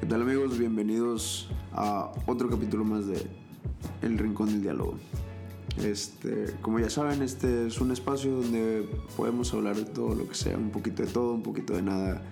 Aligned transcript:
¿Qué 0.00 0.04
tal 0.04 0.22
amigos? 0.22 0.58
Bienvenidos 0.58 1.48
a 1.72 2.12
otro 2.26 2.50
capítulo 2.50 2.84
más 2.84 3.06
de 3.06 3.26
El 4.02 4.18
Rincón 4.18 4.48
del 4.48 4.60
Diálogo. 4.60 4.98
Este, 5.82 6.54
como 6.60 6.78
ya 6.78 6.90
saben, 6.90 7.22
este 7.22 7.66
es 7.66 7.80
un 7.80 7.90
espacio 7.90 8.30
donde 8.32 8.86
podemos 9.16 9.54
hablar 9.54 9.74
de 9.74 9.86
todo 9.86 10.14
lo 10.14 10.28
que 10.28 10.34
sea, 10.34 10.58
un 10.58 10.70
poquito 10.70 11.02
de 11.02 11.08
todo, 11.08 11.32
un 11.32 11.42
poquito 11.42 11.72
de 11.72 11.80
nada, 11.80 12.22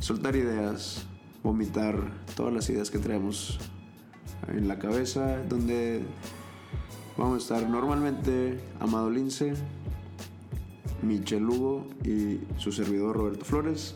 soltar 0.00 0.34
ideas, 0.34 1.06
vomitar 1.44 1.96
todas 2.34 2.52
las 2.52 2.68
ideas 2.70 2.90
que 2.90 2.98
traemos 2.98 3.60
en 4.48 4.66
la 4.66 4.80
cabeza, 4.80 5.38
donde 5.48 6.02
vamos 7.16 7.34
a 7.34 7.38
estar 7.38 7.70
normalmente 7.70 8.58
Amado 8.80 9.10
Lince, 9.10 9.54
Michel 11.02 11.48
Hugo 11.48 11.86
y 12.04 12.40
su 12.58 12.72
servidor 12.72 13.16
Roberto 13.16 13.44
Flores 13.44 13.94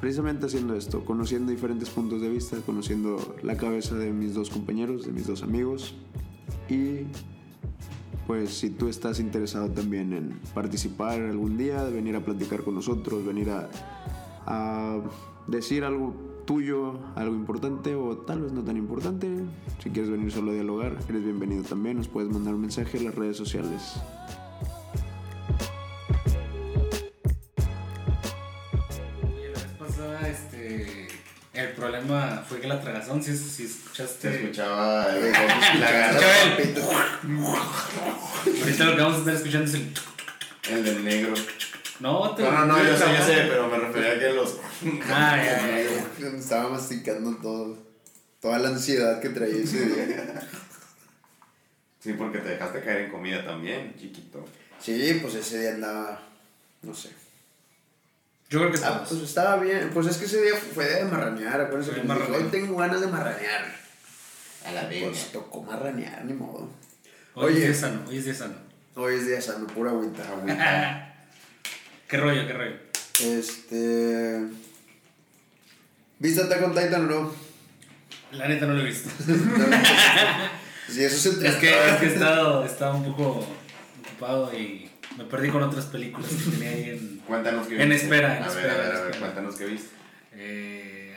precisamente 0.00 0.46
haciendo 0.46 0.74
esto, 0.74 1.04
conociendo 1.04 1.52
diferentes 1.52 1.90
puntos 1.90 2.22
de 2.22 2.30
vista, 2.30 2.56
conociendo 2.64 3.36
la 3.42 3.56
cabeza 3.56 3.94
de 3.94 4.12
mis 4.12 4.34
dos 4.34 4.50
compañeros, 4.50 5.04
de 5.04 5.12
mis 5.12 5.26
dos 5.26 5.42
amigos. 5.42 5.94
Y 6.68 7.06
pues 8.26 8.50
si 8.50 8.70
tú 8.70 8.88
estás 8.88 9.20
interesado 9.20 9.68
también 9.70 10.12
en 10.12 10.40
participar 10.54 11.20
algún 11.20 11.58
día, 11.58 11.84
venir 11.84 12.16
a 12.16 12.24
platicar 12.24 12.62
con 12.62 12.74
nosotros, 12.74 13.24
venir 13.26 13.50
a, 13.50 13.68
a 14.46 15.00
decir 15.46 15.84
algo 15.84 16.14
tuyo, 16.46 16.98
algo 17.14 17.34
importante 17.34 17.94
o 17.94 18.16
tal 18.16 18.42
vez 18.42 18.52
no 18.52 18.62
tan 18.62 18.76
importante, 18.76 19.28
si 19.82 19.90
quieres 19.90 20.10
venir 20.10 20.32
solo 20.32 20.52
a 20.52 20.54
dialogar, 20.54 20.96
eres 21.08 21.22
bienvenido 21.22 21.62
también, 21.62 21.98
nos 21.98 22.08
puedes 22.08 22.30
mandar 22.30 22.54
un 22.54 22.62
mensaje 22.62 22.98
en 22.98 23.04
las 23.04 23.14
redes 23.14 23.36
sociales. 23.36 24.00
Problema 32.40 32.44
fue 32.44 32.60
que 32.60 32.68
la 32.68 32.80
tragazón, 32.80 33.22
si, 33.22 33.36
si 33.36 33.64
escuchaste. 33.64 34.30
Se 34.30 34.42
escuchaba 34.42 35.06
el. 35.16 35.32
la 35.32 36.08
Ahorita 38.60 38.84
lo 38.84 38.96
que 38.96 39.02
vamos 39.02 39.16
a 39.16 39.18
estar 39.18 39.34
escuchando 39.34 39.66
es 39.66 39.74
el. 39.74 39.94
El 40.70 40.84
del 40.84 41.04
negro. 41.04 41.34
No, 42.00 42.34
te 42.34 42.42
no, 42.42 42.50
no, 42.50 42.66
no, 42.66 42.84
yo 42.84 42.96
sé, 42.96 43.04
yo 43.18 43.24
sé, 43.24 43.46
pero 43.48 43.68
me 43.68 43.78
refería 43.78 44.12
a 44.12 44.18
que 44.18 44.32
los. 44.32 44.56
Ah, 45.08 45.36
ya, 45.36 45.82
ya, 46.18 46.28
Estaba 46.38 46.70
masticando 46.70 47.36
todo. 47.36 47.78
Toda 48.40 48.58
la 48.58 48.68
ansiedad 48.68 49.20
que 49.20 49.28
traía 49.30 49.62
ese 49.62 49.84
día. 49.84 50.48
Sí, 51.98 52.14
porque 52.14 52.38
te 52.38 52.50
dejaste 52.50 52.80
caer 52.80 53.02
en 53.02 53.10
comida 53.10 53.44
también, 53.44 53.94
chiquito. 53.98 54.42
Sí, 54.78 55.18
pues 55.20 55.34
ese 55.34 55.60
día 55.60 55.74
andaba. 55.74 56.22
No 56.80 56.94
sé. 56.94 57.10
Yo 58.50 58.58
creo 58.58 58.72
que 58.72 58.80
ah, 58.84 59.04
pues 59.08 59.22
estaba 59.22 59.58
bien. 59.58 59.90
Pues 59.94 60.08
es 60.08 60.16
que 60.16 60.24
ese 60.24 60.42
día 60.42 60.54
fue 60.56 60.84
de 60.84 61.04
marranear. 61.04 61.60
Acuérdense 61.60 61.92
que 61.92 62.10
hoy 62.10 62.44
tengo 62.50 62.76
ganas 62.76 63.00
de 63.00 63.06
marranear. 63.06 63.72
A 64.66 64.72
la 64.72 64.88
vez. 64.88 65.04
Pues 65.04 65.32
tocó 65.32 65.62
marranear, 65.62 66.24
ni 66.24 66.32
modo. 66.32 66.68
Hoy 67.34 67.52
es 67.52 67.60
día 67.60 67.74
sano, 67.74 68.00
hoy 68.08 68.18
es 68.18 68.24
día 68.24 68.34
sano. 68.34 68.54
Hoy 68.96 69.14
es 69.14 69.26
día 69.28 69.40
sano, 69.40 69.68
pura 69.68 69.92
agüita. 69.92 70.24
¿Qué 72.08 72.16
rollo, 72.16 72.44
qué 72.48 72.52
rollo? 72.52 72.76
Este. 73.22 74.40
¿Viste 76.18 76.42
Attack 76.42 76.64
on 76.64 76.74
Titan 76.74 77.04
o 77.04 77.06
no? 77.06 77.34
La 78.32 78.48
neta 78.48 78.66
no 78.66 78.74
lo 78.74 78.80
he 78.80 78.84
visto. 78.84 79.10
sí, 80.88 81.04
eso 81.04 81.32
se 81.32 81.46
Es 81.46 81.54
que, 81.54 81.70
es 81.70 81.96
que 81.98 82.06
he, 82.06 82.12
estado, 82.12 82.64
he 82.64 82.66
estado 82.66 82.96
un 82.96 83.04
poco 83.04 83.46
ocupado 84.04 84.52
y 84.52 84.90
me 85.16 85.24
perdí 85.24 85.50
con 85.50 85.62
otras 85.62 85.86
películas 85.86 86.28
que 86.28 86.50
tenía 86.50 86.70
ahí 86.70 86.90
en, 86.90 87.19
cuéntanos 87.30 87.66
qué 87.66 87.82
en 87.82 87.92
espera. 87.92 88.36
En 88.36 88.42
a 88.44 88.46
espera, 88.48 88.74
ver, 88.74 88.80
a 88.80 88.88
ver, 88.88 88.96
a 88.96 89.04
ver, 89.04 89.18
cuéntanos 89.18 89.56
qué 89.56 89.64
viste. 89.66 89.90
Eh, 90.34 91.14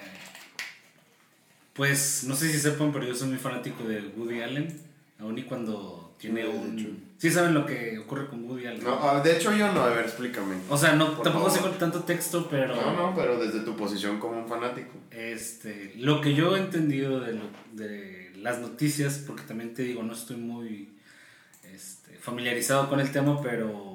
pues 1.73 2.23
no 2.27 2.35
sé 2.35 2.51
si 2.51 2.59
sepan, 2.59 2.93
pero 2.93 3.05
yo 3.05 3.15
soy 3.15 3.29
muy 3.29 3.37
fanático 3.37 3.83
de 3.83 3.99
Woody 4.15 4.41
Allen. 4.41 4.79
Aún 5.19 5.37
y 5.37 5.43
cuando 5.43 6.15
tiene 6.19 6.47
un. 6.47 7.13
Sí 7.17 7.31
saben 7.31 7.53
lo 7.53 7.65
que 7.65 7.97
ocurre 7.97 8.27
con 8.27 8.43
Woody 8.43 8.67
Allen. 8.67 8.83
No, 8.83 8.99
ah, 9.01 9.21
de 9.21 9.35
hecho 9.35 9.55
yo 9.55 9.71
no, 9.71 9.81
a 9.81 9.89
ver, 9.89 10.05
explícame. 10.05 10.55
O 10.69 10.77
sea, 10.77 10.93
no, 10.93 11.11
tampoco 11.21 11.49
sé 11.49 11.59
con 11.59 11.77
tanto 11.77 12.03
texto, 12.03 12.47
pero. 12.49 12.75
No, 12.75 12.93
no, 12.93 13.15
pero 13.15 13.39
desde 13.39 13.61
tu 13.61 13.75
posición 13.75 14.19
como 14.19 14.37
un 14.37 14.47
fanático. 14.47 14.91
Este, 15.11 15.93
lo 15.97 16.21
que 16.21 16.33
yo 16.33 16.55
he 16.55 16.59
entendido 16.59 17.19
de, 17.19 17.33
lo, 17.33 17.43
de 17.71 18.31
las 18.37 18.59
noticias, 18.59 19.23
porque 19.25 19.43
también 19.43 19.73
te 19.73 19.83
digo, 19.83 20.03
no 20.03 20.13
estoy 20.13 20.37
muy 20.37 20.93
este, 21.73 22.17
familiarizado 22.17 22.89
con 22.89 22.99
el 22.99 23.11
tema, 23.11 23.41
pero 23.41 23.92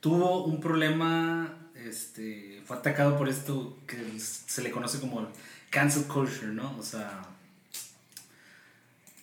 tuvo 0.00 0.44
un 0.44 0.60
problema, 0.60 1.70
este, 1.74 2.62
fue 2.64 2.76
atacado 2.76 3.16
por 3.16 3.28
esto 3.28 3.78
que 3.86 3.96
se 4.18 4.62
le 4.62 4.70
conoce 4.70 5.00
como 5.00 5.28
cancel 5.70 6.04
culture, 6.04 6.48
¿no? 6.48 6.76
O 6.78 6.82
sea, 6.82 7.22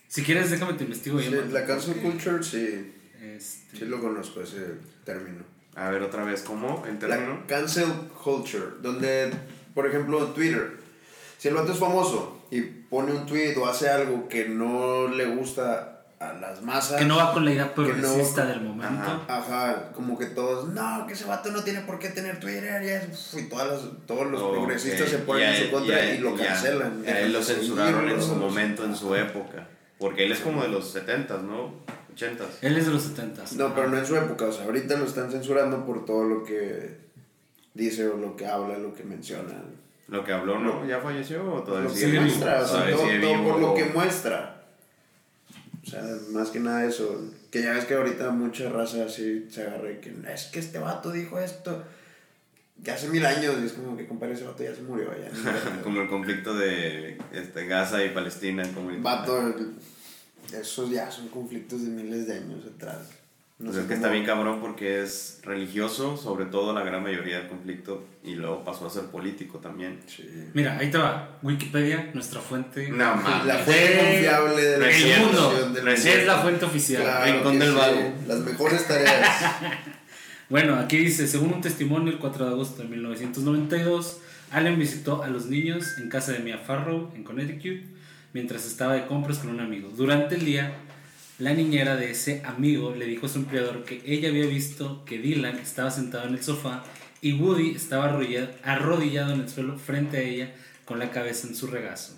si 0.08 0.22
quieres 0.22 0.50
déjame 0.50 0.74
te 0.74 0.84
investigo. 0.84 1.20
Sí, 1.20 1.30
la 1.50 1.66
cancel 1.66 1.96
culture 1.96 2.42
sí, 2.42 2.92
este, 3.20 3.78
sí 3.78 3.84
lo 3.86 4.00
conozco 4.00 4.40
ese 4.40 4.76
término. 5.04 5.44
A 5.74 5.90
ver 5.90 6.02
otra 6.02 6.24
vez, 6.24 6.42
¿cómo? 6.42 6.84
¿En 6.86 6.98
término? 6.98 7.40
La 7.40 7.46
cancel 7.46 7.88
culture, 8.22 8.66
donde, 8.80 9.32
por 9.74 9.86
ejemplo, 9.86 10.28
Twitter, 10.28 10.78
si 11.38 11.48
el 11.48 11.54
vato 11.54 11.72
es 11.72 11.78
famoso 11.78 12.46
y 12.50 12.60
pone 12.60 13.12
un 13.12 13.26
tweet 13.26 13.56
o 13.56 13.66
hace 13.66 13.88
algo 13.88 14.28
que 14.28 14.48
no 14.48 15.08
le 15.08 15.26
gusta 15.26 15.93
a 16.30 16.32
las 16.34 16.62
masas. 16.62 16.98
Que 16.98 17.04
no 17.04 17.16
va 17.16 17.32
con 17.32 17.44
la 17.44 17.52
idea 17.52 17.74
progresista 17.74 18.46
del 18.46 18.60
momento. 18.60 19.24
Ajá, 19.28 19.90
como 19.92 20.18
que 20.18 20.26
todos, 20.26 20.68
no, 20.68 21.06
que 21.06 21.14
ese 21.14 21.24
vato 21.24 21.50
no 21.50 21.62
tiene 21.62 21.80
por 21.80 21.98
qué 21.98 22.10
tener 22.10 22.40
Twitter. 22.40 22.82
Y, 22.82 23.38
y 23.38 23.42
todas 23.44 23.82
todos 24.06 24.30
los 24.30 24.42
progresistas 24.42 25.08
se 25.08 25.18
ponen 25.18 25.54
en 25.54 25.64
su 25.64 25.70
contra 25.70 26.04
y, 26.04 26.18
lo 26.18 26.34
cancelan. 26.34 27.04
a 27.06 27.20
él 27.20 27.32
lo 27.32 27.42
censuraron 27.42 28.08
en 28.08 28.22
su 28.22 28.34
momento, 28.34 28.84
en 28.84 28.96
su 28.96 29.14
época. 29.14 29.68
Porque 29.98 30.24
él 30.24 30.32
es 30.32 30.40
como 30.40 30.62
de 30.62 30.68
los 30.68 30.90
70 30.90 31.38
¿no? 31.38 31.72
80 32.12 32.44
Él 32.62 32.76
es 32.76 32.86
de 32.86 32.92
los 32.92 33.02
70 33.02 33.42
No, 33.56 33.74
pero 33.74 33.88
no 33.88 33.98
en 33.98 34.06
su 34.06 34.16
época. 34.16 34.46
O 34.46 34.52
sea, 34.52 34.64
ahorita 34.64 34.96
lo 34.96 35.04
están 35.04 35.30
censurando 35.30 35.84
por 35.84 36.04
todo 36.04 36.24
lo 36.24 36.44
que 36.44 36.98
dice 37.74 38.08
o 38.08 38.16
lo 38.16 38.36
que 38.36 38.46
habla, 38.46 38.78
lo 38.78 38.94
que 38.94 39.02
menciona. 39.02 39.62
¿Lo 40.08 40.24
que 40.24 40.32
habló 40.32 40.58
no? 40.58 40.86
¿Ya 40.86 41.00
falleció 41.00 41.54
o 41.54 41.62
todavía 41.62 41.90
sigue 41.90 42.20
muestra, 42.20 42.60
o 42.60 42.66
sea, 42.66 42.90
todo 43.20 43.44
por 43.44 43.60
lo 43.60 43.74
que 43.74 43.86
muestra. 43.86 44.53
O 45.84 45.90
sea, 45.90 46.02
más 46.30 46.48
que 46.48 46.60
nada 46.60 46.84
eso. 46.86 47.30
Que 47.50 47.62
ya 47.62 47.72
ves 47.72 47.84
que 47.84 47.94
ahorita 47.94 48.30
mucha 48.30 48.70
raza 48.70 49.04
así 49.04 49.46
se 49.50 49.62
agarra 49.62 49.92
y 49.92 49.96
que 49.96 50.14
es 50.32 50.44
que 50.46 50.60
este 50.60 50.78
vato 50.78 51.10
dijo 51.12 51.38
esto. 51.38 51.84
Ya 52.82 52.94
hace 52.94 53.08
mil 53.08 53.24
años 53.24 53.56
y 53.62 53.66
es 53.66 53.72
como 53.72 53.96
que 53.96 54.06
compadre 54.06 54.34
ese 54.34 54.44
vato 54.44 54.62
ya 54.64 54.74
se 54.74 54.82
murió 54.82 55.10
ya. 55.16 55.30
como 55.84 56.02
el 56.02 56.08
conflicto 56.08 56.54
de 56.54 57.18
este, 57.32 57.66
Gaza 57.66 58.04
y 58.04 58.10
Palestina. 58.10 58.62
Como 58.74 58.90
vato, 59.00 59.54
esos 60.52 60.90
ya 60.90 61.10
son 61.10 61.28
conflictos 61.28 61.82
de 61.82 61.88
miles 61.88 62.26
de 62.26 62.34
años 62.34 62.64
atrás. 62.66 63.10
No 63.56 63.66
pues 63.66 63.82
es 63.82 63.86
que 63.86 63.94
está 63.94 64.08
bien 64.08 64.24
cabrón 64.24 64.58
porque 64.60 65.00
es 65.00 65.38
religioso, 65.44 66.16
sobre 66.16 66.46
todo 66.46 66.72
la 66.72 66.82
gran 66.82 67.04
mayoría 67.04 67.38
del 67.38 67.46
conflicto, 67.46 68.04
y 68.24 68.34
luego 68.34 68.64
pasó 68.64 68.88
a 68.88 68.90
ser 68.90 69.04
político 69.04 69.58
también. 69.58 70.00
Mira, 70.54 70.76
ahí 70.76 70.90
te 70.90 70.98
va. 70.98 71.38
Wikipedia, 71.40 72.10
nuestra 72.14 72.40
fuente. 72.40 72.88
No, 72.88 73.14
La 73.44 73.58
fuente 73.58 73.98
confiable 73.98 74.60
de 74.60 74.78
la 74.78 74.90
el 74.90 75.20
mundo. 75.20 75.88
Es 75.88 76.26
la 76.26 76.38
fuente 76.38 76.64
oficial. 76.64 77.04
Rincón 77.24 77.60
del 77.60 77.74
Vago. 77.74 78.12
Las 78.26 78.40
mejores 78.40 78.88
tareas. 78.88 79.24
bueno, 80.48 80.74
aquí 80.74 80.98
dice: 80.98 81.28
según 81.28 81.52
un 81.52 81.60
testimonio, 81.60 82.12
el 82.12 82.18
4 82.18 82.46
de 82.46 82.50
agosto 82.50 82.82
de 82.82 82.88
1992, 82.88 84.20
Allen 84.50 84.80
visitó 84.80 85.22
a 85.22 85.28
los 85.28 85.46
niños 85.46 85.96
en 85.98 86.08
casa 86.08 86.32
de 86.32 86.40
Mia 86.40 86.58
Farrow, 86.58 87.12
en 87.14 87.22
Connecticut, 87.22 87.84
mientras 88.32 88.66
estaba 88.66 88.94
de 88.94 89.06
compras 89.06 89.38
con 89.38 89.50
un 89.50 89.60
amigo. 89.60 89.90
Durante 89.90 90.34
el 90.34 90.44
día 90.44 90.76
la 91.38 91.52
niñera 91.52 91.96
de 91.96 92.12
ese 92.12 92.42
amigo 92.44 92.94
le 92.94 93.06
dijo 93.06 93.26
a 93.26 93.28
su 93.28 93.38
empleador 93.38 93.84
que 93.84 94.02
ella 94.06 94.28
había 94.28 94.46
visto 94.46 95.04
que 95.04 95.18
Dylan 95.18 95.58
estaba 95.58 95.90
sentado 95.90 96.28
en 96.28 96.34
el 96.34 96.42
sofá 96.44 96.84
y 97.20 97.32
Woody 97.32 97.70
estaba 97.70 98.04
arrodillado 98.62 99.32
en 99.32 99.40
el 99.40 99.48
suelo 99.48 99.76
frente 99.78 100.18
a 100.18 100.20
ella 100.20 100.54
con 100.84 100.98
la 100.98 101.10
cabeza 101.10 101.48
en 101.48 101.56
su 101.56 101.66
regazo. 101.66 102.12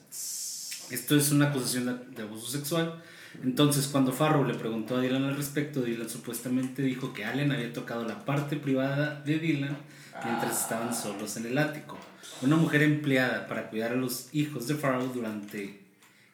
Esto 0.90 1.16
es 1.16 1.32
una 1.32 1.48
acusación 1.48 2.04
de 2.14 2.22
abuso 2.22 2.48
sexual. 2.48 3.02
Entonces, 3.42 3.86
cuando 3.86 4.12
Farrow 4.12 4.44
le 4.44 4.54
preguntó 4.54 4.96
a 4.96 5.00
Dylan 5.00 5.24
al 5.24 5.36
respecto, 5.36 5.82
Dylan 5.82 6.08
supuestamente 6.10 6.82
dijo 6.82 7.12
que 7.12 7.24
Allen 7.24 7.52
había 7.52 7.72
tocado 7.72 8.04
la 8.04 8.24
parte 8.24 8.56
privada 8.56 9.22
de 9.24 9.38
Dylan 9.38 9.76
mientras 10.24 10.62
estaban 10.62 10.94
solos 10.94 11.36
en 11.36 11.46
el 11.46 11.58
ático. 11.58 11.98
Una 12.42 12.56
mujer 12.56 12.82
empleada 12.82 13.46
para 13.46 13.70
cuidar 13.70 13.92
a 13.92 13.96
los 13.96 14.28
hijos 14.32 14.68
de 14.68 14.74
Farrow 14.74 15.06
durante 15.12 15.85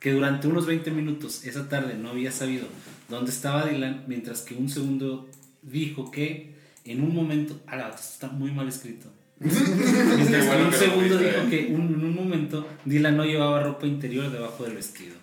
que 0.02 0.12
durante 0.12 0.48
unos 0.48 0.66
20 0.66 0.90
minutos 0.90 1.44
esa 1.44 1.68
tarde 1.68 1.94
no 1.94 2.10
había 2.10 2.32
sabido 2.32 2.66
dónde 3.08 3.30
estaba 3.30 3.66
Dylan, 3.66 4.04
mientras 4.08 4.42
que 4.42 4.54
un 4.54 4.68
segundo 4.68 5.28
dijo 5.62 6.10
que 6.10 6.56
en 6.84 7.02
un 7.02 7.14
momento, 7.14 7.60
ah, 7.68 7.88
esto 7.94 8.12
está 8.12 8.28
muy 8.28 8.50
mal 8.50 8.68
escrito. 8.68 9.08
mientras 9.38 10.46
que 10.46 10.62
un 10.62 10.72
segundo 10.72 11.18
dijo 11.18 11.48
que 11.48 11.68
en 11.68 12.04
un 12.04 12.14
momento 12.14 12.68
Dylan 12.84 13.16
no 13.16 13.24
llevaba 13.24 13.62
ropa 13.62 13.86
interior 13.86 14.30
debajo 14.30 14.64
del 14.64 14.74
vestido. 14.74 15.14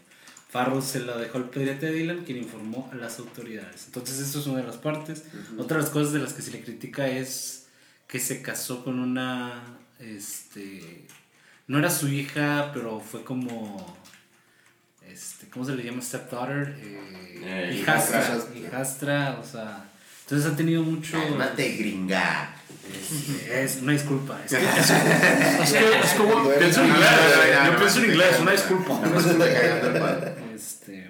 Farrow 0.49 0.81
se 0.81 1.01
la 1.01 1.17
dejó 1.17 1.37
al 1.37 1.49
pediatra 1.49 1.89
de 1.89 1.95
Dylan, 1.95 2.23
quien 2.23 2.37
informó 2.39 2.89
a 2.91 2.95
las 2.95 3.19
autoridades. 3.19 3.85
Entonces, 3.85 4.19
esto 4.19 4.39
es 4.39 4.47
una 4.47 4.61
de 4.61 4.67
las 4.67 4.77
partes. 4.77 5.25
Otra 5.59 5.77
de 5.77 5.83
las 5.83 5.91
cosas 5.91 6.11
de 6.11 6.19
las 6.19 6.33
que 6.33 6.41
se 6.41 6.51
le 6.51 6.61
critica 6.61 7.07
es 7.07 7.67
que 8.07 8.19
se 8.19 8.41
casó 8.41 8.83
con 8.83 8.99
una 8.99 9.77
este, 9.99 11.05
no 11.67 11.77
era 11.77 11.91
su 11.91 12.07
hija, 12.07 12.71
pero 12.73 12.99
fue 12.99 13.23
como, 13.23 13.95
este, 15.11 15.47
¿cómo 15.49 15.65
se 15.65 15.75
le 15.75 15.83
llama? 15.83 16.01
Stepdaughter, 16.01 16.75
eh, 16.81 16.99
Eh, 17.43 17.77
hijastra, 17.79 18.19
hijastra. 18.21 18.57
hijastra, 18.59 19.39
o 19.41 19.45
sea, 19.45 19.85
entonces 20.23 20.51
ha 20.51 20.55
tenido 20.55 20.83
mucho... 20.83 21.17
Cálmate, 21.21 21.69
gringa. 21.77 22.55
Este, 22.91 23.63
Es 23.63 23.79
una 23.81 23.93
disculpa. 23.93 24.39
Es 24.45 24.51
que, 24.51 24.57
Es 24.57 25.71
que, 25.73 25.99
es 25.99 26.13
como, 26.17 26.49
pienso 26.57 26.81
en 26.81 26.87
inglés. 26.89 27.09
Yo 27.65 27.77
pienso 27.77 27.99
en 27.99 28.05
inglés, 28.05 28.39
una 28.41 28.51
disculpa. 28.51 29.01
este, 30.55 31.09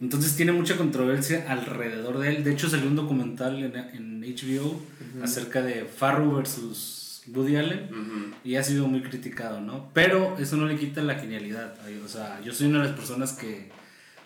entonces 0.00 0.34
tiene 0.36 0.52
mucha 0.52 0.76
controversia 0.76 1.44
alrededor 1.48 2.18
de 2.18 2.28
él. 2.36 2.44
De 2.44 2.52
hecho 2.52 2.68
salió 2.68 2.86
un 2.88 2.96
documental 2.96 3.62
en, 3.62 3.76
en 3.76 4.20
HBO 4.22 4.80
acerca 5.22 5.62
de 5.62 5.84
Farrow 5.84 6.34
versus 6.36 7.01
Woody 7.28 7.56
Allen 7.56 8.34
y 8.44 8.56
ha 8.56 8.62
sido 8.62 8.86
muy 8.88 9.02
criticado, 9.02 9.60
¿no? 9.60 9.90
Pero 9.92 10.36
eso 10.38 10.56
no 10.56 10.66
le 10.66 10.76
quita 10.76 11.02
la 11.02 11.14
genialidad. 11.14 11.74
O 12.04 12.08
sea, 12.08 12.40
yo 12.42 12.52
soy 12.52 12.68
una 12.68 12.80
de 12.80 12.88
las 12.88 12.96
personas 12.96 13.32
que 13.32 13.70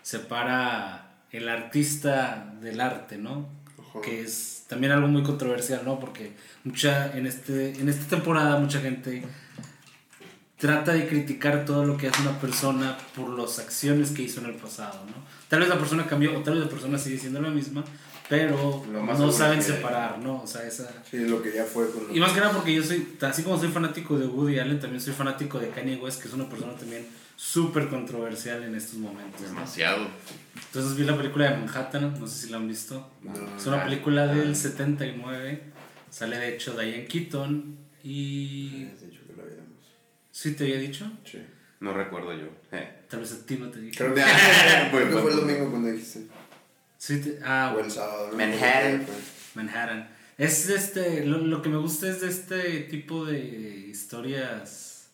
separa 0.01 1.17
el 1.31 1.49
artista 1.49 2.53
del 2.61 2.81
arte, 2.81 3.17
¿no? 3.17 3.49
Que 4.03 4.21
es 4.21 4.65
también 4.67 4.91
algo 4.91 5.07
muy 5.07 5.23
controversial, 5.23 5.81
¿no? 5.85 5.99
Porque 5.99 6.33
mucha 6.63 7.17
en 7.17 7.25
este 7.25 7.79
en 7.79 7.89
esta 7.89 8.15
temporada 8.15 8.59
mucha 8.59 8.79
gente 8.79 9.23
trata 10.57 10.93
de 10.93 11.07
criticar 11.07 11.65
todo 11.65 11.85
lo 11.85 11.97
que 11.97 12.07
hace 12.07 12.21
una 12.21 12.39
persona 12.39 12.97
por 13.15 13.29
las 13.37 13.59
acciones 13.59 14.11
que 14.11 14.23
hizo 14.23 14.39
en 14.41 14.47
el 14.47 14.55
pasado, 14.55 15.01
¿no? 15.05 15.13
Tal 15.47 15.59
vez 15.59 15.69
la 15.69 15.77
persona 15.77 16.05
cambió 16.07 16.37
o 16.37 16.41
tal 16.41 16.55
vez 16.55 16.63
la 16.63 16.69
persona 16.69 16.97
sigue 16.97 17.17
siendo 17.19 17.39
la 17.41 17.49
misma, 17.49 17.83
pero 18.27 18.83
Lo 18.91 19.01
más 19.03 19.19
no 19.19 19.31
saben 19.31 19.61
separar, 19.61 20.19
¿no? 20.19 20.41
O 20.41 20.47
sea, 20.47 20.67
esa 20.67 20.89
Sí, 21.09 21.19
lo 21.19 21.41
que 21.41 21.53
ya 21.53 21.63
fue 21.63 21.89
con 21.91 22.13
y 22.13 22.19
más 22.19 22.33
que 22.33 22.39
nada 22.41 22.51
porque 22.53 22.73
yo 22.73 22.83
soy, 22.83 23.07
así 23.21 23.43
como 23.43 23.57
soy 23.59 23.69
fanático 23.69 24.17
de 24.17 24.25
Woody 24.25 24.59
Allen, 24.59 24.79
también 24.79 24.99
soy 24.99 25.13
fanático 25.13 25.59
de 25.59 25.69
Kanye 25.69 25.95
West, 25.97 26.21
que 26.21 26.27
es 26.27 26.33
una 26.33 26.49
persona 26.49 26.73
también 26.73 27.05
súper 27.35 27.87
controversial 27.87 28.63
en 28.63 28.73
estos 28.75 28.95
momentos. 28.95 29.41
¿no? 29.41 29.47
Demasiado. 29.49 30.07
Entonces 30.55 30.97
vi 30.97 31.03
la 31.03 31.15
película 31.15 31.51
de 31.51 31.57
Manhattan, 31.57 32.19
no 32.19 32.25
sé 32.27 32.47
si 32.47 32.51
la 32.51 32.57
han 32.57 32.67
visto. 32.67 33.09
No, 33.21 33.31
es 33.57 33.65
una 33.67 33.83
película 33.85 34.23
Ah. 34.23 34.27
del 34.33 34.55
79, 34.55 35.63
sale 36.09 36.37
de 36.39 36.55
hecho 36.55 36.73
Diane 36.73 37.05
Keaton 37.05 37.77
y... 38.03 38.87
¿Sí 40.39 40.51
te 40.53 40.65
había 40.65 40.77
dicho? 40.77 41.11
Sí. 41.25 41.39
No 41.79 41.93
recuerdo 41.93 42.31
yo. 42.33 42.47
Eh. 42.71 42.87
Tal 43.09 43.21
vez 43.21 43.31
a 43.31 43.43
ti 43.43 43.57
no 43.57 43.71
te 43.71 43.79
dije. 43.81 43.97
Creo 43.97 44.13
que, 44.13 44.21
Buen 44.91 45.07
creo 45.07 45.15
que 45.15 45.21
fue 45.23 45.31
el 45.31 45.37
domingo 45.37 45.69
cuando 45.71 45.89
dijiste. 45.89 46.27
Sí 46.99 47.21
te- 47.21 47.39
ah, 47.43 47.73
O 47.75 47.79
el 47.79 47.89
sábado. 47.89 48.29
¿no? 48.31 48.37
Manhattan. 48.37 49.05
Manhattan. 49.55 50.09
Es 50.37 50.69
este, 50.69 51.25
lo, 51.25 51.39
lo 51.39 51.63
que 51.63 51.69
me 51.69 51.77
gusta 51.77 52.07
es 52.07 52.21
de 52.21 52.27
este 52.29 52.81
tipo 52.81 53.25
de 53.25 53.39
historias 53.89 55.07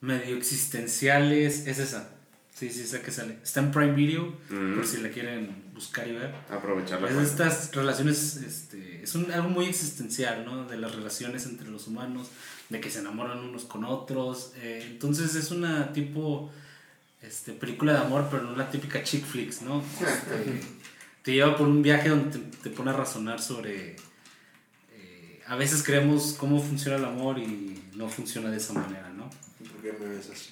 medio 0.00 0.36
existenciales. 0.36 1.68
Es 1.68 1.78
esa. 1.78 2.10
Sí, 2.52 2.70
sí, 2.70 2.80
esa 2.82 3.02
que 3.02 3.10
sale. 3.12 3.36
Está 3.44 3.60
en 3.60 3.70
Prime 3.70 3.92
Video, 3.92 4.34
Mm. 4.50 4.74
por 4.76 4.86
si 4.86 4.96
la 4.98 5.10
quieren 5.10 5.64
buscar 5.74 6.08
y 6.08 6.12
ver. 6.12 6.32
Aprovechar 6.50 7.00
la 7.02 7.08
Es 7.08 7.14
cuenta. 7.14 7.46
estas 7.48 7.74
relaciones, 7.74 8.36
este, 8.38 9.02
es 9.04 9.14
un, 9.14 9.30
algo 9.30 9.50
muy 9.50 9.66
existencial, 9.66 10.44
¿no? 10.46 10.64
De 10.66 10.78
las 10.78 10.94
relaciones 10.96 11.44
entre 11.46 11.68
los 11.68 11.86
humanos, 11.86 12.28
de 12.68 12.80
que 12.80 12.90
se 12.90 12.98
enamoran 13.00 13.38
unos 13.38 13.64
con 13.64 13.84
otros. 13.84 14.52
eh, 14.56 14.84
entonces 14.90 15.34
es 15.34 15.50
una 15.50 15.92
tipo, 15.92 16.50
este, 17.22 17.52
película 17.52 17.92
de 17.92 17.98
amor, 18.00 18.28
pero 18.30 18.42
no 18.44 18.56
la 18.56 18.70
típica 18.70 19.02
chick 19.02 19.24
flicks, 19.24 19.62
¿no? 19.62 19.82
Este, 20.00 20.60
te 21.22 21.32
lleva 21.32 21.56
por 21.56 21.66
un 21.68 21.82
viaje 21.82 22.08
donde 22.08 22.38
te, 22.38 22.44
te 22.62 22.70
pone 22.70 22.90
a 22.90 22.94
razonar 22.94 23.40
sobre... 23.40 23.96
eh, 24.94 25.42
a 25.46 25.56
veces 25.56 25.82
creemos 25.82 26.34
cómo 26.38 26.60
funciona 26.62 26.96
el 26.98 27.04
amor 27.04 27.38
y 27.38 27.82
no 27.94 28.08
funciona 28.08 28.50
de 28.50 28.56
esa 28.58 28.72
manera, 28.72 29.08
¿no? 29.16 29.28
¿Por 29.58 29.82
qué 29.82 29.92
me 29.98 30.08
ves 30.16 30.28
así? 30.32 30.50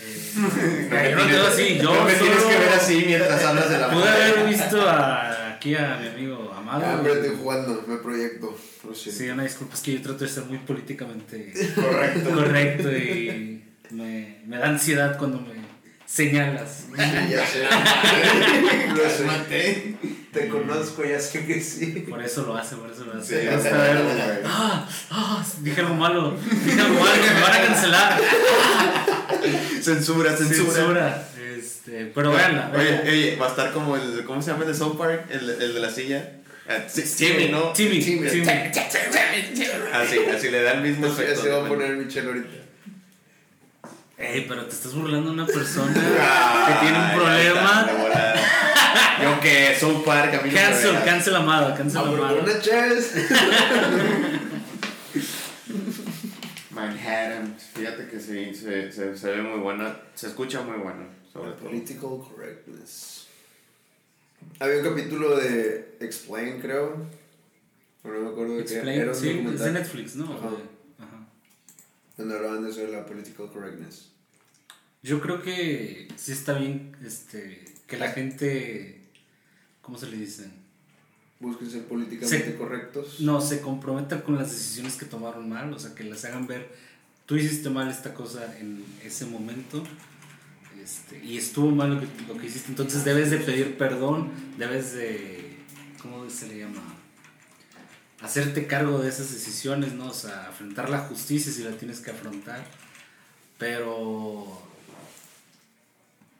Eh, 0.00 0.32
yo 1.10 1.16
no 1.16 1.26
te 1.26 1.32
veo 1.32 1.46
así, 1.46 1.78
yo 1.78 1.94
No 1.94 2.04
me 2.06 2.14
tienes 2.14 2.42
que 2.42 2.58
ver 2.58 2.68
así 2.74 3.02
mientras 3.06 3.42
hablas 3.42 3.70
de 3.70 3.78
la 3.78 3.90
Pude 3.90 4.08
haber 4.08 4.46
visto 4.48 4.88
a- 4.88 5.33
aquí 5.64 5.74
a 5.74 5.96
mi 5.96 6.08
amigo 6.08 6.52
Amado. 6.54 6.84
Ah, 6.84 7.02
estoy 7.02 7.36
jugando, 7.38 7.84
me 7.86 7.96
proyecto. 7.96 8.54
Lo 8.86 8.94
siento. 8.94 9.18
Sí, 9.22 9.30
una 9.30 9.44
disculpa, 9.44 9.74
es 9.74 9.80
que 9.80 9.94
yo 9.94 10.02
trato 10.02 10.24
de 10.24 10.28
ser 10.30 10.44
muy 10.44 10.58
políticamente 10.58 11.52
Correcto. 11.74 12.30
correcto 12.30 12.92
y 12.92 13.64
me, 13.90 14.42
me 14.46 14.58
da 14.58 14.68
ansiedad 14.68 15.16
cuando 15.16 15.40
me 15.40 15.54
señalas. 16.06 16.84
ya 17.30 17.46
sé. 17.46 17.62
lo 18.94 19.08
sé. 19.08 19.94
Te 20.32 20.48
conozco, 20.48 21.02
ya 21.04 21.18
sé 21.18 21.46
que 21.46 21.60
sí. 21.60 22.04
Por 22.10 22.22
eso 22.22 22.44
lo 22.44 22.56
hace, 22.56 22.76
por 22.76 22.90
eso 22.90 23.06
lo 23.06 23.18
hace. 23.18 23.40
Sí, 23.40 23.46
verlo. 23.46 24.04
güey. 24.04 24.20
Ah, 24.44 24.86
ah, 25.10 25.46
dije 25.60 25.80
algo 25.80 25.94
malo, 25.94 26.36
dije 26.64 26.80
algo 26.80 27.00
malo, 27.00 27.22
me 27.34 27.40
van 27.40 27.52
a 27.52 27.66
cancelar. 27.66 28.20
Censura, 29.80 30.36
censura. 30.36 30.72
Censura. 30.72 31.28
Este, 31.86 32.06
pero 32.14 32.32
véanla, 32.32 32.72
Oye, 32.74 33.00
oye, 33.02 33.36
va 33.36 33.46
a 33.46 33.50
estar 33.50 33.72
como 33.72 33.94
el. 33.96 34.24
¿Cómo 34.24 34.40
se 34.40 34.50
llama 34.52 34.62
el 34.64 34.68
de 34.72 34.74
South 34.74 34.96
Park? 34.96 35.26
El, 35.30 35.50
el 35.50 35.74
de 35.74 35.80
la 35.80 35.90
silla. 35.90 36.30
Ah, 36.66 36.78
Timmy, 37.18 37.48
¿no? 37.50 37.72
Timmy, 37.74 38.00
Timmy. 38.02 38.26
Timmy. 38.30 38.48
Así, 38.48 40.18
así 40.34 40.50
le 40.50 40.62
da 40.62 40.72
el 40.72 40.80
mismo 40.80 41.06
Así 41.06 41.20
efecto. 41.22 41.40
así 41.40 41.48
va 41.50 41.64
a 41.64 41.68
poner 41.68 41.96
Michelle 41.96 42.26
ahorita. 42.28 42.48
Ey, 44.16 44.46
pero 44.48 44.64
te 44.64 44.74
estás 44.74 44.94
burlando 44.94 45.28
de 45.28 45.34
una 45.34 45.46
persona 45.46 45.92
Ah, 46.20 46.66
que 46.80 46.86
tiene 46.86 46.98
un 47.04 47.10
problema. 47.12 47.86
Yo 49.22 49.40
que 49.40 49.76
South 49.78 50.04
Park, 50.06 50.34
a 50.34 50.42
mí 50.42 50.48
no 50.50 50.54
me 50.54 50.60
Cancel, 50.60 51.04
cancel 51.04 51.36
amado, 51.36 51.74
cancel 51.76 52.00
Ah, 52.02 52.08
amado. 52.08 52.40
una 52.42 52.60
chess. 52.60 53.12
Manhattan, 56.70 57.54
fíjate 57.74 58.08
que 58.08 58.18
sí, 58.18 58.54
se, 58.54 58.90
se, 58.90 59.16
se 59.16 59.30
ve 59.30 59.42
muy 59.42 59.60
buena, 59.60 59.96
se 60.14 60.26
escucha 60.28 60.60
muy 60.62 60.76
bueno, 60.78 61.04
sobre 61.34 61.52
todo. 61.52 61.68
Political 61.68 62.10
correctness. 62.20 63.26
Había 64.60 64.78
un 64.78 64.84
capítulo 64.84 65.36
de 65.36 65.96
Explain, 66.00 66.60
creo. 66.60 66.96
No 68.04 68.10
me 68.10 68.28
acuerdo 68.28 68.56
de 68.56 68.64
qué. 68.64 68.74
Explain, 68.74 69.00
Era 69.00 69.10
un 69.10 69.16
sí, 69.16 69.28
es 69.30 69.60
de 69.60 69.72
Netflix, 69.72 70.16
¿no? 70.16 70.24
Ajá. 70.24 70.48
Ajá. 70.98 71.26
donde 72.16 72.36
hablaban 72.36 72.62
de 72.62 72.70
eso 72.70 72.80
de 72.80 72.92
la 72.92 73.04
political 73.04 73.50
correctness. 73.50 74.10
Yo 75.02 75.20
creo 75.20 75.42
que 75.42 76.08
sí 76.16 76.32
está 76.32 76.54
bien 76.54 76.96
este, 77.04 77.64
que 77.86 77.98
la 77.98 78.12
gente, 78.12 79.02
¿cómo 79.82 79.98
se 79.98 80.06
le 80.06 80.16
dice? 80.16 80.48
Busquen 81.40 81.70
ser 81.70 81.84
políticamente 81.84 82.54
correctos. 82.56 83.20
No, 83.20 83.40
se 83.40 83.60
comprometa 83.60 84.22
con 84.22 84.36
las 84.36 84.50
decisiones 84.50 84.96
que 84.96 85.04
tomaron 85.04 85.48
mal, 85.48 85.72
o 85.74 85.78
sea, 85.78 85.94
que 85.94 86.04
las 86.04 86.24
hagan 86.24 86.46
ver, 86.46 86.74
tú 87.26 87.36
hiciste 87.36 87.68
mal 87.68 87.90
esta 87.90 88.14
cosa 88.14 88.56
en 88.58 88.84
ese 89.02 89.26
momento 89.26 89.84
este, 90.84 91.24
y 91.24 91.38
estuvo 91.38 91.70
mal 91.70 91.94
lo 91.94 92.00
que, 92.00 92.06
lo 92.28 92.36
que 92.38 92.46
hiciste, 92.46 92.68
entonces 92.68 93.04
debes 93.04 93.30
de 93.30 93.38
pedir 93.38 93.76
perdón, 93.78 94.30
debes 94.58 94.92
de, 94.92 95.56
¿cómo 96.00 96.28
se 96.30 96.46
le 96.48 96.58
llama? 96.58 96.82
Hacerte 98.20 98.66
cargo 98.66 98.98
de 98.98 99.08
esas 99.08 99.32
decisiones, 99.32 99.92
¿no? 99.94 100.06
O 100.08 100.14
sea, 100.14 100.48
afrontar 100.48 100.88
la 100.90 100.98
justicia 101.00 101.50
si 101.52 101.62
la 101.62 101.72
tienes 101.72 102.00
que 102.00 102.10
afrontar, 102.10 102.64
pero 103.58 104.62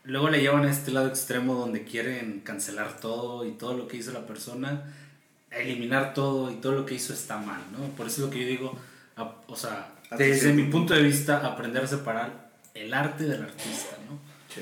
luego 0.04 0.28
le 0.30 0.40
llevan 0.40 0.64
a 0.66 0.70
este 0.70 0.90
lado 0.90 1.08
extremo 1.08 1.54
donde 1.54 1.84
quieren 1.84 2.40
cancelar 2.40 3.00
todo 3.00 3.46
y 3.46 3.52
todo 3.52 3.74
lo 3.76 3.88
que 3.88 3.96
hizo 3.96 4.12
la 4.12 4.26
persona, 4.26 4.94
eliminar 5.50 6.14
todo 6.14 6.50
y 6.50 6.56
todo 6.56 6.72
lo 6.72 6.84
que 6.86 6.94
hizo 6.94 7.12
está 7.14 7.38
mal, 7.38 7.60
¿no? 7.72 7.86
Por 7.96 8.06
eso 8.06 8.16
es 8.22 8.26
lo 8.26 8.30
que 8.30 8.40
yo 8.42 8.46
digo, 8.46 8.78
a- 9.16 9.34
o 9.46 9.56
sea, 9.56 9.92
desde 10.18 10.52
mi 10.52 10.64
punto. 10.64 10.94
de 10.94 11.02
vista, 11.02 11.46
aprender 11.46 11.84
a 11.84 11.86
separar 11.86 12.50
el 12.74 12.92
arte 12.92 13.24
del 13.24 13.42
artista. 13.42 13.93
Sí. 14.54 14.60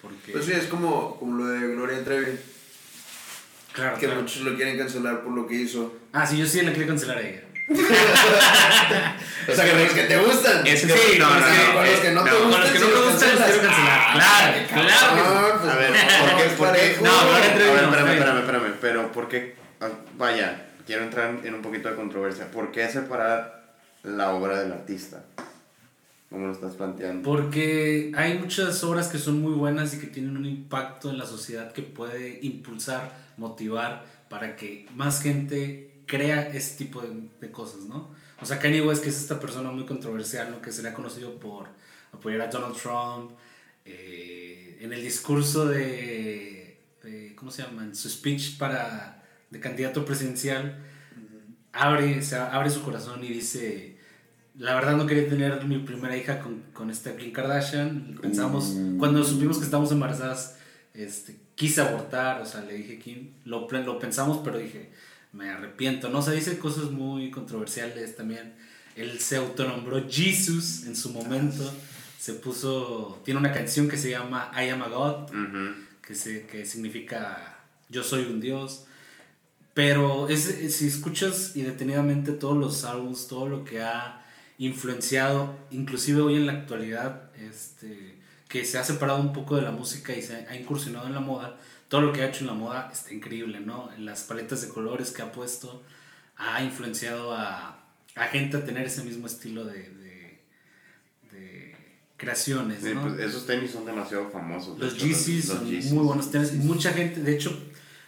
Porque, 0.00 0.32
Pues 0.32 0.44
sí, 0.44 0.52
es 0.52 0.64
como, 0.66 1.16
como 1.18 1.38
lo 1.38 1.46
de 1.46 1.68
Gloria 1.74 2.02
Trevi. 2.04 2.38
claro, 3.72 3.98
Que 3.98 4.06
claro. 4.06 4.20
muchos 4.22 4.42
lo 4.42 4.54
quieren 4.56 4.76
cancelar 4.76 5.22
por 5.22 5.32
lo 5.32 5.46
que 5.46 5.54
hizo. 5.54 5.96
Ah, 6.12 6.26
sí, 6.26 6.36
yo 6.38 6.46
sí 6.46 6.60
la 6.62 6.72
quería 6.72 6.88
cancelar 6.88 7.18
a 7.18 7.20
ella. 7.22 7.42
O 9.48 9.52
sea, 9.54 9.64
que 9.64 9.74
los 9.74 9.92
que 9.92 10.02
te 10.04 10.16
gustan. 10.18 10.64
Es 10.66 10.82
que, 10.86 10.92
Sí, 10.96 11.18
no, 11.18 11.28
con 11.28 11.40
no, 11.40 11.46
los 11.46 11.50
que- 11.50 11.62
no, 11.66 11.74
con 11.74 11.84
los 11.90 12.00
que 12.00 12.10
no 12.12 12.22
te 12.24 12.30
Con 12.30 12.50
los 12.50 12.70
que 12.70 12.78
no 12.78 12.88
lo 12.88 13.10
gustan 13.10 13.30
los 13.34 13.42
quiero 13.42 13.62
cancelar. 13.62 14.12
Claro, 14.12 14.66
claro. 14.68 14.88
sí. 14.88 14.94
Ah, 15.02 15.58
pues, 15.60 15.72
A 15.72 15.76
ver, 15.76 15.90
¿por 15.92 16.36
qué? 16.36 16.44
¿Por 16.44 16.72
qué? 16.72 16.78
parejo. 16.78 17.04
No, 17.04 17.24
Gloria 17.28 17.54
Trevi 17.54 17.70
A 17.70 17.72
ver, 17.74 17.82
no, 17.82 17.88
espérame, 17.88 18.10
espérame, 18.12 18.38
espérame, 18.38 18.74
pero 18.80 19.12
¿por 19.12 19.28
qué? 19.28 19.56
ah, 19.80 19.88
Vaya, 20.16 20.66
quiero 20.86 21.02
entrar 21.04 21.34
en 21.42 21.54
un 21.54 21.62
poquito 21.62 21.88
de 21.88 21.96
controversia. 21.96 22.50
¿Por 22.52 22.70
qué 22.70 22.88
separar 22.88 23.64
la 24.04 24.30
obra 24.30 24.60
del 24.60 24.72
artista? 24.72 25.22
¿Cómo 26.32 26.46
lo 26.46 26.52
estás 26.52 26.74
planteando? 26.74 27.22
Porque 27.22 28.10
hay 28.16 28.38
muchas 28.38 28.82
obras 28.84 29.08
que 29.08 29.18
son 29.18 29.40
muy 29.40 29.52
buenas 29.52 29.94
y 29.94 29.98
que 30.00 30.06
tienen 30.06 30.36
un 30.36 30.46
impacto 30.46 31.10
en 31.10 31.18
la 31.18 31.26
sociedad 31.26 31.72
que 31.72 31.82
puede 31.82 32.40
impulsar, 32.42 33.14
motivar 33.36 34.04
para 34.28 34.56
que 34.56 34.86
más 34.96 35.22
gente 35.22 36.02
crea 36.06 36.48
ese 36.48 36.76
tipo 36.78 37.00
de, 37.02 37.28
de 37.40 37.50
cosas, 37.52 37.82
¿no? 37.82 38.10
O 38.40 38.46
sea, 38.46 38.58
Kanye 38.58 38.80
West, 38.82 39.02
que 39.04 39.10
es 39.10 39.18
esta 39.20 39.38
persona 39.38 39.70
muy 39.70 39.84
controversial, 39.86 40.50
¿no? 40.50 40.60
Que 40.62 40.72
se 40.72 40.82
le 40.82 40.88
ha 40.88 40.94
conocido 40.94 41.38
por 41.38 41.68
apoyar 42.12 42.40
a 42.40 42.46
Donald 42.48 42.76
Trump, 42.76 43.32
eh, 43.84 44.78
en 44.80 44.92
el 44.92 45.02
discurso 45.02 45.66
de, 45.66 46.78
de- 47.02 47.34
¿cómo 47.36 47.50
se 47.50 47.62
llama? 47.62 47.84
En 47.84 47.94
su 47.94 48.08
speech 48.08 48.56
para, 48.58 49.22
de 49.50 49.60
candidato 49.60 50.04
presidencial, 50.04 50.78
abre, 51.72 52.22
se 52.22 52.36
abre 52.36 52.70
su 52.70 52.82
corazón 52.82 53.22
y 53.22 53.28
dice, 53.28 53.91
la 54.58 54.74
verdad 54.74 54.96
no 54.96 55.06
quería 55.06 55.28
tener 55.28 55.64
mi 55.64 55.78
primera 55.78 56.16
hija 56.16 56.40
con, 56.40 56.62
con 56.72 56.90
esta 56.90 57.16
Kim 57.16 57.32
Kardashian. 57.32 58.18
Pensamos, 58.20 58.70
Mm. 58.74 58.98
cuando 58.98 59.24
supimos 59.24 59.58
que 59.58 59.64
estábamos 59.64 59.90
embarazadas, 59.92 60.56
este, 60.94 61.38
quise 61.54 61.80
abortar, 61.80 62.40
o 62.42 62.46
sea, 62.46 62.60
le 62.62 62.74
dije 62.74 62.98
Kim, 62.98 63.30
lo, 63.44 63.66
lo 63.70 63.98
pensamos, 63.98 64.40
pero 64.44 64.58
dije, 64.58 64.90
me 65.32 65.48
arrepiento, 65.50 66.10
¿no? 66.10 66.18
O 66.18 66.22
sea, 66.22 66.34
dice 66.34 66.58
cosas 66.58 66.90
muy 66.90 67.30
controversiales 67.30 68.14
también. 68.16 68.54
Él 68.96 69.18
se 69.20 69.36
autonombró 69.36 70.04
Jesus 70.08 70.84
en 70.84 70.94
su 70.96 71.10
momento. 71.10 71.72
Se 72.18 72.34
puso, 72.34 73.20
tiene 73.24 73.40
una 73.40 73.52
canción 73.52 73.88
que 73.88 73.96
se 73.96 74.10
llama 74.10 74.52
I 74.54 74.68
Am 74.68 74.82
a 74.82 74.88
God, 74.88 75.30
que, 76.06 76.14
se, 76.14 76.46
que 76.46 76.66
significa 76.66 77.58
yo 77.88 78.02
soy 78.04 78.24
un 78.26 78.38
dios. 78.40 78.84
Pero 79.74 80.28
es- 80.28 80.74
si 80.76 80.86
escuchas 80.86 81.56
y 81.56 81.62
detenidamente 81.62 82.32
todos 82.32 82.56
los 82.58 82.84
álbumes, 82.84 83.26
todo 83.26 83.48
lo 83.48 83.64
que 83.64 83.80
ha 83.80 84.21
influenciado, 84.58 85.56
inclusive 85.70 86.20
hoy 86.20 86.36
en 86.36 86.46
la 86.46 86.52
actualidad, 86.52 87.30
este, 87.36 88.18
que 88.48 88.64
se 88.64 88.78
ha 88.78 88.84
separado 88.84 89.20
un 89.20 89.32
poco 89.32 89.56
de 89.56 89.62
la 89.62 89.70
música 89.70 90.14
y 90.14 90.22
se 90.22 90.34
ha 90.46 90.56
incursionado 90.56 91.06
en 91.06 91.14
la 91.14 91.20
moda, 91.20 91.58
todo 91.88 92.00
lo 92.02 92.12
que 92.12 92.22
ha 92.22 92.28
hecho 92.28 92.40
en 92.40 92.46
la 92.46 92.54
moda 92.54 92.90
está 92.92 93.12
increíble, 93.12 93.60
¿no? 93.60 93.90
Las 93.98 94.22
paletas 94.24 94.62
de 94.62 94.68
colores 94.68 95.10
que 95.10 95.22
ha 95.22 95.32
puesto 95.32 95.82
ha 96.36 96.62
influenciado 96.62 97.34
a, 97.34 97.84
a 98.14 98.24
gente 98.28 98.56
a 98.56 98.64
tener 98.64 98.86
ese 98.86 99.04
mismo 99.04 99.26
estilo 99.26 99.64
de, 99.64 99.90
de, 99.90 100.40
de 101.32 101.76
creaciones, 102.16 102.82
Sí, 102.82 102.94
¿no? 102.94 103.02
pues, 103.02 103.20
esos 103.20 103.46
tenis 103.46 103.70
son 103.72 103.84
demasiado 103.84 104.30
famosos. 104.30 104.78
Los 104.78 104.96
Yeezys 104.96 105.46
son 105.46 105.64
muy 105.66 106.04
buenos 106.04 106.30
tenis. 106.30 106.52
Mucha 106.54 106.92
gente, 106.92 107.20
de 107.20 107.34
hecho, 107.34 107.58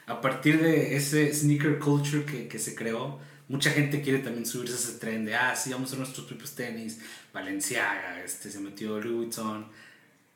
a 0.06 0.20
partir 0.20 0.60
de 0.62 0.96
ese 0.96 1.32
sneaker 1.34 1.78
culture 1.78 2.24
que, 2.24 2.48
que 2.48 2.58
se 2.58 2.74
creó, 2.74 3.18
mucha 3.48 3.70
gente 3.70 4.00
quiere 4.00 4.20
también 4.20 4.46
subirse 4.46 4.74
a 4.74 4.76
ese 4.76 4.98
tren 4.98 5.24
de, 5.24 5.34
ah, 5.34 5.54
sí, 5.54 5.70
vamos 5.70 5.86
a 5.86 5.88
hacer 5.88 5.98
nuestros 5.98 6.26
propios 6.26 6.54
tenis. 6.54 7.00
Balenciaga, 7.32 8.22
este, 8.22 8.50
se 8.50 8.60
metió 8.60 9.00
Louis 9.00 9.16
Vuitton. 9.16 9.66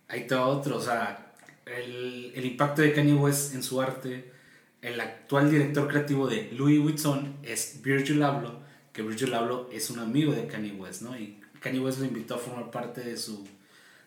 Ahí 0.09 0.21
está 0.21 0.47
otro, 0.47 0.77
o 0.77 0.81
sea, 0.81 1.35
el, 1.67 2.33
el 2.35 2.45
impacto 2.45 2.83
de 2.83 2.93
Kanye 2.93 3.15
West 3.15 3.55
en 3.55 3.63
su 3.63 3.81
arte. 3.81 4.33
El 4.81 5.01
actual 5.01 5.51
director 5.51 5.89
creativo 5.89 6.29
de 6.29 6.53
Louis 6.53 6.81
Vuitton 6.81 7.37
es 7.43 7.81
Virgil 7.83 8.23
Abloh, 8.23 8.61
que 8.93 9.03
Virgil 9.03 9.35
Abloh 9.35 9.69
es 9.73 9.91
un 9.91 9.99
amigo 9.99 10.33
de 10.33 10.47
Kanye 10.47 10.73
West, 10.73 11.03
¿no? 11.03 11.19
Y 11.19 11.41
Kanye 11.61 11.81
West 11.81 11.99
lo 11.99 12.05
invitó 12.05 12.37
a 12.37 12.39
formar 12.39 12.71
parte 12.71 13.01
de 13.01 13.17
su, 13.17 13.47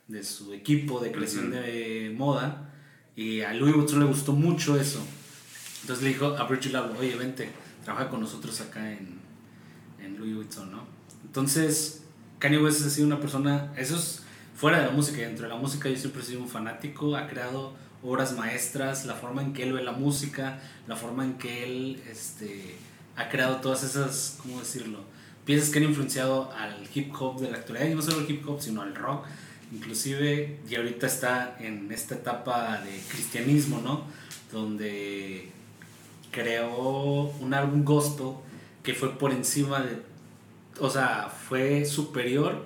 de 0.08 0.24
su 0.24 0.54
equipo 0.54 1.00
de 1.02 1.12
creación 1.12 1.52
de 1.52 2.14
moda 2.16 2.70
y 3.16 3.42
a 3.42 3.54
Louis 3.54 3.76
Vuitton 3.76 4.00
le 4.00 4.06
gustó 4.06 4.32
mucho 4.32 4.80
eso. 4.80 5.06
Entonces 5.82 6.04
le 6.04 6.12
dijo 6.12 6.38
a 6.38 6.48
Virgil 6.48 6.76
Abloh, 6.76 7.00
oye, 7.00 7.16
vente, 7.16 7.50
trabaja 7.84 8.10
con 8.10 8.22
nosotros 8.22 8.60
acá 8.62 8.92
en, 8.92 9.20
en 10.04 10.18
Louis 10.18 10.36
Vuitton, 10.36 10.72
¿no? 10.72 10.84
Entonces, 11.26 12.04
Kanye 12.40 12.62
West 12.62 12.86
ha 12.86 12.90
sido 12.90 13.08
una 13.08 13.20
persona, 13.20 13.74
eso 13.78 13.96
es 13.96 14.24
fuera 14.56 14.80
de 14.80 14.88
la 14.88 14.92
música, 14.92 15.22
dentro 15.22 15.48
de 15.48 15.54
la 15.54 15.60
música 15.60 15.90
yo 15.90 15.98
siempre 15.98 16.22
he 16.22 16.26
sido 16.26 16.42
un 16.42 16.50
fanático, 16.50 17.16
ha 17.16 17.28
creado 17.28 17.74
obras 18.04 18.36
maestras, 18.36 19.06
la 19.06 19.14
forma 19.14 19.42
en 19.42 19.54
que 19.54 19.64
él 19.64 19.74
ve 19.74 19.84
la 19.84 19.92
música, 19.92 20.60
la 20.88 20.96
forma 20.96 21.24
en 21.24 21.36
que 21.36 21.64
él 21.64 22.02
este, 22.10 22.76
ha 23.16 23.30
creado 23.30 23.58
todas 23.58 23.84
esas, 23.84 24.38
¿cómo 24.42 24.60
decirlo? 24.60 25.00
Piezas 25.46 25.70
que 25.70 25.80
han 25.80 25.86
influenciado 25.86 26.52
al 26.52 26.88
hip 26.94 27.14
hop 27.20 27.40
de 27.40 27.52
la 27.52 27.58
actualidad, 27.58 27.88
y 27.88 27.96
no 27.96 28.02
solo 28.02 28.20
al 28.20 28.30
hip 28.30 28.48
hop, 28.48 28.62
sino 28.62 28.82
al 28.82 28.96
rock, 28.96 29.26
inclusive, 29.72 30.60
y 30.70 30.76
ahorita 30.76 31.08
está 31.08 31.58
en 31.60 31.92
esta 31.92 32.16
etapa 32.16 32.82
de 32.82 33.00
cristianismo, 33.10 33.82
¿no? 33.82 34.04
Donde 34.52 35.50
creó 36.32 37.24
un 37.40 37.54
álbum 37.54 37.84
gospel 37.84 38.34
que 38.84 38.94
fue 38.94 39.18
por 39.18 39.32
encima 39.32 39.82
de, 39.82 40.02
o 40.80 40.90
sea, 40.90 41.30
fue 41.30 41.86
superior 41.86 42.66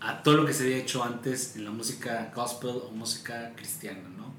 a 0.00 0.22
todo 0.22 0.36
lo 0.36 0.46
que 0.46 0.52
se 0.54 0.64
había 0.64 0.76
hecho 0.76 1.02
antes 1.02 1.56
en 1.56 1.64
la 1.64 1.70
música 1.72 2.30
gospel 2.34 2.70
o 2.86 2.90
música 2.92 3.52
cristiana, 3.56 4.08
¿no? 4.16 4.32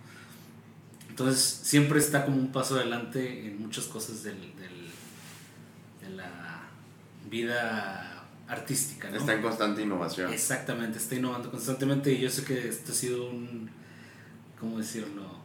Entonces 1.09 1.41
siempre 1.63 1.99
está 1.99 2.23
como 2.25 2.38
un 2.38 2.51
paso 2.51 2.75
adelante 2.75 3.47
en 3.47 3.59
muchas 3.61 3.85
cosas 3.85 4.23
del, 4.23 4.39
del- 4.55 4.89
de 6.01 6.09
la 6.15 6.61
vida 7.29 8.23
artística, 8.47 9.09
¿no? 9.09 9.17
Está 9.17 9.33
en 9.33 9.41
constante 9.41 9.81
innovación. 9.81 10.31
Exactamente, 10.33 10.97
está 10.97 11.15
innovando 11.15 11.51
constantemente 11.51 12.13
y 12.13 12.19
yo 12.21 12.29
sé 12.29 12.45
que 12.45 12.69
esto 12.69 12.93
ha 12.93 12.95
sido 12.95 13.29
un, 13.29 13.69
¿cómo 14.59 14.77
decirlo? 14.77 15.38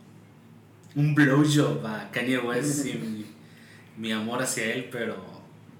Un 0.96 1.14
blowjob 1.14 1.84
a 1.86 2.10
Kanye 2.12 2.38
West 2.38 2.86
y 2.86 2.94
mi, 2.94 3.26
mi 3.98 4.12
amor 4.12 4.42
hacia 4.42 4.72
él, 4.72 4.88
pero 4.90 5.16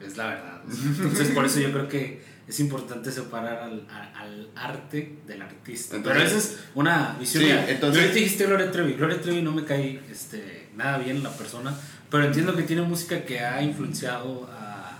es 0.04 0.16
la 0.16 0.26
verdad. 0.28 0.62
Entonces 1.02 1.28
por 1.30 1.44
eso 1.46 1.60
yo 1.60 1.70
creo 1.72 1.88
que 1.88 2.22
es 2.46 2.60
importante 2.60 3.10
separar 3.10 3.58
al, 3.62 3.86
a- 3.90 4.20
al 4.20 4.48
arte 4.54 5.16
del 5.26 5.40
artista. 5.42 5.96
pero 6.02 6.16
Entonces- 6.16 6.44
esa 6.44 6.54
es 6.54 6.64
una 6.74 7.16
visión. 7.18 7.42
Sí, 7.44 7.50
entonces- 7.50 7.94
Yo 7.94 8.00
ahorita 8.02 8.14
dijiste 8.14 8.46
Gloria 8.46 8.70
Trevi. 8.70 8.92
Gloria 8.94 9.20
Trevi 9.20 9.40
no 9.42 9.52
me 9.52 9.64
cae 9.64 10.00
este, 10.10 10.68
nada 10.76 10.98
bien 10.98 11.22
la 11.22 11.30
persona, 11.30 11.74
pero 12.10 12.24
entiendo 12.24 12.54
que 12.54 12.62
tiene 12.64 12.82
música 12.82 13.24
que 13.24 13.40
ha 13.40 13.62
influenciado 13.62 14.48
a... 14.52 14.98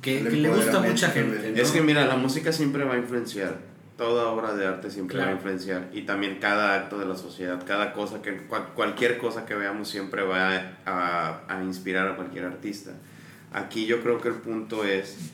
que, 0.00 0.20
El 0.20 0.28
que 0.30 0.36
le 0.36 0.48
gusta 0.48 0.78
a 0.78 0.80
mucha 0.80 1.10
gente. 1.10 1.50
¿no? 1.54 1.62
Es 1.62 1.70
que 1.70 1.82
mira, 1.82 2.06
la 2.06 2.16
música 2.16 2.50
siempre 2.52 2.84
va 2.84 2.94
a 2.94 2.98
influenciar. 2.98 3.58
Toda 4.00 4.28
obra 4.28 4.54
de 4.54 4.66
arte 4.66 4.90
siempre 4.90 5.16
Claro. 5.16 5.26
va 5.28 5.32
a 5.34 5.36
influenciar. 5.36 5.90
Y 5.92 6.02
también 6.02 6.38
cada 6.40 6.74
acto 6.74 6.98
de 6.98 7.04
la 7.04 7.16
sociedad, 7.18 7.62
cada 7.66 7.92
cosa 7.92 8.22
que, 8.22 8.34
cual- 8.46 8.68
cualquier 8.74 9.18
cosa 9.18 9.44
que 9.44 9.54
veamos 9.54 9.88
siempre 9.90 10.22
va 10.22 10.72
a, 10.86 11.42
a 11.46 11.62
inspirar 11.62 12.08
a 12.08 12.16
cualquier 12.16 12.46
artista. 12.46 12.92
Aquí 13.52 13.84
yo 13.84 14.00
creo 14.00 14.18
que 14.18 14.28
el 14.28 14.36
punto 14.36 14.84
es 14.86 15.32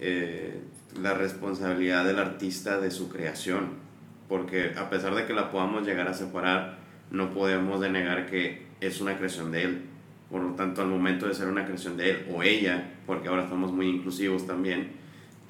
eh, 0.00 0.58
la 1.02 1.12
responsabilidad 1.12 2.06
del 2.06 2.18
artista 2.18 2.80
de 2.80 2.90
su 2.90 3.10
creación. 3.10 3.72
Porque 4.26 4.72
a 4.78 4.88
pesar 4.88 5.14
de 5.14 5.26
que 5.26 5.34
la 5.34 5.50
podamos 5.50 5.86
llegar 5.86 6.08
a 6.08 6.14
separar, 6.14 6.78
no 7.10 7.34
podemos 7.34 7.78
denegar 7.78 8.24
que 8.24 8.68
es 8.80 9.02
una 9.02 9.18
creación 9.18 9.52
de 9.52 9.64
él. 9.64 9.82
Por 10.30 10.40
lo 10.42 10.54
tanto, 10.54 10.80
al 10.80 10.88
momento 10.88 11.28
de 11.28 11.34
ser 11.34 11.48
una 11.48 11.66
creación 11.66 11.98
de 11.98 12.10
él 12.10 12.26
o 12.32 12.42
ella, 12.42 12.90
porque 13.06 13.28
ahora 13.28 13.42
estamos 13.42 13.70
muy 13.70 13.86
inclusivos 13.86 14.46
también, 14.46 14.92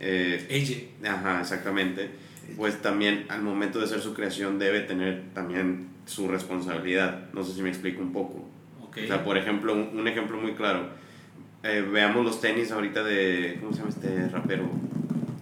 eh, 0.01 0.45
Ella. 0.49 1.13
Ajá, 1.15 1.41
exactamente. 1.41 2.09
Pues 2.57 2.83
también 2.83 3.27
al 3.29 3.43
momento 3.43 3.79
de 3.79 3.87
ser 3.87 4.01
su 4.01 4.15
creación 4.15 4.59
debe 4.59 4.81
tener 4.81 5.25
también 5.35 5.89
su 6.07 6.29
responsabilidad. 6.29 7.29
No 7.33 7.45
sé 7.45 7.55
si 7.55 7.63
me 7.63 7.69
explico 7.69 8.01
un 8.03 8.13
poco. 8.13 8.49
Ok. 8.83 8.99
O 9.05 9.07
sea, 9.07 9.23
por 9.23 9.37
ejemplo, 9.37 9.75
un, 9.75 9.91
un 9.99 10.09
ejemplo 10.09 10.39
muy 10.39 10.55
claro. 10.55 10.89
Eh, 11.63 11.87
veamos 11.93 12.25
los 12.25 12.41
tenis 12.41 12.71
ahorita 12.73 13.03
de... 13.03 13.59
¿Cómo 13.61 13.73
se 13.73 13.79
llama 13.79 13.91
este 13.91 14.29
rapero? 14.29 14.71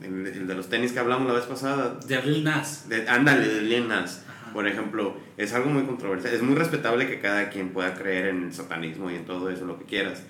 El, 0.02 0.26
el 0.26 0.46
de 0.46 0.54
los 0.54 0.68
tenis 0.68 0.92
que 0.92 0.98
hablamos 0.98 1.28
la 1.28 1.34
vez 1.34 1.44
pasada. 1.44 1.98
De 2.06 2.22
Lil 2.22 2.44
Nas. 2.44 2.88
De, 2.88 3.08
ándale, 3.08 3.46
de 3.46 3.62
Lil 3.62 3.88
Nas. 3.88 4.24
Ajá. 4.28 4.52
Por 4.52 4.66
ejemplo, 4.66 5.16
es 5.36 5.52
algo 5.54 5.70
muy 5.70 5.84
controversial. 5.84 6.34
Es 6.34 6.42
muy 6.42 6.54
respetable 6.54 7.06
que 7.06 7.20
cada 7.20 7.50
quien 7.50 7.70
pueda 7.70 7.94
creer 7.94 8.26
en 8.26 8.44
el 8.44 8.52
satanismo 8.52 9.10
y 9.10 9.14
en 9.14 9.24
todo 9.24 9.50
eso, 9.50 9.64
lo 9.64 9.78
que 9.78 9.84
quieras. 9.84 10.24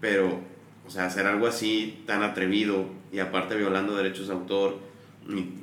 Pero, 0.00 0.40
o 0.86 0.90
sea, 0.90 1.06
hacer 1.06 1.26
algo 1.26 1.46
así 1.46 2.02
tan 2.06 2.22
atrevido 2.22 2.86
y 3.12 3.20
aparte 3.20 3.56
violando 3.56 3.96
derechos 3.96 4.28
de 4.28 4.34
autor 4.34 4.78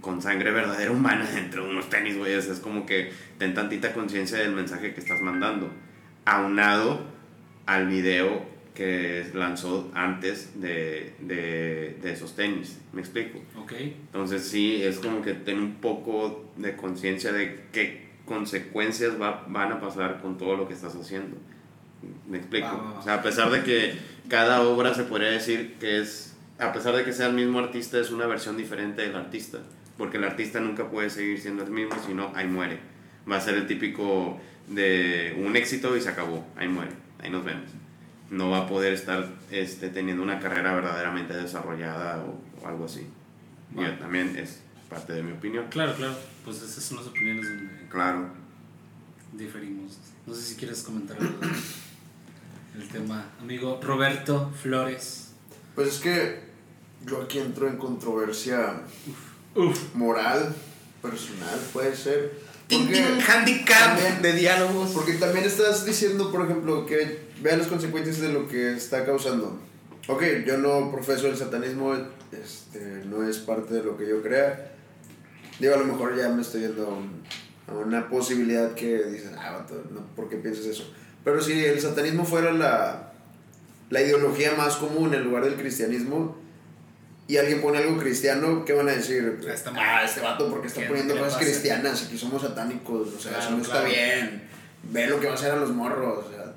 con 0.01 0.21
sangre 0.21 0.51
verdadera 0.51 0.91
humana 0.91 1.29
dentro 1.33 1.65
de 1.65 1.71
unos 1.71 1.89
tenis, 1.89 2.17
güey, 2.17 2.33
es 2.33 2.47
como 2.59 2.85
que 2.85 3.11
ten 3.37 3.53
tantita 3.53 3.93
conciencia 3.93 4.37
del 4.37 4.51
mensaje 4.51 4.93
que 4.93 4.99
estás 4.99 5.21
mandando. 5.21 5.71
Aunado 6.25 7.01
al 7.65 7.87
video 7.87 8.53
que 8.73 9.25
lanzó 9.33 9.91
antes 9.93 10.59
de, 10.59 11.13
de, 11.19 11.97
de 12.01 12.11
esos 12.11 12.35
tenis. 12.35 12.79
¿Me 12.91 13.01
explico? 13.01 13.39
Ok. 13.57 13.73
Entonces 13.73 14.47
sí, 14.47 14.81
es 14.81 14.99
como 14.99 15.21
que 15.21 15.33
ten 15.33 15.59
un 15.59 15.75
poco 15.75 16.51
de 16.57 16.75
conciencia 16.75 17.31
de 17.31 17.65
qué 17.71 18.03
consecuencias 18.25 19.21
va, 19.21 19.45
van 19.47 19.71
a 19.71 19.79
pasar 19.79 20.21
con 20.21 20.37
todo 20.37 20.57
lo 20.57 20.67
que 20.67 20.73
estás 20.73 20.95
haciendo. 20.95 21.37
¿Me 22.27 22.37
explico? 22.37 22.67
Va. 22.67 22.99
O 22.99 23.03
sea, 23.03 23.15
a 23.15 23.21
pesar 23.21 23.51
de 23.51 23.63
que 23.63 23.93
cada 24.27 24.61
obra 24.61 24.93
se 24.93 25.03
podría 25.03 25.29
decir 25.29 25.75
que 25.79 25.99
es, 25.99 26.32
a 26.59 26.71
pesar 26.73 26.95
de 26.95 27.03
que 27.03 27.13
sea 27.13 27.27
el 27.27 27.33
mismo 27.33 27.59
artista, 27.59 27.99
es 27.99 28.11
una 28.11 28.25
versión 28.27 28.57
diferente 28.57 29.01
del 29.01 29.15
artista. 29.15 29.59
Porque 29.97 30.17
el 30.17 30.23
artista 30.23 30.59
nunca 30.59 30.89
puede 30.89 31.09
seguir 31.09 31.39
siendo 31.39 31.63
el 31.63 31.69
mismo, 31.71 31.93
sino 32.05 32.31
ahí 32.35 32.47
muere. 32.47 32.79
Va 33.29 33.37
a 33.37 33.41
ser 33.41 33.53
el 33.55 33.67
típico 33.67 34.39
de 34.67 35.35
un 35.45 35.55
éxito 35.55 35.95
y 35.95 36.01
se 36.01 36.09
acabó, 36.09 36.45
ahí 36.55 36.67
muere, 36.67 36.91
ahí 37.21 37.29
nos 37.29 37.43
vemos. 37.45 37.69
No 38.31 38.49
va 38.49 38.59
a 38.59 38.67
poder 38.67 38.93
estar 38.93 39.27
este, 39.51 39.89
teniendo 39.89 40.23
una 40.23 40.39
carrera 40.39 40.73
verdaderamente 40.73 41.33
desarrollada 41.35 42.23
o, 42.23 42.41
o 42.63 42.67
algo 42.67 42.85
así. 42.85 43.05
Y 43.75 43.83
Va. 43.83 43.97
también 43.99 44.35
es 44.35 44.61
parte 44.89 45.13
de 45.13 45.21
mi 45.21 45.31
opinión. 45.33 45.65
Claro, 45.69 45.93
claro. 45.93 46.15
Pues 46.43 46.57
esas 46.63 46.83
son 46.83 46.97
las 46.97 47.07
opiniones 47.07 47.45
donde 47.47 47.87
Claro. 47.89 48.29
diferimos. 49.33 49.99
No 50.25 50.33
sé 50.33 50.41
si 50.41 50.55
quieres 50.55 50.81
comentar 50.81 51.17
algo 51.19 51.37
del 52.73 52.87
tema. 52.87 53.25
Amigo 53.41 53.79
Roberto 53.83 54.51
Flores. 54.59 55.32
Pues 55.75 55.87
es 55.89 55.99
que 55.99 56.39
yo 57.05 57.21
aquí 57.21 57.39
entro 57.39 57.67
en 57.67 57.77
controversia 57.77 58.81
Uf. 59.55 59.95
moral, 59.95 60.53
personal, 61.01 61.59
puede 61.73 61.95
ser. 61.95 62.41
Porque, 62.69 63.03
handicap 63.27 63.97
también- 63.97 64.21
de 64.21 64.33
diálogos. 64.33 64.91
porque 64.91 65.13
también 65.13 65.45
estás 65.45 65.85
diciendo, 65.85 66.31
por 66.31 66.45
ejemplo, 66.45 66.85
que 66.85 67.19
vean 67.41 67.59
las 67.59 67.67
consecuencias 67.67 68.19
de 68.19 68.29
lo 68.31 68.47
que 68.47 68.73
está 68.73 69.05
causando. 69.05 69.59
ok, 70.07 70.21
yo 70.45 70.57
no 70.57 70.91
profeso 70.91 71.27
el 71.27 71.37
satanismo, 71.37 71.93
este, 72.31 73.03
no 73.05 73.27
es 73.27 73.37
parte 73.37 73.73
de 73.75 73.83
lo 73.83 73.95
que 73.97 74.07
yo 74.07 74.21
crea. 74.21 74.71
Digo, 75.59 75.75
a 75.75 75.77
lo 75.77 75.85
mejor 75.85 76.17
ya 76.17 76.27
me 76.29 76.41
estoy 76.41 76.61
yendo 76.61 76.87
a, 76.87 76.89
un- 76.89 77.21
a 77.67 77.73
una 77.73 78.09
posibilidad 78.09 78.73
que 78.73 79.03
dices, 79.05 79.31
ah, 79.37 79.51
vato, 79.59 79.81
no, 79.91 80.01
¿por 80.15 80.27
qué 80.29 80.35
piensas 80.37 80.65
eso? 80.65 80.91
Pero 81.23 81.39
si 81.41 81.63
el 81.63 81.79
satanismo 81.79 82.25
fuera 82.25 82.51
la, 82.51 83.12
la 83.93 84.01
ideología 84.01 84.53
más 84.55 84.75
común 84.77 85.13
en 85.13 85.23
lugar 85.23 85.43
del 85.45 85.55
cristianismo 85.55 86.35
y 87.27 87.37
alguien 87.37 87.61
pone 87.61 87.77
algo 87.77 87.97
cristiano, 87.97 88.65
¿qué 88.65 88.73
van 88.73 88.89
a 88.89 88.93
decir? 88.93 89.39
Está 89.47 89.71
mal. 89.71 89.81
ah, 89.85 90.03
este 90.03 90.19
vato 90.21 90.49
porque 90.49 90.67
está 90.67 90.81
¿Qué- 90.81 90.87
poniendo 90.87 91.15
cosas 91.17 91.37
cristianas, 91.37 92.03
aquí 92.05 92.17
somos 92.17 92.41
satánicos, 92.41 93.07
o 93.13 93.19
sea, 93.19 93.31
Claro, 93.31 93.45
eso 93.45 93.51
no 93.57 93.61
está 93.61 93.71
claro. 93.81 93.87
bien. 93.89 94.43
Ve 94.91 95.07
lo 95.07 95.19
que 95.19 95.27
va 95.27 95.33
a 95.33 95.35
hacer 95.35 95.51
a 95.51 95.55
los 95.55 95.69
morros, 95.71 96.25
o 96.25 96.29
sea, 96.29 96.53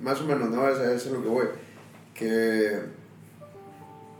más 0.00 0.20
o 0.20 0.24
menos, 0.24 0.50
¿no? 0.50 0.68
Eso 0.68 0.82
es 0.92 1.06
lo 1.06 1.22
que 1.22 1.28
voy. 1.28 1.46
Que 2.14 2.80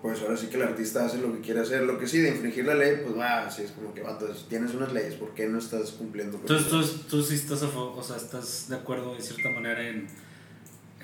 pues 0.02 0.20
ahora 0.20 0.36
sí 0.36 0.48
que 0.48 0.56
el 0.56 0.62
artista 0.64 1.06
hace 1.06 1.16
lo 1.18 1.32
que 1.32 1.40
quiere 1.40 1.60
hacer. 1.60 1.82
Lo 1.82 1.98
que 1.98 2.06
sí, 2.06 2.18
de 2.20 2.28
infringir 2.28 2.66
la 2.66 2.74
ley, 2.74 3.00
pues 3.02 3.16
va, 3.18 3.46
así 3.46 3.62
es 3.62 3.70
como 3.70 3.94
que, 3.94 4.02
vato, 4.02 4.26
tienes 4.50 4.74
unas 4.74 4.92
leyes, 4.92 5.14
¿por 5.14 5.30
qué 5.34 5.48
no 5.48 5.58
estás 5.58 5.92
cumpliendo 5.92 6.32
con 6.38 6.42
Entonces 6.42 6.66
eso? 6.68 7.00
tú, 7.08 7.16
tú 7.16 7.22
sí 7.22 7.36
estás 7.36 7.62
a 7.62 7.68
favor, 7.68 7.94
o 7.98 8.02
sea, 8.02 8.16
estás 8.16 8.68
de 8.68 8.76
acuerdo 8.76 9.14
de 9.14 9.22
cierta 9.22 9.48
manera 9.48 9.80
en, 9.88 10.06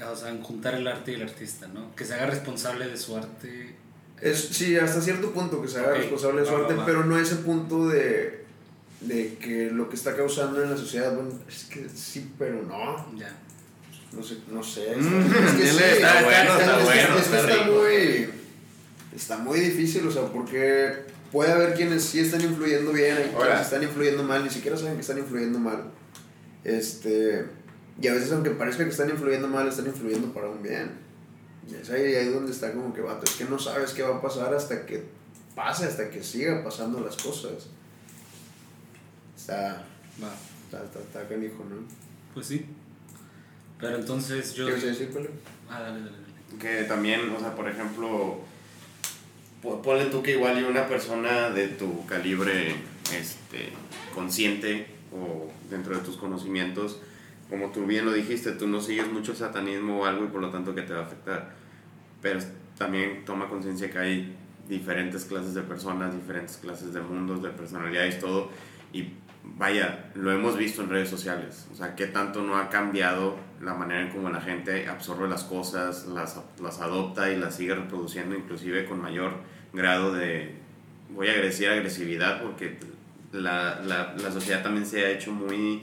o 0.02 0.16
sea, 0.16 0.28
en 0.30 0.42
juntar 0.42 0.74
el 0.74 0.86
arte 0.86 1.12
y 1.12 1.14
el 1.16 1.22
artista, 1.22 1.66
¿no? 1.68 1.94
Que 1.94 2.04
se 2.04 2.14
haga 2.14 2.26
responsable 2.26 2.86
de 2.88 2.96
su 2.96 3.16
arte. 3.16 3.74
Es, 4.20 4.38
sí, 4.50 4.76
hasta 4.76 5.00
cierto 5.00 5.32
punto 5.32 5.60
que 5.62 5.68
se 5.68 5.78
haga 5.78 5.94
responsable 5.94 6.40
de 6.42 6.46
su 6.46 6.52
va, 6.52 6.60
arte, 6.60 6.74
va. 6.74 6.84
pero 6.86 7.04
no 7.04 7.18
ese 7.18 7.36
punto 7.36 7.88
de, 7.88 8.44
de 9.00 9.36
que 9.36 9.70
lo 9.70 9.88
que 9.88 9.96
está 9.96 10.14
causando 10.16 10.62
en 10.62 10.70
la 10.70 10.76
sociedad, 10.76 11.14
bueno, 11.14 11.30
es 11.48 11.64
que 11.64 11.88
sí, 11.88 12.30
pero 12.38 12.62
no. 12.62 13.16
Ya. 13.16 13.34
No 14.12 14.22
sé, 14.22 14.38
no 14.50 14.62
sé. 14.62 14.90
Es 14.92 14.96
que 14.98 15.02
sí, 15.02 15.68
dile, 15.70 15.92
está 15.92 16.08
es 16.12 16.16
que- 16.18 16.24
bueno, 16.24 16.58
está 16.60 16.78
bueno, 16.84 17.18
está 17.18 17.40
está 17.40 17.46
rico. 17.64 17.72
muy. 17.78 18.28
Está 19.16 19.36
muy 19.38 19.60
difícil, 19.60 20.06
o 20.06 20.10
sea, 20.10 20.22
porque 20.32 21.04
puede 21.32 21.52
haber 21.52 21.74
quienes 21.74 22.02
sí 22.04 22.20
están 22.20 22.40
influyendo 22.42 22.92
bien, 22.92 23.16
hay 23.16 23.30
Ahora. 23.34 23.46
quienes 23.48 23.62
están 23.66 23.82
influyendo 23.82 24.22
mal, 24.24 24.44
ni 24.44 24.50
siquiera 24.50 24.76
saben 24.76 24.94
que 24.94 25.00
están 25.00 25.18
influyendo 25.18 25.58
mal. 25.58 25.84
Este. 26.64 27.46
Y 28.00 28.08
a 28.08 28.14
veces, 28.14 28.32
aunque 28.32 28.50
parezca 28.50 28.84
que 28.84 28.90
están 28.90 29.10
influyendo 29.10 29.46
mal, 29.48 29.68
están 29.68 29.86
influyendo 29.86 30.32
para 30.32 30.48
un 30.48 30.62
bien. 30.62 30.90
Y 31.70 31.74
es 31.74 31.90
ahí, 31.90 32.14
ahí 32.14 32.28
donde 32.30 32.50
está 32.52 32.72
como 32.72 32.94
que, 32.94 33.00
vato, 33.02 33.24
es 33.26 33.32
que 33.32 33.44
no 33.44 33.58
sabes 33.58 33.92
qué 33.92 34.02
va 34.02 34.16
a 34.16 34.22
pasar 34.22 34.54
hasta 34.54 34.86
que 34.86 35.04
pase, 35.54 35.84
hasta 35.84 36.08
que 36.10 36.22
siga 36.22 36.64
pasando 36.64 37.00
las 37.00 37.16
cosas. 37.16 37.68
Está. 39.36 39.84
Va. 40.22 40.32
Está, 40.64 40.84
está, 40.84 40.98
está 41.00 41.28
canijo, 41.28 41.64
¿no? 41.68 41.76
Pues 42.34 42.46
sí. 42.46 42.66
Pero 43.78 43.96
entonces 43.96 44.54
yo. 44.54 44.66
¿Qué 44.66 44.72
vas 44.74 44.82
a 44.84 44.86
decir, 44.86 45.10
Pele? 45.10 45.30
Ah, 45.68 45.80
dale, 45.80 46.00
dale, 46.00 46.12
dale. 46.12 46.58
Que 46.58 46.84
también, 46.84 47.30
o 47.30 47.38
sea, 47.40 47.54
por 47.54 47.68
ejemplo, 47.68 48.40
po- 49.62 49.82
ponle 49.82 50.06
tú 50.06 50.22
que 50.22 50.32
igual 50.32 50.58
y 50.60 50.64
una 50.64 50.86
persona 50.88 51.50
de 51.50 51.68
tu 51.68 52.04
calibre 52.06 52.74
este, 53.14 53.70
consciente 54.14 54.86
o 55.12 55.50
dentro 55.70 55.96
de 55.96 56.02
tus 56.04 56.16
conocimientos, 56.16 56.98
como 57.50 57.70
tú 57.72 57.84
bien 57.84 58.06
lo 58.06 58.12
dijiste, 58.12 58.52
tú 58.52 58.68
no 58.68 58.80
sigues 58.80 59.12
mucho 59.12 59.34
satanismo 59.34 60.00
o 60.00 60.04
algo 60.06 60.24
y 60.24 60.28
por 60.28 60.40
lo 60.40 60.50
tanto 60.50 60.74
que 60.74 60.82
te 60.82 60.94
va 60.94 61.00
a 61.00 61.02
afectar. 61.02 61.50
Pero 62.22 62.38
también 62.78 63.24
toma 63.24 63.48
conciencia 63.48 63.90
que 63.90 63.98
hay 63.98 64.36
diferentes 64.68 65.24
clases 65.24 65.54
de 65.54 65.62
personas, 65.62 66.14
diferentes 66.14 66.56
clases 66.58 66.94
de 66.94 67.00
mundos, 67.00 67.42
de 67.42 67.50
personalidades, 67.50 68.20
todo. 68.20 68.50
Y 68.92 69.08
vaya, 69.42 70.10
lo 70.14 70.30
hemos 70.32 70.56
visto 70.56 70.82
en 70.82 70.90
redes 70.90 71.10
sociales. 71.10 71.66
O 71.72 71.74
sea, 71.74 71.96
qué 71.96 72.06
tanto 72.06 72.42
no 72.42 72.56
ha 72.56 72.68
cambiado 72.68 73.36
la 73.60 73.74
manera 73.74 74.02
en 74.02 74.10
cómo 74.10 74.30
la 74.30 74.40
gente 74.40 74.88
absorbe 74.88 75.28
las 75.28 75.42
cosas, 75.42 76.06
las, 76.06 76.40
las 76.62 76.80
adopta 76.80 77.30
y 77.32 77.36
las 77.36 77.56
sigue 77.56 77.74
reproduciendo, 77.74 78.36
inclusive 78.36 78.84
con 78.84 79.00
mayor 79.00 79.34
grado 79.72 80.12
de, 80.12 80.54
voy 81.10 81.28
a 81.28 81.32
decir 81.32 81.68
agresividad, 81.68 82.42
porque 82.42 82.78
la, 83.32 83.80
la, 83.80 84.14
la 84.14 84.30
sociedad 84.30 84.62
también 84.62 84.86
se 84.86 85.04
ha 85.04 85.10
hecho 85.10 85.32
muy, 85.32 85.82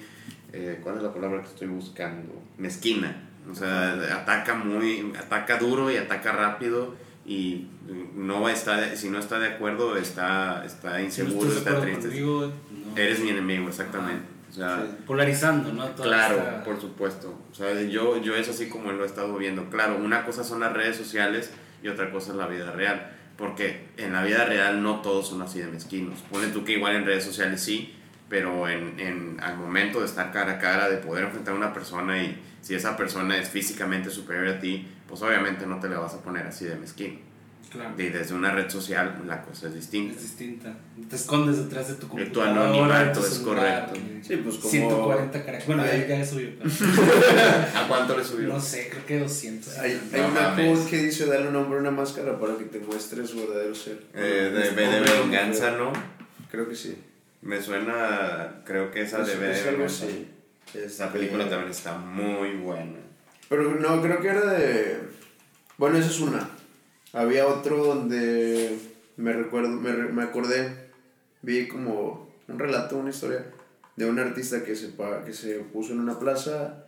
eh, 0.54 0.80
¿cuál 0.84 0.98
es 0.98 1.04
la 1.04 1.14
palabra 1.14 1.42
que 1.42 1.48
estoy 1.48 1.68
buscando? 1.68 2.42
Mezquina. 2.58 3.24
O 3.50 3.56
sea, 3.56 3.94
ataca 4.14 4.56
muy, 4.56 5.14
ataca 5.18 5.58
duro 5.58 5.90
y 5.92 5.96
ataca 5.98 6.32
rápido 6.34 6.96
y 7.26 7.68
no 8.16 8.50
está, 8.50 8.96
si 8.96 9.10
no 9.10 9.20
está 9.20 9.40
de 9.40 9.48
acuerdo, 9.48 9.96
está, 9.98 10.66
está 10.66 10.98
Si 10.98 11.04
inseguro, 11.06 11.50
de 11.50 11.58
está 11.58 11.80
triste. 11.82 12.08
conmigo, 12.08 12.52
no. 12.72 12.98
Eres 13.02 13.20
mi 13.22 13.30
enemigo, 13.30 13.68
exactamente. 13.70 14.24
O 14.50 14.54
sea, 14.54 14.86
Polarizando, 15.06 15.72
¿no? 15.74 15.86
Toda 15.90 16.08
claro, 16.08 16.38
esta- 16.38 16.64
por 16.64 16.80
supuesto. 16.82 17.40
O 17.52 17.56
sea, 17.56 17.82
yo, 17.84 18.22
yo 18.22 18.36
es 18.36 18.50
así 18.50 18.68
como 18.70 18.92
lo 18.92 19.04
he 19.04 19.08
estado 19.08 19.38
viendo. 19.38 19.70
Claro, 19.70 19.98
una 19.98 20.26
cosa 20.26 20.44
son 20.44 20.60
las 20.62 20.74
redes 20.74 20.96
sociales 20.98 21.52
y 21.84 21.88
otra 21.90 22.12
cosa 22.12 22.32
es 22.32 22.38
la 22.38 22.48
vida 22.48 22.72
real. 22.72 23.12
Porque 23.38 23.86
en 23.98 24.14
la 24.14 24.24
vida 24.24 24.46
real 24.46 24.82
no 24.82 25.02
todos 25.02 25.28
son 25.28 25.42
así 25.42 25.60
de 25.60 25.68
mezquinos. 25.68 26.20
Pone 26.32 26.48
tú 26.48 26.64
que 26.64 26.74
igual 26.74 26.96
en 26.96 27.06
redes 27.06 27.24
sociales 27.24 27.62
sí, 27.62 27.94
pero 28.30 28.68
en, 28.70 29.00
en, 29.00 29.38
al 29.42 29.58
momento 29.58 30.00
de 30.00 30.06
estar 30.06 30.32
cara 30.32 30.54
a 30.54 30.60
cara, 30.60 30.90
de 30.90 30.98
poder 30.98 31.26
enfrentar 31.26 31.54
a 31.54 31.58
una 31.58 31.74
persona 31.74 32.22
y 32.22 32.42
si 32.62 32.76
esa 32.76 32.98
persona 32.98 33.38
es 33.38 33.50
físicamente 33.50 34.10
superior 34.10 34.48
a 34.48 34.60
ti, 34.60 34.88
pues 35.08 35.22
obviamente 35.22 35.66
no 35.66 35.80
te 35.80 35.88
la 35.88 36.00
vas 36.00 36.14
a 36.14 36.22
poner 36.22 36.46
así 36.48 36.66
de 36.66 36.76
mezquino. 36.76 37.26
Claro. 37.72 37.94
Y 37.98 38.08
desde 38.08 38.34
una 38.34 38.52
red 38.52 38.70
social 38.70 39.22
la 39.28 39.42
cosa 39.42 39.68
es 39.68 39.74
distinta. 39.76 40.16
Es 40.16 40.22
distinta. 40.22 40.74
Te 41.10 41.16
escondes 41.18 41.58
detrás 41.58 41.90
de 41.90 41.96
tu 41.96 42.02
tu 42.02 42.08
computadora. 42.08 42.52
anonimato 42.70 43.06
de 43.08 43.14
tu 43.14 43.20
es 43.20 43.34
celular, 43.40 43.88
correcto. 43.88 44.10
y 44.20 44.24
Sí, 44.24 44.36
pues 44.38 44.56
como- 44.56 44.70
140 44.72 45.32
caracteres. 45.46 45.66
Bueno, 45.68 45.84
Ay. 45.84 46.06
ya, 46.08 46.26
subió. 46.26 46.50
¿A 47.76 47.88
cuánto 47.88 48.18
le 48.18 48.24
subió? 48.24 48.48
no 48.50 48.60
sé, 48.62 48.88
creo 48.90 49.06
que 49.06 49.20
200. 49.20 49.78
Hay, 49.80 50.02
hay 50.14 50.22
No 50.22 50.28
una 50.30 50.56
quote 50.56 50.90
que 50.90 50.98
dice 50.98 51.26
darle 51.26 51.48
un 51.48 51.54
nombre 51.54 51.78
a 51.78 51.82
una 51.82 51.92
máscara 51.92 52.40
para 52.40 52.58
que 52.58 52.66
te 52.66 52.80
muestre 52.80 53.26
su 53.28 53.38
verdadero 53.48 53.76
ser. 53.76 54.02
Eh, 54.14 54.20
de, 54.20 54.50
de, 54.52 54.70
Hombre, 54.70 55.12
de 55.12 55.20
venganza. 55.22 55.72
¿no? 55.72 55.92
Creo 56.50 56.70
que 56.70 56.76
sí. 56.76 56.96
Me 57.42 57.62
suena, 57.62 58.62
creo 58.66 58.92
que 58.92 59.02
esa 59.02 59.22
Es- 59.22 59.40
de 59.40 59.86
así. 59.86 60.28
Esa 60.74 61.06
Este, 61.06 61.18
película 61.18 61.48
también 61.50 61.72
está 61.72 61.98
muy 61.98 62.56
buena. 62.58 62.98
Pero 63.50 63.76
no, 63.76 64.02
creo 64.02 64.20
que 64.20 64.28
era 64.28 64.46
de... 64.54 65.00
Bueno, 65.78 65.98
esa 65.98 66.10
es 66.10 66.20
una. 66.20 66.50
Había 67.14 67.48
otro 67.48 67.78
donde 67.86 68.78
me 69.16 69.32
recuerdo, 69.34 69.70
me, 69.70 69.92
me 69.94 70.24
acordé, 70.24 70.90
vi 71.42 71.68
como 71.68 72.30
un 72.48 72.60
relato, 72.60 72.98
una 72.98 73.12
historia 73.12 73.46
de 73.96 74.06
un 74.10 74.20
artista 74.20 74.64
que 74.64 74.76
se, 74.76 74.94
que 75.26 75.34
se 75.34 75.60
puso 75.60 75.94
en 75.94 76.00
una 76.02 76.20
plaza 76.20 76.86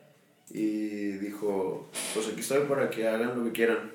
y 0.49 1.11
dijo, 1.13 1.89
pues 2.13 2.27
aquí 2.27 2.41
estoy 2.41 2.65
para 2.67 2.89
que 2.89 3.07
hagan 3.07 3.37
lo 3.37 3.45
que 3.45 3.51
quieran. 3.53 3.91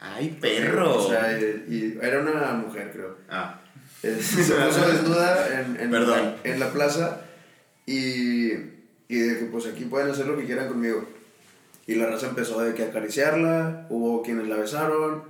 ¡Ay, 0.00 0.38
O 0.42 1.08
sea, 1.10 1.38
y, 1.38 1.44
y 1.68 1.98
era 2.00 2.20
una 2.20 2.52
mujer, 2.54 2.90
creo. 2.92 3.16
ah, 3.28 3.60
Eh, 4.02 4.18
se 4.22 4.54
puso 4.54 4.88
desnuda 4.88 5.60
en, 5.60 5.80
en, 5.80 5.90
Perdón. 5.90 6.36
en 6.44 6.60
la 6.60 6.72
plaza 6.72 7.22
y, 7.86 8.52
y 9.08 9.18
de 9.18 9.38
que 9.38 9.44
pues 9.46 9.66
aquí 9.66 9.84
pueden 9.84 10.10
hacer 10.10 10.26
lo 10.26 10.36
que 10.36 10.44
quieran 10.44 10.68
conmigo. 10.68 11.04
Y 11.86 11.94
la 11.94 12.06
raza 12.06 12.28
empezó 12.28 12.60
de 12.60 12.74
que 12.74 12.84
acariciarla, 12.84 13.86
hubo 13.90 14.22
quienes 14.22 14.48
la 14.48 14.56
besaron 14.56 15.22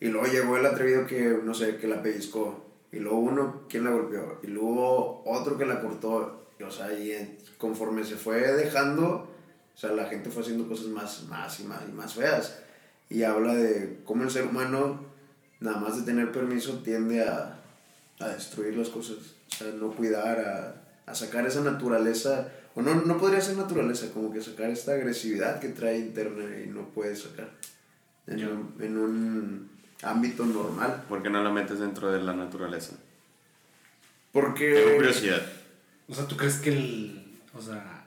y 0.00 0.08
luego 0.08 0.26
llegó 0.28 0.56
el 0.56 0.66
atrevido 0.66 1.06
que, 1.06 1.38
no 1.42 1.54
sé, 1.54 1.76
que 1.76 1.88
la 1.88 2.02
pellizcó. 2.02 2.64
Y 2.92 3.00
luego 3.00 3.18
uno 3.18 3.62
quien 3.68 3.82
la 3.84 3.90
golpeó 3.90 4.38
y 4.42 4.46
luego 4.46 5.22
otro 5.26 5.58
que 5.58 5.66
la 5.66 5.80
cortó. 5.80 6.46
Y, 6.58 6.62
o 6.62 6.70
sea, 6.70 6.92
y 6.92 7.10
en- 7.12 7.36
conforme 7.58 8.04
se 8.04 8.14
fue 8.14 8.40
dejando, 8.52 9.06
o 9.74 9.76
sea, 9.76 9.90
la 9.90 10.04
gente 10.06 10.30
fue 10.30 10.42
haciendo 10.42 10.68
cosas 10.68 10.86
más, 10.86 11.24
más 11.24 11.58
y 11.58 11.64
más 11.64 11.80
y 11.88 11.92
más 11.92 12.14
feas. 12.14 12.58
Y 13.10 13.24
habla 13.24 13.54
de 13.54 13.98
cómo 14.04 14.22
el 14.22 14.30
ser 14.30 14.44
humano, 14.46 15.00
nada 15.58 15.78
más 15.78 15.96
de 15.96 16.02
tener 16.04 16.30
permiso, 16.30 16.78
tiende 16.84 17.22
a, 17.24 17.60
a 18.24 18.34
destruir 18.34 18.76
las 18.76 18.88
cosas, 18.88 19.16
o 19.52 19.54
sea, 19.56 19.68
no 19.78 19.92
cuidar, 19.92 20.38
a, 20.40 21.10
a 21.10 21.14
sacar 21.14 21.46
esa 21.46 21.60
naturaleza, 21.62 22.48
o 22.74 22.82
no, 22.82 22.94
no 22.94 23.18
podría 23.18 23.40
ser 23.40 23.56
naturaleza, 23.56 24.06
como 24.12 24.32
que 24.32 24.40
sacar 24.40 24.70
esta 24.70 24.92
agresividad 24.92 25.60
que 25.60 25.68
trae 25.68 25.98
interna 25.98 26.44
y 26.64 26.66
no 26.68 26.88
puede 26.88 27.14
sacar 27.16 27.50
en, 28.26 28.46
un, 28.48 28.74
en 28.80 28.98
un 28.98 29.70
ámbito 30.02 30.44
normal. 30.44 31.04
¿por 31.08 31.22
qué 31.22 31.30
no 31.30 31.42
la 31.42 31.50
metes 31.50 31.78
dentro 31.78 32.10
de 32.10 32.20
la 32.22 32.32
naturaleza? 32.34 32.90
Tengo 34.32 34.46
Porque... 34.46 34.94
curiosidad. 34.96 35.42
O 36.08 36.14
sea, 36.14 36.26
¿tú 36.26 36.36
crees 36.36 36.56
que 36.58 36.70
el. 36.70 37.40
O 37.54 37.62
sea. 37.62 38.06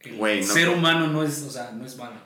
El 0.00 0.18
no 0.18 0.42
ser 0.46 0.64
creo. 0.66 0.76
humano 0.76 1.06
no 1.06 1.22
es. 1.22 1.42
O 1.42 1.50
sea, 1.50 1.70
no 1.72 1.86
es 1.86 1.96
malo. 1.96 2.16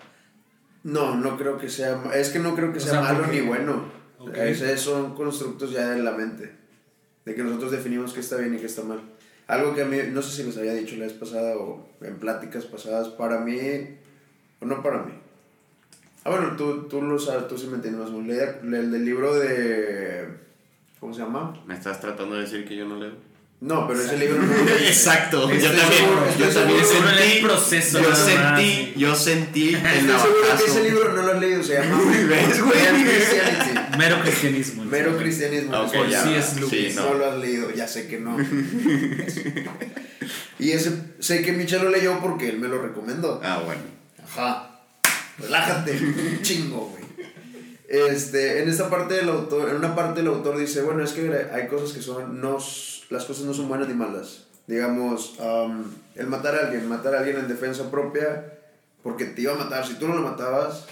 No, 0.85 1.15
no 1.17 1.37
creo 1.37 1.59
que 1.59 1.69
sea, 1.69 2.03
es 2.15 2.31
que 2.31 2.39
no 2.41 2.57
creo 2.57 2.73
que 2.73 2.79
O 2.79 2.81
sea, 2.81 2.93
sea, 2.93 3.01
malo 3.03 3.21
porque- 3.21 3.41
ni 3.43 3.47
bueno. 3.47 3.85
Ok. 4.19 4.37
Esos 4.37 4.81
son 4.81 5.15
constructos 5.15 5.71
ya 5.73 5.91
de 5.91 6.03
la 6.03 6.13
mente, 6.13 6.53
de 7.25 7.35
que 7.35 7.43
nosotros 7.43 7.73
definimos 7.73 8.13
qué 8.13 8.21
está 8.21 8.37
bien 8.37 8.55
y 8.55 8.59
qué 8.59 8.67
está 8.67 8.83
mal. 8.83 9.01
Algo 9.47 9.75
que 9.75 9.83
a 9.83 9.85
mí, 9.85 9.99
no 10.11 10.23
sé 10.23 10.37
si 10.37 10.45
les 10.45 10.57
había 10.57 10.75
dicho 10.75 10.97
la 10.97 11.05
vez 11.05 11.15
pasada 11.15 11.57
o 11.57 11.89
en 12.01 12.17
pláticas 12.17 12.65
pasadas, 12.65 13.09
para 13.09 13.41
mí, 13.41 13.59
o 14.61 14.67
no 14.67 14.83
para 14.83 15.03
mí. 15.03 15.13
Ah, 16.25 16.31
bueno, 16.31 16.57
tú, 16.57 16.85
tú 16.89 17.03
lo 17.03 17.19
sabes, 17.19 17.49
tú 17.49 17.59
sí 17.59 17.67
me 17.67 17.77
entiendes 17.77 18.11
más. 18.11 18.27
Leí 18.27 18.39
El 18.63 18.93
del 18.93 19.05
libro 19.05 19.35
de, 19.35 20.29
¿cómo 21.01 21.13
se 21.13 21.21
llama? 21.21 21.61
¿Me 21.67 21.75
estás 21.75 22.01
tratando 22.01 22.37
de 22.37 22.43
decir 22.43 22.65
que 22.67 22.77
yo 22.77 22.87
no 22.87 22.97
leo? 22.97 23.13
No, 23.61 23.87
pero 23.87 24.01
ese 24.01 24.17
libro 24.17 24.43
no 24.43 24.47
lo. 24.47 24.71
Exacto, 24.77 25.49
yo 25.49 25.55
Estoy 25.55 25.79
también, 25.79 26.05
yo 26.37 26.49
también 26.49 26.79
en 26.79 26.85
el 26.85 27.19
sentí, 27.19 27.43
proceso 27.45 28.01
yo 28.01 28.15
sentí, 28.15 28.93
yo 28.97 29.15
sentí 29.15 29.69
el 29.69 29.87
Estoy 29.87 30.19
seguro 30.19 30.59
que 30.59 30.65
ese 30.65 30.83
libro 30.83 31.13
no 31.13 31.23
lo 31.23 31.33
has 31.33 31.41
leído, 31.41 31.63
se 31.63 31.75
llama 31.75 32.01
¿Ves, 32.29 32.61
güey? 32.61 33.72
Mero 33.99 34.21
cristianismo. 34.21 34.85
Mero 34.85 35.17
cristianismo. 35.17 35.87
Ya. 36.09 36.23
sí 36.23 36.35
es 36.35 36.61
lo 36.61 36.69
Sí, 36.69 36.93
no. 36.95 37.11
no. 37.11 37.15
lo 37.15 37.31
has 37.31 37.39
leído, 37.39 37.71
ya 37.71 37.87
sé 37.87 38.07
que 38.09 38.19
no. 38.19 38.37
y 40.59 40.71
ese, 40.71 40.93
sé 41.19 41.43
que 41.43 41.53
Michel 41.53 41.83
lo 41.83 41.91
leyó 41.91 42.21
porque 42.21 42.49
él 42.49 42.59
me 42.59 42.69
lo 42.69 42.81
recomendó. 42.81 43.41
Ah, 43.43 43.63
bueno. 43.65 43.83
Ajá. 44.25 44.81
Relájate, 45.39 45.93
un 45.93 46.43
chingo, 46.43 46.91
güey. 46.91 47.03
Este, 47.89 48.63
en 48.63 48.69
esta 48.71 48.89
parte 48.89 49.15
del 49.15 49.29
autor, 49.29 49.69
en 49.69 49.77
una 49.77 49.95
parte 49.95 50.21
el 50.21 50.29
autor 50.29 50.57
dice, 50.57 50.81
bueno, 50.83 51.05
es 51.05 51.13
que 51.13 51.49
hay 51.53 51.69
cosas 51.69 51.93
que 51.93 52.01
son, 52.01 52.41
no, 52.41 52.57
las 53.11 53.25
cosas 53.25 53.45
no 53.45 53.53
son 53.53 53.69
buenas 53.69 53.89
ni 53.89 53.95
malas. 53.95 54.47
Digamos, 54.67 55.39
am, 55.41 55.93
el 56.15 56.27
matar 56.27 56.55
a 56.55 56.61
alguien, 56.67 56.89
matar 56.89 57.15
a 57.15 57.19
alguien 57.19 57.37
en 57.37 57.49
defensa 57.49 57.91
propia, 57.91 58.61
porque 59.03 59.27
te 59.27 59.43
iba 59.43 59.53
a 59.53 59.57
matar. 59.57 59.87
Si 59.87 59.95
tú 59.95 60.09
no 60.09 60.15
lo 60.15 60.23
matabas, 60.23 60.87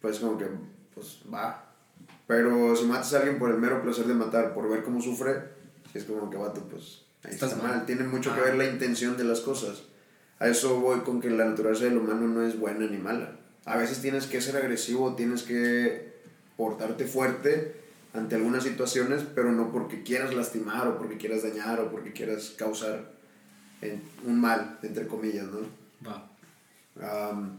pues 0.00 0.20
como 0.20 0.38
que, 0.38 0.46
pues 0.94 1.18
va. 1.32 1.69
Pero 2.30 2.76
si 2.76 2.84
matas 2.84 3.12
a 3.14 3.18
alguien 3.18 3.40
por 3.40 3.50
el 3.50 3.58
mero 3.58 3.82
placer 3.82 4.06
de 4.06 4.14
matar, 4.14 4.54
por 4.54 4.70
ver 4.70 4.84
cómo 4.84 5.02
sufre, 5.02 5.32
es 5.92 6.04
como 6.04 6.30
que 6.30 6.36
vato, 6.36 6.60
pues 6.70 7.02
ahí 7.24 7.32
Estás 7.32 7.50
está 7.50 7.64
mal. 7.64 7.78
mal. 7.78 7.86
Tiene 7.86 8.04
mucho 8.04 8.32
que 8.32 8.40
ver 8.40 8.54
la 8.54 8.66
intención 8.66 9.16
de 9.16 9.24
las 9.24 9.40
cosas. 9.40 9.82
A 10.38 10.46
eso 10.46 10.78
voy 10.78 11.00
con 11.00 11.20
que 11.20 11.28
la 11.28 11.44
naturaleza 11.44 11.86
del 11.86 11.98
humano 11.98 12.28
no 12.28 12.46
es 12.46 12.56
buena 12.56 12.86
ni 12.86 12.98
mala. 12.98 13.36
A 13.64 13.76
veces 13.76 14.00
tienes 14.00 14.28
que 14.28 14.40
ser 14.40 14.56
agresivo, 14.56 15.16
tienes 15.16 15.42
que 15.42 16.20
portarte 16.56 17.04
fuerte 17.04 17.74
ante 18.14 18.36
algunas 18.36 18.62
situaciones, 18.62 19.24
pero 19.34 19.50
no 19.50 19.72
porque 19.72 20.04
quieras 20.04 20.32
lastimar 20.32 20.86
o 20.86 20.98
porque 20.98 21.16
quieras 21.16 21.42
dañar 21.42 21.80
o 21.80 21.90
porque 21.90 22.12
quieras 22.12 22.54
causar 22.56 23.10
eh, 23.82 23.98
un 24.24 24.40
mal, 24.40 24.78
entre 24.84 25.08
comillas, 25.08 25.48
¿no? 25.48 25.58
Va. 26.08 26.30
Am, 27.02 27.58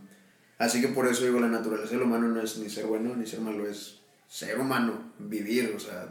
así 0.60 0.79
que 0.79 0.88
por 0.88 1.07
eso 1.07 1.25
digo, 1.25 1.41
la 1.41 1.49
naturaleza 1.49 1.91
del 1.91 2.03
humano 2.03 2.29
no 2.29 2.39
es 2.39 2.57
ni 2.57 2.69
ser 2.69 2.86
bueno 2.86 3.13
ni 3.17 3.25
ser 3.25 3.41
malo, 3.41 3.67
es 3.67 4.01
ser 4.32 4.58
humano, 4.58 5.12
vivir, 5.20 5.74
o 5.76 5.80
sea, 5.80 6.08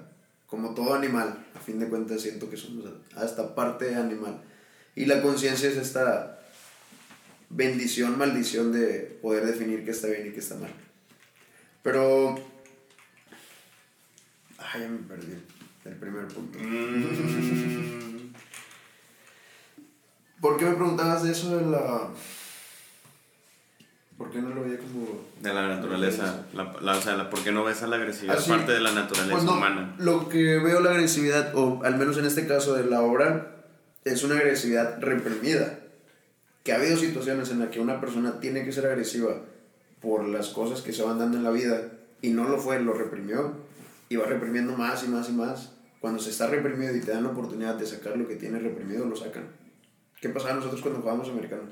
como 0.46 0.74
todo 0.74 0.92
animal. 0.92 1.46
A 1.54 1.58
fin 1.58 1.80
de 1.80 1.88
cuentas 1.88 2.20
siento 2.20 2.50
que 2.50 2.56
somos 2.58 2.84
hasta 3.16 3.54
parte 3.54 3.94
animal. 3.94 4.42
Y 4.94 5.06
la 5.06 5.22
conciencia 5.22 5.70
es 5.70 5.78
esta 5.78 6.38
bendición, 7.48 8.18
maldición 8.18 8.72
de 8.72 9.18
poder 9.22 9.46
definir 9.46 9.86
qué 9.86 9.92
está 9.92 10.08
bien 10.08 10.26
y 10.26 10.32
qué 10.32 10.40
está 10.40 10.56
mal. 10.56 10.70
Pero... 11.82 12.34
Ay, 14.58 14.82
ya 14.82 14.88
me 14.88 14.98
perdí 14.98 15.32
el 15.86 15.96
primer 15.96 16.28
punto. 16.28 16.58
Mm, 16.58 18.34
¿Por 20.42 20.58
qué 20.58 20.66
me 20.66 20.74
preguntabas 20.74 21.22
de 21.22 21.32
eso 21.32 21.56
de 21.56 21.70
la... 21.70 22.10
¿Por 24.20 24.30
qué 24.30 24.42
no 24.42 24.50
lo 24.50 24.62
veía 24.64 24.76
como... 24.76 25.06
de 25.40 25.54
la 25.54 25.66
naturaleza, 25.68 26.44
la, 26.52 26.76
la- 26.82 26.98
o 26.98 27.00
sea, 27.00 27.16
la- 27.16 27.30
¿por 27.30 27.42
qué 27.42 27.52
no 27.52 27.64
ves 27.64 27.82
a 27.82 27.86
la 27.86 27.96
agresividad 27.96 28.36
Ah, 28.38 28.42
sí. 28.42 28.50
parte 28.50 28.72
de 28.72 28.80
la 28.80 28.92
naturaleza 28.92 29.32
Pues 29.32 29.44
no, 29.44 29.54
humana? 29.54 29.94
Lo 29.98 30.28
que 30.28 30.58
veo 30.58 30.80
la 30.80 30.90
agresividad, 30.90 31.52
o 31.56 31.80
al 31.84 31.96
menos 31.96 32.18
en 32.18 32.26
este 32.26 32.46
caso 32.46 32.74
de 32.74 32.84
la 32.84 33.00
obra, 33.00 33.56
es 34.04 34.22
una 34.22 34.36
agresividad 34.36 35.00
reprimida. 35.00 35.78
Que 36.64 36.72
ha 36.72 36.76
habido 36.76 36.98
situaciones 36.98 37.50
en 37.50 37.60
las 37.60 37.70
que 37.70 37.80
una 37.80 37.98
persona 37.98 38.40
tiene 38.40 38.62
que 38.62 38.72
ser 38.72 38.84
agresiva 38.84 39.36
por 40.02 40.28
las 40.28 40.50
cosas 40.50 40.82
que 40.82 40.92
se 40.92 41.02
van 41.02 41.18
dando 41.18 41.38
en 41.38 41.44
la 41.44 41.50
vida 41.50 41.80
y 42.20 42.28
no 42.32 42.46
lo 42.46 42.58
fue, 42.58 42.78
lo 42.82 42.92
reprimió 42.92 43.54
y 44.10 44.16
va 44.16 44.26
reprimiendo 44.26 44.76
más 44.76 45.02
y 45.02 45.08
más 45.08 45.30
y 45.30 45.32
más. 45.32 45.72
Cuando 46.00 46.20
se 46.20 46.28
está 46.28 46.46
reprimido 46.48 46.94
y 46.94 47.00
te 47.00 47.12
dan 47.12 47.22
la 47.24 47.30
oportunidad 47.30 47.76
de 47.76 47.86
sacar 47.86 48.18
lo 48.18 48.28
que 48.28 48.36
tiene 48.36 48.58
reprimido, 48.58 49.06
lo 49.06 49.16
sacan. 49.16 49.44
¿Qué 50.20 50.28
pasaba 50.28 50.52
nosotros 50.56 50.82
cuando 50.82 51.00
jugábamos 51.00 51.30
americano? 51.30 51.62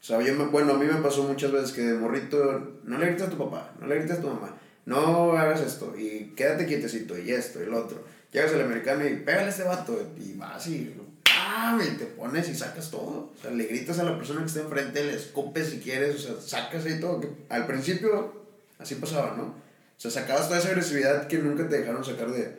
O 0.00 0.02
sea, 0.02 0.20
yo 0.22 0.34
me- 0.34 0.46
bueno, 0.46 0.72
a 0.74 0.78
mí 0.78 0.86
me 0.86 1.00
pasó 1.02 1.24
muchas 1.24 1.52
veces 1.52 1.72
que 1.72 1.82
de 1.82 1.94
morrito, 1.94 2.78
no 2.84 2.98
le 2.98 3.06
grites 3.06 3.26
a 3.26 3.30
tu 3.30 3.36
papá, 3.38 3.72
no 3.80 3.86
le 3.86 3.96
grites 3.96 4.18
a 4.18 4.20
tu 4.20 4.28
mamá, 4.28 4.56
no 4.86 5.32
hagas 5.32 5.60
esto, 5.60 5.94
y 5.96 6.32
quédate 6.36 6.66
quietecito, 6.66 7.18
y 7.18 7.30
esto, 7.32 7.62
y 7.62 7.66
lo 7.66 7.78
otro. 7.84 8.02
Llegas 8.32 8.52
al 8.52 8.62
americano 8.62 9.06
y 9.06 9.16
pégale 9.16 9.46
a 9.46 9.50
este 9.50 9.64
vato, 9.64 10.00
y 10.18 10.32
vas 10.34 10.66
y, 10.68 10.94
¡pam! 11.24 11.80
y 11.82 11.96
te 11.98 12.06
pones 12.06 12.48
y 12.48 12.54
sacas 12.54 12.90
todo. 12.90 13.30
O 13.36 13.42
sea, 13.42 13.50
le 13.50 13.64
gritas 13.64 13.98
a 13.98 14.04
la 14.04 14.16
persona 14.16 14.40
que 14.40 14.46
está 14.46 14.60
enfrente, 14.60 15.04
le 15.04 15.14
escupes 15.16 15.68
si 15.68 15.80
quieres, 15.80 16.14
o 16.14 16.18
sea, 16.18 16.40
sacas 16.40 16.86
ahí 16.86 16.98
todo. 17.00 17.20
que 17.20 17.28
al 17.48 17.66
principio 17.66 18.32
así 18.78 18.94
pasaba, 18.94 19.34
¿no? 19.36 19.42
O 19.44 19.54
sea, 20.00 20.10
sacabas 20.10 20.46
toda 20.48 20.60
esa 20.60 20.68
agresividad 20.68 21.26
que 21.26 21.38
nunca 21.38 21.68
te 21.68 21.78
dejaron 21.80 22.02
sacar 22.04 22.30
de, 22.30 22.56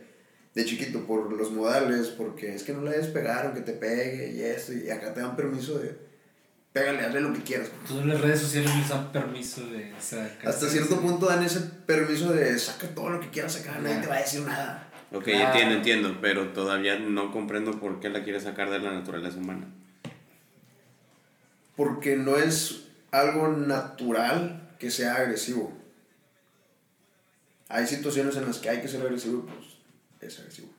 de 0.53 0.65
chiquito 0.65 0.99
por 1.07 1.31
los 1.33 1.51
modales, 1.51 2.07
porque 2.09 2.53
es 2.53 2.61
que 2.63 2.73
no 2.73 2.83
le 2.83 2.91
debes 2.91 3.07
pegar 3.07 3.45
aunque 3.47 3.61
te 3.61 3.71
pegue 3.73 4.31
y 4.31 4.43
esto, 4.43 4.73
y 4.73 4.89
acá 4.91 5.13
te 5.13 5.21
dan 5.21 5.35
permiso 5.35 5.79
de 5.79 6.10
pégale, 6.73 7.01
hazle 7.05 7.21
lo 7.21 7.33
que 7.33 7.41
quieras. 7.41 7.69
Todas 7.87 8.05
las 8.05 8.21
redes 8.21 8.39
sociales 8.41 8.75
les 8.75 8.89
dan 8.89 9.11
permiso 9.11 9.65
de 9.67 9.93
sacar. 9.99 10.47
Hasta 10.49 10.69
cierto 10.69 10.99
punto 11.01 11.25
dan 11.27 11.43
ese 11.43 11.59
permiso 11.59 12.31
de 12.33 12.57
saca 12.57 12.87
todo 12.87 13.09
lo 13.09 13.19
que 13.19 13.29
quieras 13.29 13.53
sacar, 13.53 13.81
nadie 13.81 14.01
te 14.01 14.07
va 14.07 14.15
a 14.15 14.21
decir 14.21 14.41
nada. 14.41 14.87
Ok, 15.11 15.25
Claro. 15.25 15.47
entiendo, 15.47 15.75
entiendo, 15.75 16.17
pero 16.21 16.49
todavía 16.53 16.97
no 16.97 17.31
comprendo 17.31 17.79
por 17.79 17.99
qué 17.99 18.09
la 18.09 18.23
quieres 18.23 18.43
sacar 18.43 18.69
de 18.69 18.79
la 18.79 18.91
naturaleza 18.93 19.37
humana. 19.37 19.67
Porque 21.75 22.15
no 22.15 22.37
es 22.37 22.87
algo 23.11 23.49
natural 23.49 24.69
que 24.79 24.89
sea 24.91 25.15
agresivo. 25.15 25.77
Hay 27.67 27.87
situaciones 27.87 28.35
en 28.37 28.45
las 28.45 28.57
que 28.59 28.69
hay 28.69 28.81
que 28.81 28.87
ser 28.87 29.01
agresivo, 29.01 29.45
pues 29.45 29.67
es 30.21 30.39
agresivo. 30.39 30.69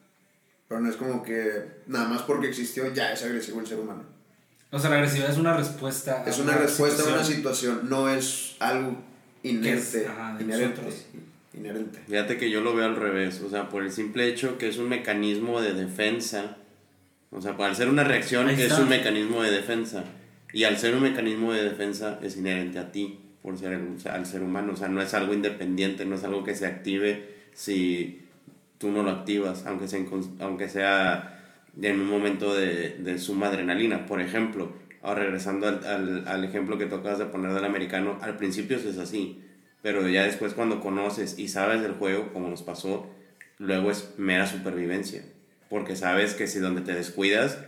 Pero 0.69 0.81
no 0.81 0.89
es 0.89 0.97
como 0.97 1.23
que 1.23 1.83
nada 1.87 2.09
más 2.09 2.23
porque 2.23 2.49
existió 2.49 2.93
ya 2.93 3.13
es 3.13 3.23
agresivo 3.23 3.61
el 3.61 3.67
ser 3.67 3.79
humano. 3.79 4.05
O 4.75 4.79
sea, 4.79 4.89
la 4.89 4.97
agresividad 4.97 5.31
es 5.31 5.37
una 5.37 5.55
respuesta. 5.55 6.25
a 6.25 6.29
Es 6.29 6.39
una 6.39 6.57
respuesta 6.57 7.03
a 7.03 7.15
una 7.15 7.25
situación. 7.25 7.91
no 7.91 8.09
es 8.09 8.57
algo 8.59 8.97
inerte, 9.43 10.07
ajá, 10.07 10.35
de 10.37 10.45
inherente. 10.45 10.83
nosotros. 10.83 11.07
Inherente. 11.53 12.01
Fíjate 12.09 12.39
que 12.39 12.51
yo 12.51 12.63
lo 12.63 12.75
veo 12.75 12.87
al 12.87 12.97
revés, 12.97 13.43
o 13.43 13.51
sea, 13.51 13.69
por 13.69 13.83
el 13.83 13.93
simple 13.93 14.27
hecho 14.29 14.57
que 14.57 14.69
es 14.69 14.79
un 14.79 14.89
mecanismo 14.89 15.61
de 15.61 15.75
defensa, 15.75 16.57
o 17.31 17.43
sea, 17.43 17.55
al 17.59 17.77
ser 17.77 17.89
una 17.89 18.05
reacción 18.05 18.49
es 18.49 18.73
un 18.79 18.89
mecanismo 18.89 19.43
de 19.43 19.51
defensa, 19.51 20.05
y 20.55 20.65
al 20.65 20.79
ser 20.79 20.95
un 20.95 21.03
mecanismo 21.03 21.53
de 21.53 21.65
defensa 21.65 22.19
es 22.23 22.39
inherente 22.39 22.79
a 22.79 22.91
ti, 22.91 23.19
por 23.43 23.59
ser 23.59 23.79
o 23.79 24.01
sea, 24.01 24.15
al 24.15 24.25
ser 24.25 24.43
humano, 24.43 24.73
o 24.73 24.77
sea, 24.77 24.89
no 24.89 25.03
es 25.03 25.13
algo 25.13 25.35
independiente, 25.35 26.07
no 26.07 26.15
es 26.15 26.25
algo 26.25 26.45
que 26.45 26.55
se 26.55 26.65
active 26.65 27.29
si 27.53 28.23
tú 28.79 28.91
no 28.91 29.03
lo 29.03 29.11
activas, 29.11 29.67
aunque 29.67 29.89
sea, 29.89 30.01
aunque 30.41 30.71
sea 30.71 31.32
en 31.81 32.01
un 32.01 32.09
momento 32.09 32.55
de, 32.55 32.97
de 32.99 33.19
suma 33.19 33.49
adrenalina, 33.49 34.07
por 34.07 34.21
ejemplo, 34.21 34.73
ahora 35.01 35.23
regresando 35.23 35.69
al, 35.69 35.85
al, 35.85 36.29
al 36.29 36.45
ejemplo 36.45 36.79
que 36.79 36.87
tú 36.87 36.97
acabas 36.97 37.19
de 37.19 37.27
poner 37.27 37.53
del 37.53 37.65
americano, 37.65 38.19
al 38.21 38.37
principio 38.37 38.77
es 38.77 38.99
así, 38.99 39.43
pero 39.83 40.09
ya 40.09 40.25
después 40.25 40.55
cuando 40.55 40.81
conoces 40.81 41.39
y 41.39 41.49
sabes 41.49 41.83
del 41.83 41.93
juego, 41.93 42.33
como 42.33 42.49
nos 42.49 42.63
pasó, 42.63 43.11
luego 43.59 43.91
es 43.91 44.15
mera 44.17 44.47
supervivencia. 44.47 45.25
Porque 45.69 45.97
sabes 45.97 46.35
que 46.35 46.47
si 46.47 46.59
donde 46.59 46.83
te 46.83 46.95
descuidas, 46.95 47.59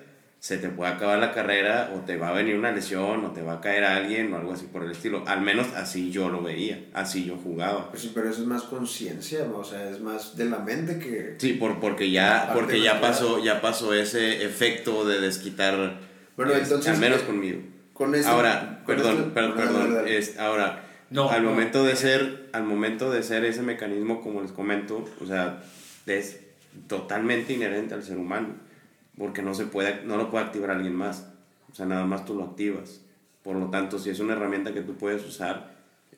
se 0.44 0.58
te 0.58 0.68
puede 0.68 0.92
acabar 0.92 1.18
la 1.18 1.32
carrera 1.32 1.90
o 1.96 2.00
te 2.00 2.18
va 2.18 2.28
a 2.28 2.32
venir 2.32 2.54
una 2.54 2.70
lesión 2.70 3.24
o 3.24 3.30
te 3.30 3.40
va 3.40 3.54
a 3.54 3.60
caer 3.62 3.82
alguien 3.82 4.30
o 4.30 4.36
algo 4.36 4.52
así 4.52 4.66
por 4.66 4.84
el 4.84 4.90
estilo. 4.90 5.24
Al 5.26 5.40
menos 5.40 5.68
así 5.74 6.10
yo 6.10 6.28
lo 6.28 6.42
veía, 6.42 6.84
así 6.92 7.24
yo 7.24 7.38
jugaba. 7.42 7.88
Pues 7.88 8.02
sí, 8.02 8.12
pero 8.14 8.28
eso 8.28 8.42
es 8.42 8.46
más 8.46 8.64
conciencia, 8.64 9.46
¿no? 9.46 9.60
o 9.60 9.64
sea, 9.64 9.88
es 9.88 10.00
más 10.00 10.36
de 10.36 10.44
la 10.44 10.58
mente 10.58 10.98
que... 10.98 11.36
Sí, 11.38 11.54
por, 11.54 11.80
porque 11.80 12.10
ya, 12.10 12.50
porque 12.52 12.82
ya 12.82 13.00
pasó, 13.00 13.42
ya 13.42 13.62
pasó 13.62 13.94
ese 13.94 14.44
efecto 14.44 15.06
de 15.06 15.18
desquitar, 15.18 15.98
Bueno, 16.36 16.52
es- 16.52 16.64
entonces, 16.64 16.92
al 16.92 16.98
menos 17.00 17.22
eh, 17.22 17.24
conmigo. 17.24 17.60
Con 17.94 18.14
esto- 18.14 18.28
Ahora, 18.30 18.82
con 18.84 18.96
perdón, 18.96 19.16
esto- 19.16 19.32
perdón, 19.32 19.94
dale. 19.94 20.18
es- 20.18 20.38
ahora, 20.38 20.84
No, 21.08 21.30
al 21.30 21.42
no. 21.42 21.52
momento 21.52 21.84
de 21.84 21.96
ser, 21.96 22.50
al 22.52 22.64
momento 22.64 23.10
de 23.10 23.22
ser 23.22 23.46
ese 23.46 23.62
mecanismo, 23.62 24.20
como 24.20 24.42
les 24.42 24.52
comento, 24.52 25.08
o 25.22 25.26
sea, 25.26 25.62
es 26.04 26.38
totalmente 26.86 27.54
inherente 27.54 27.94
al 27.94 28.02
ser 28.02 28.18
humano, 28.18 28.48
porque 29.18 29.42
no 29.42 29.54
se 29.54 29.66
puede, 29.66 30.02
no 30.04 30.16
lo 30.16 30.30
puede 30.30 30.44
activar 30.44 30.70
alguien 30.70 30.94
más, 30.94 31.26
o 31.70 31.74
sea, 31.74 31.86
nada 31.86 32.04
más 32.06 32.24
tú 32.24 32.34
lo 32.34 32.44
activas. 32.44 33.00
Por 33.42 33.56
lo 33.56 33.68
tanto, 33.70 33.98
si 33.98 34.10
es 34.10 34.20
una 34.20 34.32
herramienta 34.34 34.72
que 34.72 34.80
tú 34.80 34.96
puedes 34.96 35.24
usar, 35.24 35.74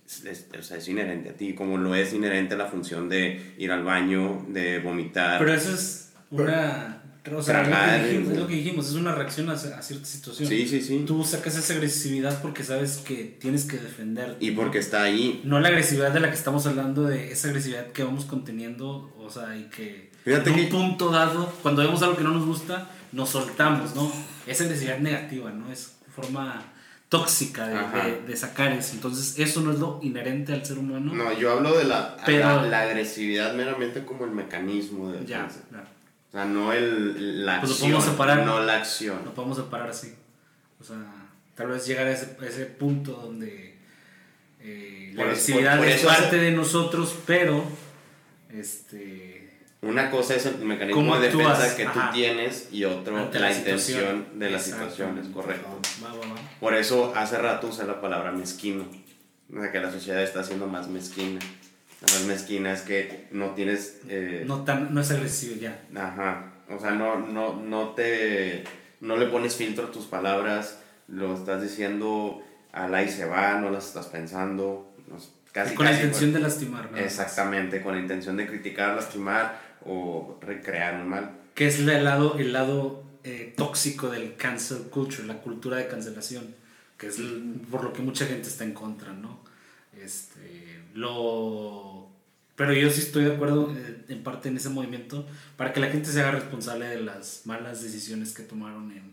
es, 0.06 0.24
es- 0.24 0.46
o 0.58 0.62
sea, 0.62 0.76
es 0.76 0.88
inherente 0.88 1.30
a 1.30 1.32
ti, 1.34 1.54
como 1.54 1.76
lo 1.78 1.94
es 1.94 2.12
inherente 2.12 2.56
la 2.56 2.66
función 2.66 3.08
de 3.08 3.54
ir 3.58 3.72
al 3.72 3.82
baño, 3.84 4.44
de 4.48 4.78
vomitar. 4.80 5.38
Pero 5.38 5.52
eso 5.52 5.72
es 5.74 6.12
una. 6.30 7.02
O 7.28 7.42
sea, 7.42 7.60
es 7.62 7.66
lo, 7.68 7.70
Tragar, 7.70 8.00
que 8.02 8.06
dijimos, 8.06 8.32
es 8.32 8.38
lo 8.38 8.46
que 8.46 8.54
dijimos, 8.54 8.88
es 8.88 8.94
una 8.94 9.12
reacción 9.12 9.48
a, 9.50 9.54
a 9.54 9.56
cierta 9.82 10.04
situación. 10.06 10.48
sí, 10.48 10.68
sí, 10.68 10.80
sí. 10.80 11.02
Tú 11.04 11.24
sacas 11.24 11.56
esa 11.56 11.72
agresividad 11.74 12.40
porque 12.40 12.62
sabes 12.62 12.98
que 12.98 13.36
tienes 13.40 13.64
que 13.64 13.78
defenderte. 13.78 14.44
Y 14.44 14.52
porque 14.52 14.78
está 14.78 15.02
ahí. 15.02 15.40
No 15.42 15.58
la 15.58 15.66
agresividad 15.66 16.12
de 16.12 16.20
la 16.20 16.28
que 16.28 16.36
estamos 16.36 16.64
hablando, 16.68 17.02
de 17.02 17.32
esa 17.32 17.48
agresividad 17.48 17.88
que 17.88 18.04
vamos 18.04 18.26
conteniendo, 18.26 19.12
o 19.18 19.28
sea, 19.28 19.56
y 19.56 19.64
que 19.64 20.08
Fíjate 20.26 20.50
en 20.50 20.58
un 20.60 20.68
punto 20.68 21.10
dado, 21.10 21.50
cuando 21.62 21.80
vemos 21.82 22.02
algo 22.02 22.16
que 22.16 22.24
no 22.24 22.32
nos 22.32 22.44
gusta, 22.44 22.90
nos 23.12 23.30
soltamos, 23.30 23.94
¿no? 23.94 24.12
Esa 24.46 24.64
agresividad 24.64 24.98
negativa, 24.98 25.50
¿no? 25.52 25.72
Es 25.72 25.96
forma 26.14 26.62
tóxica 27.08 27.68
de, 27.68 27.76
Ajá. 27.78 28.04
de- 28.06 28.22
de 28.22 28.36
sacar 28.36 28.72
eso. 28.72 28.94
Entonces, 28.94 29.38
eso 29.38 29.60
no 29.60 29.70
es 29.72 29.78
lo 29.78 30.00
inherente 30.02 30.52
al 30.52 30.66
ser 30.66 30.78
humano. 30.78 31.14
No, 31.14 31.32
yo 31.38 31.52
hablo 31.52 31.78
de 31.78 31.84
la, 31.84 32.16
Pero- 32.26 32.62
la, 32.62 32.62
la 32.66 32.80
agresividad 32.82 33.54
meramente 33.54 34.04
como 34.04 34.24
el 34.24 34.32
mecanismo 34.32 35.12
de 35.12 35.24
Ya, 35.24 35.44
defensa. 35.44 35.60
O 36.28 36.32
sea, 36.32 36.44
no 36.44 36.72
el, 36.72 37.46
la 37.46 37.60
Pues 37.60 37.70
lo 37.70 37.74
acción, 37.76 37.90
podemos 37.92 38.04
separar. 38.04 38.44
no 38.44 38.60
la 38.64 38.76
acción. 38.78 39.18
Lo 39.24 39.32
podemos 39.32 39.56
separar 39.56 39.90
así. 39.90 40.12
O 40.80 40.84
sea, 40.84 40.96
tal 41.54 41.68
vez 41.68 41.86
llegar 41.86 42.08
a 42.08 42.10
ese, 42.10 42.36
a 42.40 42.44
ese 42.46 42.66
punto 42.66 43.12
donde 43.12 43.78
eh, 44.60 45.10
la 45.14 45.22
Por 45.22 45.26
agresividad 45.30 45.76
por- 45.78 45.86
por 45.86 45.94
es 45.94 46.02
parte 46.04 46.36
de 46.38 46.50
nosotros, 46.50 47.14
pero 47.24 47.64
este 48.50 49.25
Una 49.86 50.10
cosa 50.10 50.34
es 50.34 50.46
el 50.46 50.58
mecanismo 50.58 51.00
¿Cómo 51.00 51.18
de 51.18 51.28
defensa 51.28 51.76
que 51.76 51.84
Ajá. 51.84 52.10
tú 52.10 52.16
tienes 52.16 52.68
y 52.72 52.84
otro 52.84 53.16
ante 53.16 53.38
la, 53.38 53.50
la 53.50 53.56
intención 53.56 53.98
situación. 54.00 54.38
de 54.38 54.50
las 54.50 54.62
Exactamente. 54.68 54.92
situaciones, 54.96 55.28
correcto. 55.34 55.80
Va, 56.04 56.08
va, 56.12 56.34
va. 56.34 56.40
Por 56.60 56.74
eso 56.74 57.12
hace 57.16 57.38
rato 57.38 57.68
usé 57.68 57.84
la 57.86 58.00
palabra 58.00 58.32
mezquino. 58.32 58.84
O 59.54 59.60
sea, 59.60 59.70
que 59.70 59.80
la 59.80 59.90
sociedad 59.92 60.22
está 60.22 60.42
siendo 60.42 60.66
más 60.66 60.88
mezquina. 60.88 61.38
La 62.00 62.12
más 62.14 62.22
mezquina 62.24 62.72
es 62.72 62.82
que 62.82 63.28
no 63.30 63.50
tienes... 63.50 64.00
eh, 64.08 64.44
No, 64.46 64.64
tan, 64.64 64.92
no 64.92 65.00
es 65.00 65.10
agresivo 65.10 65.56
ya. 65.60 65.80
Ajá. 65.94 66.52
O 66.68 66.78
sea, 66.80 66.90
no, 66.90 67.18
no, 67.18 67.54
no 67.54 67.90
te... 67.90 68.64
No 69.00 69.16
le 69.16 69.26
pones 69.26 69.54
filtro 69.56 69.86
a 69.86 69.90
tus 69.92 70.06
palabras. 70.06 70.78
Lo 71.08 71.34
estás 71.34 71.62
diciendo 71.62 72.42
al 72.72 72.94
ahí 72.94 73.08
se 73.08 73.24
va, 73.24 73.58
no 73.60 73.70
las 73.70 73.86
estás 73.86 74.06
pensando. 74.06 74.92
no 75.08 75.16
casi, 75.52 75.74
con 75.74 75.86
la 75.86 75.92
casi, 75.92 76.02
intención 76.02 76.30
pues. 76.32 76.42
de 76.42 76.48
lastimar. 76.48 76.90
más. 76.90 77.00
Exactamente, 77.00 77.80
con 77.82 77.94
la 77.94 78.00
intención 78.02 78.36
de 78.36 78.46
criticar, 78.46 78.94
lastimar 78.94 79.58
o 79.86 80.38
recrear 80.42 81.00
un 81.00 81.08
mal. 81.08 81.30
Que 81.54 81.66
es 81.68 81.78
el 81.80 82.04
lado, 82.04 82.36
el 82.38 82.52
lado 82.52 83.02
eh, 83.24 83.54
tóxico 83.56 84.08
del 84.10 84.36
cancel 84.36 84.78
culture, 84.90 85.26
la 85.26 85.38
cultura 85.38 85.76
de 85.78 85.88
cancelación, 85.88 86.54
que 86.98 87.06
es 87.08 87.16
por 87.70 87.82
lo 87.84 87.92
que 87.92 88.02
mucha 88.02 88.26
gente 88.26 88.48
está 88.48 88.64
en 88.64 88.72
contra, 88.74 89.12
¿no? 89.12 89.40
Este, 90.02 90.80
lo... 90.94 92.08
Pero 92.56 92.72
yo 92.72 92.90
sí 92.90 93.00
estoy 93.00 93.24
de 93.24 93.34
acuerdo 93.34 93.74
eh, 93.76 94.04
en 94.08 94.22
parte 94.22 94.48
en 94.48 94.56
ese 94.56 94.70
movimiento 94.70 95.26
para 95.56 95.72
que 95.72 95.80
la 95.80 95.88
gente 95.88 96.10
se 96.10 96.20
haga 96.20 96.30
responsable 96.32 96.86
de 96.86 97.00
las 97.02 97.42
malas 97.44 97.82
decisiones 97.82 98.32
que 98.32 98.42
tomaron 98.42 98.90
en 98.92 99.12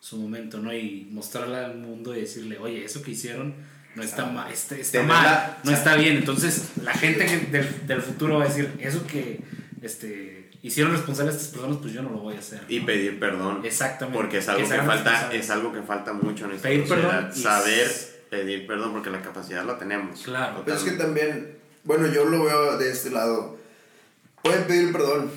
su 0.00 0.16
momento, 0.16 0.58
¿no? 0.58 0.72
Y 0.72 1.08
mostrarle 1.10 1.56
al 1.56 1.76
mundo 1.76 2.16
y 2.16 2.20
decirle, 2.22 2.58
oye, 2.58 2.84
eso 2.84 3.02
que 3.02 3.10
hicieron 3.10 3.54
no 3.94 4.02
está, 4.02 4.24
ma- 4.26 4.50
está, 4.50 4.76
está 4.76 4.92
Tener 4.92 5.06
mal, 5.08 5.24
la- 5.24 5.58
no 5.64 5.72
está 5.72 5.96
bien. 5.96 6.16
Entonces, 6.16 6.70
la 6.82 6.94
gente 6.94 7.24
del, 7.50 7.86
del 7.86 8.00
futuro 8.00 8.38
va 8.38 8.44
a 8.44 8.48
decir, 8.48 8.72
eso 8.80 9.06
que 9.06 9.40
este, 9.82 10.50
hicieron 10.62 10.92
responsables 10.92 11.34
a 11.34 11.38
estas 11.38 11.52
personas, 11.52 11.78
pues 11.80 11.92
yo 11.92 12.02
no 12.02 12.10
lo 12.10 12.18
voy 12.18 12.36
a 12.36 12.38
hacer. 12.38 12.62
Y 12.68 12.80
¿no? 12.80 12.86
pedir 12.86 13.18
perdón. 13.18 13.60
Exactamente. 13.64 14.18
Porque 14.18 14.38
es 14.38 14.48
algo 14.48 14.68
Que 14.68 14.74
que, 14.76 14.82
falta, 14.82 15.32
es 15.32 15.50
algo 15.50 15.72
que 15.72 15.82
falta 15.82 16.12
mucho 16.12 16.44
en 16.46 16.52
esta 16.52 16.68
Pedir 16.68 16.86
sociedad. 16.86 17.10
perdón 17.10 17.32
y- 17.34 17.42
Saber 17.42 17.90
pedir 18.30 18.66
perdón 18.66 18.92
porque 18.92 19.10
la 19.10 19.22
capacidad 19.22 19.64
la 19.64 19.78
tenemos. 19.78 20.20
Claro. 20.22 20.62
Pero 20.64 20.76
es 20.76 20.82
que 20.84 20.92
también, 20.92 21.58
bueno, 21.84 22.06
yo 22.06 22.24
lo 22.26 22.44
veo 22.44 22.76
de 22.78 22.90
este 22.92 23.10
lado. 23.10 23.58
Pueden 24.42 24.64
pedir 24.64 24.92
perdón, 24.92 25.30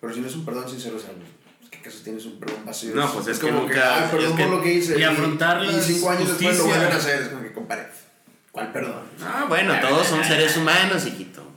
pero 0.00 0.12
si 0.12 0.20
no 0.20 0.26
es 0.26 0.34
un 0.34 0.44
perdón 0.44 0.68
sincero, 0.68 0.96
o 0.96 0.98
sea, 0.98 1.10
pues, 1.12 1.70
¿qué 1.70 1.80
caso 1.80 1.98
tienes 2.02 2.24
un 2.26 2.38
perdón 2.40 2.64
vacío? 2.66 2.94
No, 2.94 3.12
pues 3.12 3.26
es 3.28 3.38
que 3.38 3.46
como 3.48 3.62
nunca- 3.62 4.04
"Ay, 4.04 4.08
perdón 4.10 4.30
es 4.32 4.36
que- 4.36 4.42
por 4.44 4.52
lo 4.56 4.62
que 4.62 4.72
hice. 4.74 4.98
y 4.98 5.02
afrontar 5.02 5.64
Y 5.64 5.80
cinco 5.80 6.10
años 6.10 6.28
después 6.28 6.58
lo 6.58 6.64
vuelven 6.64 6.92
a 6.92 6.96
hacer. 6.96 7.22
Es 7.22 7.28
como 7.28 7.42
que, 7.42 7.52
compadre, 7.52 7.86
¿cuál 8.50 8.72
perdón? 8.72 9.02
Ah, 9.22 9.46
bueno, 9.48 9.74
todos 9.80 10.06
son 10.06 10.24
seres 10.24 10.56
humanos, 10.56 11.06
hijito. 11.06 11.49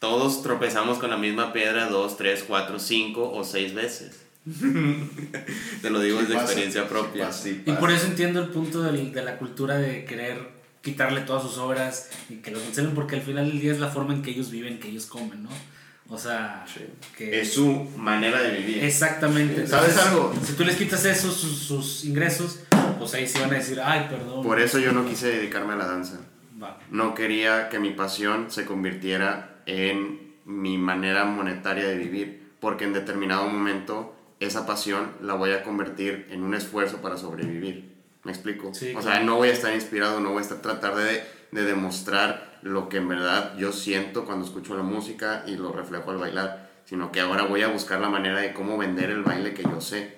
Todos 0.00 0.42
tropezamos 0.42 0.98
con 0.98 1.10
la 1.10 1.16
misma 1.16 1.52
piedra 1.52 1.88
dos, 1.88 2.16
tres, 2.16 2.44
cuatro, 2.46 2.78
cinco 2.78 3.32
o 3.32 3.42
seis 3.44 3.74
veces. 3.74 4.20
Te 5.82 5.90
lo 5.90 6.00
digo 6.00 6.18
Sí 6.18 6.22
desde 6.24 6.34
pasa, 6.34 6.44
experiencia 6.46 6.82
sí 6.82 6.88
propia. 6.88 7.26
pasa, 7.26 7.42
sí 7.42 7.50
Y 7.50 7.70
pasa. 7.70 7.80
por 7.80 7.90
eso 7.90 8.06
entiendo 8.06 8.40
el 8.40 8.48
punto 8.48 8.82
del- 8.82 9.12
de 9.12 9.22
la 9.22 9.36
cultura 9.38 9.76
de 9.76 10.04
querer 10.04 10.38
quitarle 10.82 11.22
todas 11.22 11.42
sus 11.42 11.58
obras 11.58 12.08
y 12.30 12.36
que 12.36 12.50
lo 12.50 12.60
cancelen, 12.60 12.94
porque 12.94 13.16
al 13.16 13.22
final 13.22 13.48
del 13.48 13.60
día 13.60 13.72
es 13.72 13.80
la 13.80 13.88
forma 13.88 14.14
en 14.14 14.22
que 14.22 14.30
ellos 14.30 14.50
viven, 14.50 14.78
que 14.78 14.88
ellos 14.88 15.06
comen, 15.06 15.42
¿no? 15.42 15.50
O 16.10 16.16
sea, 16.16 16.64
que... 17.16 17.40
Es 17.40 17.52
su 17.52 17.66
manera 17.96 18.40
de 18.40 18.56
vivir. 18.56 18.82
Exactamente. 18.82 19.66
¿Sabes 19.66 19.90
Entonces, 19.90 19.98
algo? 20.12 20.32
Si 20.42 20.52
tú 20.54 20.64
les 20.64 20.76
quitas 20.76 21.04
esos, 21.04 21.34
sus, 21.36 21.58
sus 21.58 22.04
ingresos, 22.06 22.60
pues 22.98 23.12
ahí 23.12 23.26
sí 23.28 23.38
van 23.40 23.50
a 23.50 23.54
decir, 23.54 23.78
ay, 23.84 24.06
perdón. 24.08 24.42
Por 24.42 24.58
eso 24.58 24.78
yo 24.78 24.92
no 24.92 25.04
quise 25.06 25.26
dedicarme 25.28 25.74
a 25.74 25.76
la 25.76 25.86
danza. 25.86 26.20
Va. 26.62 26.78
No 26.90 27.14
quería 27.14 27.68
que 27.68 27.78
mi 27.78 27.90
pasión 27.90 28.46
se 28.50 28.64
convirtiera 28.64 29.47
en 29.68 30.34
mi 30.46 30.78
manera 30.78 31.24
monetaria 31.26 31.86
de 31.86 31.96
vivir, 31.96 32.52
porque 32.58 32.84
en 32.84 32.92
determinado 32.94 33.46
momento 33.48 34.14
esa 34.40 34.66
pasión 34.66 35.12
la 35.20 35.34
voy 35.34 35.50
a 35.52 35.62
convertir 35.62 36.26
en 36.30 36.42
un 36.42 36.54
esfuerzo 36.54 36.98
para 37.02 37.16
sobrevivir. 37.18 37.94
¿Me 38.24 38.32
explico? 38.32 38.72
Sí, 38.74 38.88
o 38.90 39.00
claro. 39.00 39.02
sea, 39.16 39.20
no 39.22 39.36
voy 39.36 39.48
a 39.50 39.52
estar 39.52 39.74
inspirado, 39.74 40.20
no 40.20 40.30
voy 40.30 40.38
a 40.38 40.42
estar 40.42 40.62
tratar 40.62 40.96
de, 40.96 41.22
de 41.52 41.62
demostrar 41.64 42.58
lo 42.62 42.88
que 42.88 42.96
en 42.96 43.08
verdad 43.08 43.56
yo 43.58 43.72
siento 43.72 44.24
cuando 44.24 44.44
escucho 44.46 44.74
la 44.76 44.82
música 44.82 45.44
y 45.46 45.56
lo 45.56 45.70
reflejo 45.72 46.10
al 46.12 46.16
bailar, 46.18 46.70
sino 46.86 47.12
que 47.12 47.20
ahora 47.20 47.42
voy 47.44 47.62
a 47.62 47.68
buscar 47.68 48.00
la 48.00 48.08
manera 48.08 48.40
de 48.40 48.52
cómo 48.54 48.78
vender 48.78 49.10
el 49.10 49.22
baile 49.22 49.52
que 49.54 49.62
yo 49.64 49.80
sé. 49.82 50.16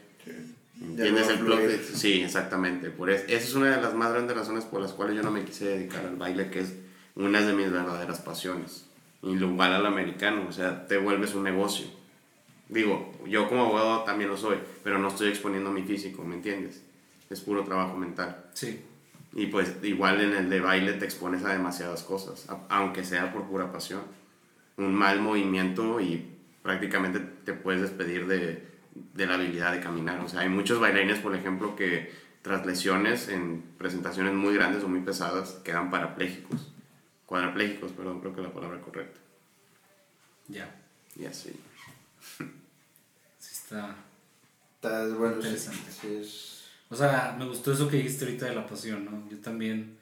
¿Entiendes 0.80 1.28
el 1.28 1.38
fluir. 1.38 1.84
Sí, 1.94 2.22
exactamente. 2.22 2.90
Por 2.90 3.10
es- 3.10 3.24
esa 3.24 3.36
es 3.44 3.54
una 3.54 3.76
de 3.76 3.82
las 3.82 3.94
más 3.94 4.12
grandes 4.12 4.36
razones 4.36 4.64
por 4.64 4.80
las 4.80 4.92
cuales 4.92 5.16
yo 5.16 5.22
no 5.22 5.30
me 5.30 5.44
quise 5.44 5.66
dedicar 5.66 6.06
al 6.06 6.16
baile, 6.16 6.50
que 6.50 6.60
es 6.60 6.74
una 7.16 7.42
de 7.42 7.52
mis 7.52 7.70
verdaderas 7.70 8.20
pasiones. 8.20 8.86
Y 9.22 9.35
lo 9.37 9.48
igual 9.48 9.72
al 9.72 9.87
americano, 9.87 10.46
o 10.48 10.52
sea, 10.52 10.87
te 10.87 10.96
vuelves 10.98 11.35
un 11.35 11.42
negocio. 11.44 11.87
Digo, 12.68 13.12
yo 13.26 13.48
como 13.48 13.62
abogado 13.64 14.04
también 14.04 14.30
lo 14.30 14.37
soy, 14.37 14.56
pero 14.85 14.98
no 14.98 15.09
estoy 15.09 15.28
exponiendo 15.28 15.70
mi 15.70 15.83
físico, 15.83 16.22
¿me 16.24 16.37
entiendes? 16.37 16.83
Es 17.28 17.40
puro 17.40 17.64
trabajo 17.64 17.96
mental. 17.96 18.44
Sí. 18.54 18.80
Y 19.35 19.46
pues 19.46 19.76
igual 19.83 20.20
en 20.20 20.35
el 20.35 20.50
de 20.50 20.61
baile 20.61 20.92
te 20.94 21.04
expones 21.04 21.44
a 21.44 21.52
demasiadas 21.52 22.02
cosas, 22.02 22.48
a- 22.48 22.61
aunque 22.68 23.04
sea 23.04 23.33
por 23.33 23.44
pura 23.44 23.70
pasión. 23.72 24.02
Un 24.76 24.94
mal 24.94 25.20
movimiento 25.20 26.00
y 26.00 26.26
prácticamente 26.62 27.20
te 27.20 27.52
puedes 27.52 27.83
despedir 27.83 28.26
de, 28.26 28.66
de 29.14 29.26
la 29.26 29.35
habilidad 29.35 29.72
de 29.72 29.80
caminar. 29.80 30.20
O 30.20 30.28
sea, 30.28 30.40
hay 30.40 30.48
muchos 30.48 30.80
bailarines, 30.80 31.18
por 31.18 31.35
ejemplo, 31.35 31.76
que 31.76 32.12
tras 32.42 32.64
lesiones 32.66 33.28
en 33.28 33.62
presentaciones 33.78 34.33
muy 34.35 34.54
grandes 34.54 34.83
o 34.85 34.88
muy 34.88 35.00
pesadas 35.00 35.61
quedan 35.64 35.90
parapléjicos. 35.90 36.72
Cuadraplégicos, 37.31 37.93
perdón, 37.93 38.19
creo 38.19 38.35
que 38.35 38.40
es 38.40 38.47
la 38.49 38.53
palabra 38.53 38.81
correcta. 38.81 39.21
Ya. 40.49 40.69
Y 41.14 41.27
así. 41.27 41.53
Sí 43.38 43.53
está... 43.53 43.95
Está 44.75 45.07
bueno, 45.14 45.40
sí, 45.40 45.47
Interesante. 45.47 45.93
sí, 45.93 46.14
es... 46.16 46.64
O 46.88 46.97
sea, 46.97 47.37
me 47.38 47.47
gustó 47.47 47.73
eso 47.73 47.88
que 47.88 47.99
dijiste 47.99 48.25
ahorita 48.25 48.47
de 48.47 48.57
la 48.57 48.66
pasión, 48.66 49.05
¿no? 49.05 49.31
Yo 49.31 49.38
también, 49.38 49.97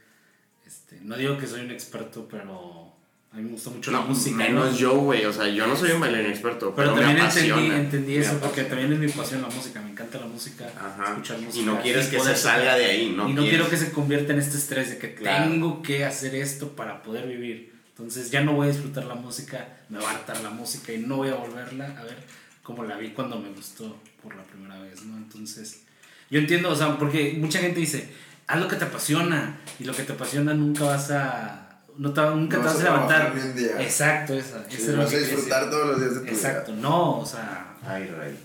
este, 0.67 1.03
no 1.03 1.19
digo 1.19 1.37
que 1.37 1.47
soy 1.47 1.61
un 1.61 1.71
experto, 1.71 2.27
pero 2.27 2.95
a 3.33 3.37
mí 3.37 3.43
me 3.43 3.51
gusta 3.51 3.71
mucho 3.71 3.91
la 3.91 3.99
No, 3.99 4.07
música. 4.07 4.37
menos 4.37 4.73
¿no? 4.73 4.77
yo, 4.79 4.95
güey. 5.01 5.25
O 5.27 5.33
sea, 5.33 5.49
yo 5.49 5.67
no 5.67 5.77
soy 5.77 5.91
un 5.93 6.01
bailarín 6.01 6.31
experto, 6.31 6.73
Pero, 6.75 6.95
pero, 6.95 7.07
también 7.07 7.25
me 7.25 7.29
entendí, 7.29 7.71
entendí 7.75 8.13
Me 8.15 8.19
eso, 8.21 8.31
porque 8.41 8.63
apasiona. 8.63 8.69
también 8.71 8.93
es 8.93 8.99
mi 8.99 9.09
pasión 9.21 9.43
la 9.43 9.49
música, 9.49 9.81
me 9.83 9.91
encanta 9.91 10.19
la 10.19 10.27
música, 10.27 10.67
Ajá. 10.77 11.11
escuchar 11.11 11.39
música. 11.41 11.63
Y 11.63 11.67
no 11.67 11.81
quieres 11.83 12.07
que 12.09 12.21
se 12.21 12.35
salga 12.37 12.75
de 12.77 12.85
ahí, 12.87 13.13
¿no? 13.17 13.29
y 13.29 13.33
no 13.35 13.43
quieres. 13.43 13.49
quiero 13.51 13.69
que 13.71 13.77
se 13.77 13.93
convierta 13.93 14.33
en 14.33 14.39
este 14.39 14.57
estrés 14.57 14.91
de 14.91 14.99
que 14.99 15.15
Claro. 15.15 15.51
tengo 15.51 15.83
que 15.83 16.05
hacer 16.05 16.35
esto 16.35 16.71
para 16.75 17.03
poder 17.03 17.27
vivir. 17.29 17.73
Entonces 17.91 18.31
ya 18.31 18.41
no 18.43 18.53
voy 18.53 18.69
a 18.69 18.71
disfrutar 18.71 19.05
la 19.05 19.15
música, 19.17 19.67
me 19.89 19.99
va 19.99 20.09
a 20.11 20.15
hartar 20.15 20.41
la 20.41 20.51
música 20.51 20.93
y 20.93 20.99
no 20.99 21.17
voy 21.17 21.29
a 21.31 21.35
volverla 21.35 21.85
a 21.99 22.05
ver 22.05 22.17
como 22.63 22.85
la 22.85 22.97
vi 22.97 23.11
cuando 23.11 23.39
me 23.41 23.49
gustó 23.51 23.97
por 24.23 24.37
la 24.37 24.43
primera 24.45 24.79
vez, 24.81 25.03
¿no? 25.03 25.17
Entonces, 25.17 25.83
yo 26.31 26.39
entiendo, 26.39 26.71
o 26.71 26.77
sea, 26.77 26.97
porque 26.99 27.35
mucha 27.39 27.59
gente 27.59 27.81
dice, 27.81 28.09
haz 28.47 28.61
lo 28.61 28.69
que 28.69 28.77
te 28.77 28.85
apasiona 28.85 29.59
y 29.81 29.85
lo 29.85 29.93
que 29.95 30.03
te 30.05 30.13
apasiona 30.13 30.55
nunca 30.55 30.85
vas 30.85 31.11
a... 31.11 31.68
No 31.99 32.13
te, 32.13 32.21
nunca 32.23 32.57
No 32.59 32.63
te 32.63 32.69
vas 32.69 32.81
a 32.81 32.83
levantar. 32.85 33.35
ni 33.35 33.41
un 33.43 33.57
día. 33.57 33.83
Exacto, 33.83 34.35
esa. 34.35 34.65
Sí, 34.71 34.87
lo 34.93 34.99
vas 34.99 35.13
a 35.13 35.17
disfrutar 35.19 35.61
decir. 35.65 35.71
todos 35.71 35.87
los 35.89 36.01
días 36.01 36.15
de 36.15 36.21
tu 36.21 36.27
Exacto, 36.35 36.73
vida. 36.73 36.81
no, 36.83 37.19
o 37.19 37.27
sea, 37.27 37.75
Ay, 37.87 38.07
rey. 38.07 38.39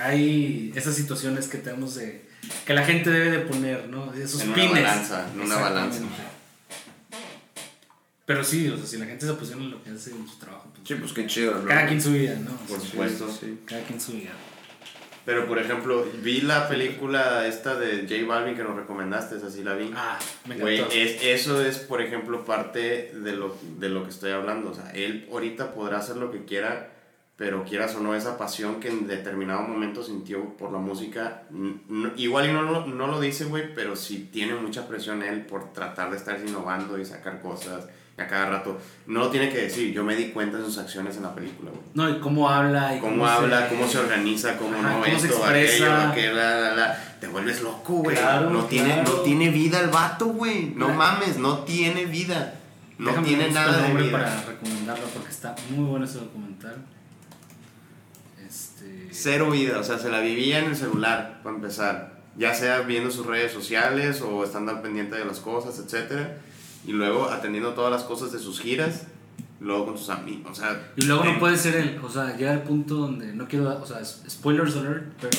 hay 0.00 0.72
esas 0.74 0.94
situaciones 0.94 1.46
que 1.48 1.58
tenemos 1.58 1.94
de 1.96 2.26
que 2.64 2.72
la 2.74 2.84
gente 2.84 3.10
debe 3.10 3.30
de 3.30 3.38
poner, 3.40 3.88
¿no? 3.88 4.12
Esos 4.14 4.40
En 4.42 4.48
una 4.48 4.56
pines. 4.56 4.72
balanza, 4.84 5.26
en 5.34 5.40
una 5.40 5.56
balanza. 5.56 5.98
Pero 8.24 8.42
sí, 8.42 8.68
o 8.68 8.76
sea, 8.76 8.86
si 8.86 8.96
la 8.98 9.06
gente 9.06 9.24
se 9.24 9.32
apasiona 9.32 9.62
en 9.64 9.70
lo 9.70 9.82
que 9.82 9.90
hace 9.90 10.10
en 10.10 10.26
su 10.26 10.36
trabajo, 10.38 10.68
pues, 10.74 10.88
Sí, 10.88 10.94
pues 10.96 11.12
qué 11.12 11.26
chido, 11.26 11.54
¿no? 11.60 11.64
cada 11.68 11.86
quien 11.86 12.00
su 12.02 12.12
vida, 12.12 12.36
¿no? 12.40 12.50
Por 12.66 12.80
supuesto. 12.80 13.28
Sí. 13.40 13.60
Cada 13.66 13.82
quien 13.84 14.00
su 14.00 14.12
vida. 14.12 14.30
Pero 15.26 15.46
por 15.46 15.58
ejemplo, 15.58 16.06
vi 16.22 16.40
la 16.40 16.68
película 16.68 17.46
esta 17.46 17.74
de 17.74 18.06
J 18.08 18.26
Balvin 18.26 18.54
que 18.56 18.62
nos 18.62 18.76
recomendaste, 18.76 19.36
esa 19.36 19.50
sí 19.50 19.62
la 19.64 19.74
vi. 19.74 19.90
Ah, 19.94 20.18
me 20.46 20.56
Güey, 20.56 20.80
es, 20.92 21.22
eso 21.22 21.60
es, 21.60 21.78
por 21.78 22.00
ejemplo, 22.00 22.44
parte 22.44 23.12
de 23.12 23.32
lo, 23.32 23.54
de 23.78 23.88
lo 23.88 24.04
que 24.04 24.10
estoy 24.10 24.30
hablando. 24.30 24.70
O 24.70 24.74
sea, 24.74 24.90
él 24.92 25.28
ahorita 25.30 25.74
podrá 25.74 25.98
hacer 25.98 26.16
lo 26.16 26.30
que 26.30 26.44
quiera, 26.44 26.92
pero 27.36 27.64
quieras 27.64 27.94
o 27.96 28.00
no, 28.00 28.14
esa 28.14 28.38
pasión 28.38 28.78
que 28.80 28.88
en 28.88 29.08
determinado 29.08 29.62
momento 29.62 30.02
sintió 30.02 30.56
por 30.56 30.70
la 30.72 30.78
música, 30.78 31.42
n- 31.52 31.80
n- 31.90 32.12
igual 32.16 32.48
y 32.48 32.52
no, 32.52 32.62
lo- 32.62 32.86
no 32.86 33.08
lo 33.08 33.20
dice, 33.20 33.44
güey, 33.46 33.74
pero 33.74 33.96
sí 33.96 34.30
tiene 34.32 34.54
mucha 34.54 34.86
presión 34.88 35.22
él 35.24 35.44
por 35.44 35.72
tratar 35.72 36.10
de 36.12 36.16
estar 36.18 36.38
innovando 36.46 36.98
y 37.00 37.04
sacar 37.04 37.42
cosas 37.42 37.88
a 38.18 38.26
cada 38.26 38.46
rato. 38.50 38.78
No 39.06 39.20
lo 39.20 39.30
tiene 39.30 39.50
que 39.50 39.58
decir, 39.58 39.92
yo 39.92 40.02
me 40.02 40.16
di 40.16 40.30
cuenta 40.30 40.56
de 40.58 40.64
sus 40.64 40.78
acciones 40.78 41.16
en 41.16 41.22
la 41.24 41.34
película, 41.34 41.70
güey. 41.70 41.82
No, 41.94 42.08
y 42.08 42.18
cómo 42.20 42.48
habla 42.48 42.96
y 42.96 43.00
Cómo 43.00 43.26
habla, 43.26 43.68
cómo 43.68 43.86
se 43.86 43.98
organiza, 43.98 44.56
cómo 44.56 44.74
Ajá, 44.78 44.82
no, 44.82 44.94
cómo 45.02 45.04
esto, 45.06 45.44
aquello, 45.44 45.92
aquello, 45.94 46.34
la, 46.34 46.60
la, 46.60 46.74
la. 46.76 47.16
Te 47.20 47.28
vuelves 47.28 47.60
loco, 47.62 47.94
güey. 47.94 48.16
Claro, 48.16 48.50
no, 48.50 48.64
tiene, 48.64 49.02
no 49.02 49.10
tiene 49.20 49.50
vida 49.50 49.80
el 49.80 49.88
vato, 49.88 50.26
güey. 50.26 50.72
No 50.74 50.86
Claro. 50.86 50.94
mames, 50.98 51.38
no 51.38 51.58
tiene 51.60 52.06
vida. 52.06 52.54
No 52.98 53.10
Déjame 53.10 53.26
tiene 53.28 53.50
nada 53.50 53.82
de 53.88 53.94
vida. 53.94 54.12
para 54.12 54.42
recomendarlo 54.44 55.04
porque 55.08 55.28
está 55.30 55.54
muy 55.70 55.84
bueno 55.84 56.04
ese 56.06 56.18
documental. 56.18 56.76
Este, 58.46 59.08
Cero 59.10 59.50
vida, 59.50 59.78
o 59.78 59.84
sea, 59.84 59.98
se 59.98 60.08
la 60.10 60.20
vivía 60.20 60.58
en 60.60 60.66
el 60.66 60.76
celular, 60.76 61.40
para 61.42 61.56
empezar. 61.56 62.16
Ya 62.36 62.54
sea 62.54 62.80
viendo 62.80 63.10
sus 63.10 63.26
redes 63.26 63.52
sociales 63.52 64.20
o 64.20 64.44
estando 64.44 64.70
al 64.72 64.82
pendiente 64.82 65.16
de 65.16 65.24
las 65.24 65.40
cosas, 65.40 65.78
etc. 65.78 66.12
Y 66.86 66.92
luego 66.92 67.28
atendiendo 67.28 67.74
todas 67.74 67.90
las 67.90 68.04
cosas 68.04 68.32
de 68.32 68.38
sus 68.38 68.60
giras, 68.60 69.06
luego 69.60 69.86
con 69.86 69.98
sus 69.98 70.10
amigos, 70.10 70.52
o 70.52 70.54
sea... 70.54 70.92
Y 70.96 71.02
luego 71.02 71.24
eh, 71.24 71.32
no 71.32 71.38
puede 71.38 71.56
ser 71.56 71.76
él, 71.76 72.00
o 72.02 72.08
sea, 72.08 72.36
llega 72.36 72.52
el 72.52 72.62
punto 72.62 72.94
donde, 72.94 73.34
no 73.34 73.48
quiero, 73.48 73.68
o 73.82 73.86
sea, 73.86 74.04
spoilers 74.04 74.76
alert, 74.76 75.12
pero 75.20 75.38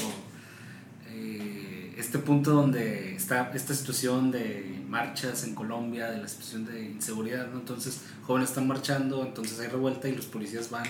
eh, 1.10 1.96
este 1.98 2.20
punto 2.20 2.52
donde 2.52 3.16
está 3.16 3.52
esta 3.54 3.74
situación 3.74 4.32
de 4.32 4.84
marchas 4.88 5.44
en 5.44 5.56
Colombia, 5.56 6.10
de 6.10 6.18
la 6.18 6.28
situación 6.28 6.66
de 6.66 6.84
inseguridad, 6.84 7.48
¿no? 7.52 7.60
Entonces, 7.60 8.02
jóvenes 8.24 8.50
están 8.50 8.68
marchando, 8.68 9.24
entonces 9.24 9.60
hay 9.60 9.68
revuelta 9.68 10.10
y 10.10 10.16
los 10.16 10.26
policías 10.26 10.70
van 10.70 10.86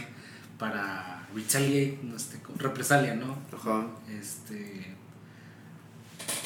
para 0.57 1.27
retaliate, 1.33 1.99
no 2.03 2.15
este, 2.15 2.39
represalia, 2.57 3.15
¿no? 3.15 3.37
Ajá. 3.55 3.87
Este, 4.09 4.96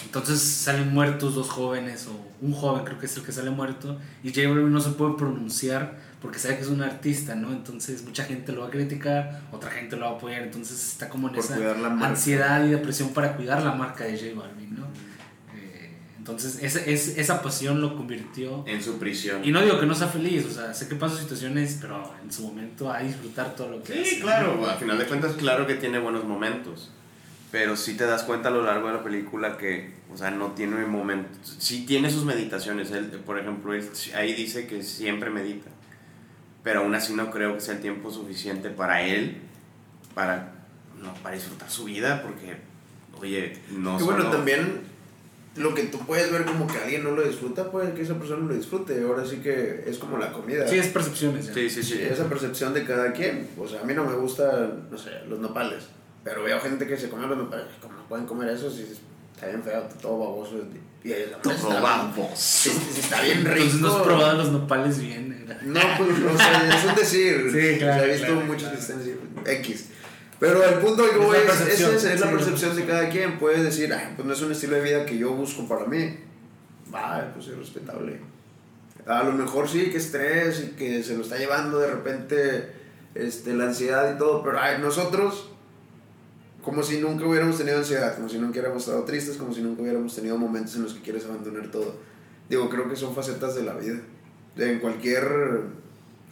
entonces 0.06 0.42
salen 0.42 0.94
muertos 0.94 1.36
dos 1.36 1.50
jóvenes 1.50 2.08
o 2.08 2.46
un 2.46 2.54
joven 2.54 2.84
creo 2.84 2.98
que 3.00 3.06
es 3.06 3.16
el 3.18 3.24
que 3.24 3.32
sale 3.32 3.50
muerto 3.52 3.98
y 4.24 4.30
J 4.30 4.48
Balvin 4.50 4.72
no 4.72 4.82
se 4.82 4.92
puede 4.92 5.14
pronunciar 5.16 5.98
porque 6.22 6.38
sabe 6.38 6.56
que 6.58 6.62
es 6.62 6.68
un 6.68 6.82
artista, 6.84 7.34
¿no? 7.36 7.52
Entonces 7.52 8.04
mucha 8.04 8.24
gente 8.26 8.52
lo 8.52 8.62
va 8.62 8.68
a 8.68 8.70
criticar, 8.70 9.42
otra 9.52 9.72
gente 9.72 9.96
lo 9.96 10.06
va 10.06 10.12
a 10.12 10.16
apoyar, 10.16 10.44
entonces 10.44 10.92
está 10.92 11.10
como 11.10 11.28
en 11.30 11.36
Por 11.36 11.44
esa 11.44 11.56
ansiedad 12.06 12.64
y 12.66 12.70
depresión 12.70 13.10
para 13.10 13.36
cuidar 13.36 13.64
la 13.64 13.72
marca 13.74 14.04
de 14.04 14.18
J 14.18 14.40
Balvin, 14.40 14.76
¿no? 14.76 14.86
Eh, 15.56 15.92
entonces 16.20 16.60
esa, 16.62 16.80
es- 16.82 17.18
esa 17.18 17.42
pasión 17.42 17.82
lo 17.82 17.96
convirtió 17.96 18.64
En 18.68 18.84
su 18.84 19.00
prisión. 19.00 19.44
y 19.44 19.52
no 19.52 19.62
digo 19.62 19.80
que 19.80 19.86
no 19.88 19.96
sea 19.96 20.08
feliz, 20.10 20.46
o 20.46 20.52
sea, 20.52 20.74
sé 20.76 20.88
que 20.88 20.96
pasa 20.96 21.18
situaciones, 21.18 21.78
pero 21.82 22.14
en 22.24 22.32
su 22.32 22.44
momento 22.44 22.92
a 22.92 23.00
disfrutar 23.00 23.56
todo 23.56 23.70
lo 23.70 23.84
que 23.84 23.94
hace. 23.94 24.06
Sí, 24.06 24.16
¿no? 24.20 24.26
claro, 24.26 24.70
al 24.70 24.78
final 24.78 24.98
de 25.00 25.06
cuentas, 25.06 25.34
claro 25.34 25.66
que 25.66 25.76
tiene 25.76 25.98
buenos 26.00 26.24
momentos. 26.26 26.92
Pero 27.52 27.76
sí 27.76 27.96
te 27.96 28.06
das 28.06 28.24
cuenta 28.24 28.48
a 28.48 28.52
lo 28.52 28.64
largo 28.64 28.88
de 28.88 28.94
la 28.94 29.04
película 29.04 29.58
que, 29.58 29.92
o 30.14 30.18
sea, 30.18 30.32
no 30.32 30.52
tiene 30.54 30.86
momentos. 30.86 31.58
Sí 31.60 31.86
tiene 31.86 32.10
sus 32.10 32.24
meditaciones. 32.24 32.92
Él, 32.92 33.08
por 33.26 33.38
ejemplo, 33.38 33.74
él 33.74 33.90
ahí 34.16 34.34
dice 34.34 34.68
que 34.68 34.84
siempre 34.84 35.30
medita. 35.30 35.70
Pero 36.64 36.82
aún 36.82 36.96
así 36.96 37.14
no 37.14 37.30
creo 37.30 37.56
que 37.56 37.60
sea 37.62 37.74
el 37.76 37.82
tiempo 37.82 38.10
suficiente 38.12 38.70
para 38.70 39.02
él, 39.02 39.38
para, 40.14 40.54
no, 41.02 41.14
para 41.16 41.36
disfrutar 41.36 41.70
su 41.70 41.86
vida, 41.86 42.22
porque, 42.22 42.56
oye, 43.20 43.58
no 43.72 43.98
bueno, 44.00 44.22
solo- 44.24 44.30
también 44.32 44.82
lo 45.58 45.74
que 45.74 45.84
tú 45.84 45.98
puedes 46.06 46.32
ver 46.32 46.46
como 46.46 46.68
que 46.68 46.78
alguien 46.78 47.04
no 47.04 47.12
lo 47.12 47.24
disfruta, 47.24 47.70
puede 47.72 47.94
que 47.94 48.04
esa 48.04 48.14
persona 48.18 48.48
lo 48.48 48.54
disfrute. 48.54 49.04
Ahora 49.04 49.26
sí 49.26 49.38
que 49.38 49.84
es 49.88 49.98
como 49.98 50.18
la 50.18 50.32
comida. 50.32 50.66
Sí, 50.68 50.78
es 50.78 50.88
percepciones. 50.88 51.48
Sí, 51.54 51.70
sí, 51.70 51.84
Sí, 51.84 51.96
sí. 51.96 52.02
esa 52.02 52.30
percepción 52.30 52.74
de 52.74 52.86
cada 52.86 53.12
quien. 53.12 53.50
O 53.58 53.68
sea, 53.68 53.82
a 53.82 53.84
mí 53.84 53.94
no 53.94 54.06
me 54.06 54.16
gustan, 54.16 54.88
no 54.90 54.98
sé, 54.98 55.10
los 55.28 55.40
nopales. 55.40 55.84
Pero 56.23 56.43
veo 56.43 56.60
gente 56.60 56.88
que 56.88 56.97
se 56.97 57.10
come 57.10 57.27
los 57.27 57.38
nopales. 57.38 57.65
¿Cómo 57.81 57.95
no 57.95 58.03
pueden 58.07 58.25
comer 58.25 58.49
eso? 58.49 58.69
Si 58.69 58.84
está 59.34 59.47
bien 59.47 59.63
feo, 59.63 59.81
todo 60.01 60.19
baboso. 60.19 60.55
Y 61.03 61.12
ahí 61.13 61.31
Todo 61.41 61.53
está, 61.53 61.79
baboso. 61.79 62.29
Sí, 62.36 62.69
sí, 62.69 62.99
está 62.99 63.21
bien 63.21 63.43
rico. 63.43 63.55
Entonces 63.55 63.81
no 63.81 63.95
has 63.97 64.03
probado 64.03 64.38
los 64.38 64.51
nopales 64.51 64.99
bien. 64.99 65.45
era. 65.47 65.60
No, 65.63 65.79
pues, 65.97 66.34
o 66.34 66.38
sea, 66.38 66.77
es 66.77 66.86
un 66.86 66.95
decir. 66.95 67.49
Sí, 67.51 67.79
claro, 67.79 67.93
O 67.93 67.97
sea, 67.97 68.05
he 68.05 68.12
visto 68.12 68.25
claro, 68.27 68.41
muchos 68.41 68.62
claro. 68.63 68.75
que 68.75 68.81
están 68.81 68.99
así, 68.99 69.15
X. 69.62 69.86
Pero 70.39 70.63
el 70.63 70.75
punto 70.79 71.03
que 71.03 71.12
Es 71.19 71.25
voy 71.25 71.38
la 71.38 71.53
es, 71.53 71.62
es, 71.62 71.81
esa, 71.81 72.13
es 72.13 72.19
la 72.19 72.31
percepción 72.31 72.75
de 72.75 72.86
cada 72.86 73.10
quien. 73.10 73.38
Puede 73.39 73.63
decir, 73.63 73.91
"Ay, 73.93 74.13
pues 74.15 74.27
no 74.27 74.34
es 74.34 74.41
un 74.41 74.51
estilo 74.51 74.75
de 74.75 74.81
vida 74.81 75.05
que 75.05 75.17
yo 75.17 75.31
busco 75.34 75.67
para 75.67 75.86
mí. 75.86 76.17
Va, 76.93 77.31
pues 77.34 77.47
es 77.47 77.57
respetable. 77.57 78.19
A 79.05 79.23
lo 79.23 79.31
mejor 79.34 79.67
sí, 79.67 79.89
que 79.89 79.97
estrés 79.97 80.63
y 80.63 80.67
que 80.75 81.03
se 81.03 81.15
lo 81.15 81.23
está 81.23 81.38
llevando 81.38 81.79
de 81.79 81.88
repente 81.88 82.71
este, 83.15 83.53
la 83.53 83.65
ansiedad 83.65 84.13
y 84.15 84.17
todo, 84.17 84.43
pero 84.43 84.60
ay, 84.60 84.79
nosotros, 84.79 85.51
como 86.63 86.84
si 86.84 87.00
nunca 87.00 87.26
hubiéramos 87.26 87.58
tenido 87.58 87.78
ansiedad, 87.78 88.15
como 88.15 88.30
si 88.30 88.38
nunca 88.38 88.52
hubiéramos 88.60 88.84
estado 88.84 89.04
tristes, 89.04 89.38
como 89.38 89.54
si 89.54 89.62
nunca 89.62 89.82
hubiéramos 89.82 90.13
tenido 90.15 90.38
momentos 90.38 90.76
en 90.76 90.84
los 90.84 90.93
que 90.93 91.02
quieres 91.02 91.26
abandonar 91.26 91.69
todo. 91.71 91.95
Digo, 92.50 92.69
creo 92.69 92.88
que 92.89 92.95
son 92.95 93.15
facetas 93.15 93.56
de 93.56 93.63
la 93.63 93.74
vida. 93.74 94.00
En 94.58 94.80
cualquier 94.80 95.62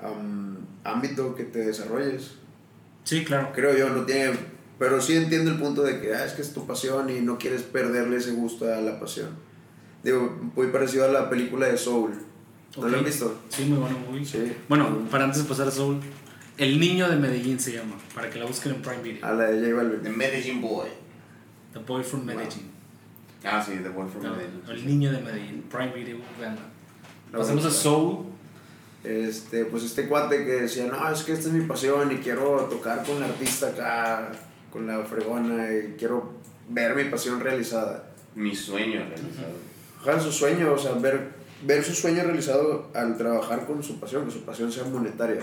am, 0.03 0.57
ámbito 0.83 1.33
que 1.35 1.45
te 1.45 1.59
desarrolles. 1.59 2.31
Sí, 3.03 3.23
claro. 3.23 3.51
Creo 3.53 3.75
yo, 3.77 3.89
no 3.89 4.03
tiene... 4.05 4.33
Pero 4.77 5.01
sí 5.01 5.15
entiendo 5.15 5.51
el 5.51 5.57
punto 5.59 5.83
de 5.83 5.99
que 5.99 6.13
ah, 6.13 6.23
es 6.25 6.33
que 6.33 6.41
es 6.41 6.53
tu 6.53 6.65
pasión 6.65 7.09
y 7.09 7.19
no 7.19 7.37
quieres 7.37 7.63
perderle 7.63 8.17
ese 8.17 8.31
gusto 8.31 8.71
a 8.73 8.79
la 8.79 8.99
pasión. 8.99 9.27
Digo, 10.03 10.39
muy 10.55 10.67
parecido 10.67 11.03
a 11.05 11.09
la 11.09 11.29
película 11.29 11.67
de 11.67 11.77
Soul. 11.77 12.11
¿No 12.77 12.83
Ok. 12.83 12.91
la 12.91 12.97
han 12.99 13.03
visto? 13.03 13.37
Sí, 13.49 13.65
muy 13.65 13.79
bueno 13.79 13.97
movie. 13.99 14.23
Sí. 14.25 14.53
Bueno, 14.69 15.05
para 15.11 15.25
antes 15.25 15.41
de 15.43 15.49
pasar 15.49 15.67
a 15.67 15.71
Soul, 15.71 15.99
El 16.59 16.77
Niño 16.77 17.09
de 17.09 17.15
Medellín 17.15 17.57
se 17.57 17.71
llama, 17.71 17.95
para 18.13 18.29
que 18.29 18.37
la 18.37 18.45
busquen 18.45 18.73
en 18.73 18.81
Prime 18.81 19.01
Video. 19.01 19.25
A 19.25 19.31
la 19.31 19.45
de 19.45 19.53
J 19.59 19.65
The 19.65 19.73
Balvin. 19.73 20.17
Medellín 20.17 20.61
Boy. 20.61 20.89
The 21.71 21.79
Boy 21.79 22.03
from 22.03 22.25
Medellín. 22.25 22.69
Ah, 23.45 23.63
sí, 23.65 23.79
The 23.81 23.87
Boy 23.87 24.09
from 24.09 24.23
No, 24.23 24.35
Medellín. 24.35 24.61
el 24.69 24.85
Niño 24.85 25.11
de 25.13 25.19
Medellín, 25.19 25.63
Prime 25.71 25.93
Video, 25.93 26.17
veanla. 26.37 26.61
Pasamos 27.31 27.63
a. 27.63 27.71
Soul. 27.71 28.25
Este, 29.05 29.63
pues 29.63 29.83
este 29.83 30.09
cuate 30.09 30.43
que 30.43 30.51
decía, 30.63 30.87
no, 30.87 31.09
es 31.09 31.23
que 31.23 31.31
esta 31.31 31.47
es 31.47 31.53
mi 31.53 31.65
pasión 31.65 32.11
y 32.11 32.17
quiero 32.17 32.65
tocar 32.69 33.05
con 33.05 33.21
la 33.21 33.27
artista 33.27 33.69
acá, 33.69 34.29
con 34.69 34.85
la 34.85 35.05
fregona 35.05 35.73
y 35.73 35.95
quiero 35.97 36.33
ver 36.67 36.93
mi 36.93 37.05
pasión 37.05 37.39
realizada. 37.39 38.11
Mi 38.35 38.53
sueño 38.53 38.99
realizado. 38.99 39.53
Ojalá 40.01 40.19
su 40.19 40.33
sueño, 40.33 40.73
o 40.73 40.77
sea, 40.77 40.91
ver, 40.95 41.29
ver 41.63 41.85
su 41.85 41.93
sueño 41.93 42.23
realizado 42.23 42.89
al 42.93 43.17
trabajar 43.17 43.65
con 43.65 43.81
su 43.81 43.97
pasión, 44.01 44.25
que 44.25 44.31
su 44.31 44.43
pasión 44.43 44.69
sea 44.69 44.83
monetaria. 44.83 45.39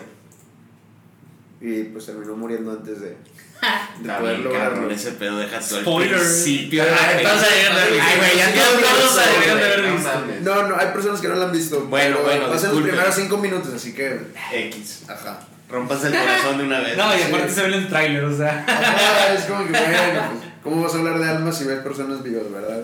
Y 1.61 1.85
pues 1.85 2.07
terminó 2.07 2.37
muriendo 2.37 2.71
antes 2.73 3.01
de, 3.01 3.09
de 3.09 3.17
poder 3.57 4.03
bien, 4.03 4.13
cabrón, 4.13 4.45
lograrlo. 4.45 4.91
ese 4.91 5.13
pedo 5.13 5.39
deja 5.39 5.59
todo 5.61 5.79
el 5.79 5.85
Spoiler. 5.85 6.19
principio. 6.19 6.83
Ah, 6.85 7.13
entonces 7.17 7.49
de 7.49 8.01
Ay, 8.01 8.19
güey, 8.19 8.37
ya 8.37 8.53
todos 8.55 10.43
no. 10.43 10.69
No, 10.69 10.77
hay 10.77 10.89
personas 10.89 11.21
que 11.21 11.29
no 11.29 11.35
la 11.37 11.47
han 11.47 11.53
visto. 11.53 11.81
Bueno, 11.87 12.19
bueno, 12.23 12.49
Pasan 12.51 12.75
los 12.75 12.83
primeros 12.83 13.15
cinco 13.15 13.39
minutos, 13.39 13.73
así 13.75 13.95
que. 13.95 14.21
X. 14.53 15.05
Ajá. 15.09 15.41
Rompas 15.71 16.05
el 16.05 16.13
corazón 16.13 16.59
de 16.59 16.65
una 16.65 16.81
vez. 16.81 16.97
No, 16.97 17.15
y 17.15 17.19
Sí. 17.19 17.25
aparte 17.29 17.51
se 17.53 17.61
ve 17.63 17.67
en 17.69 17.75
el 17.75 17.89
tráiler, 17.89 18.25
o 18.25 18.37
sea. 18.37 18.65
Ajá, 18.69 19.35
es 19.35 19.45
como 19.47 19.65
que, 19.65 19.73
bueno, 19.73 20.23
pues, 20.31 20.53
¿cómo 20.63 20.83
vas 20.83 20.95
a 20.95 20.99
hablar 20.99 21.19
de 21.19 21.29
almas 21.29 21.59
si 21.59 21.65
ves 21.65 21.81
personas 21.81 22.23
vivas, 22.23 22.53
verdad? 22.53 22.83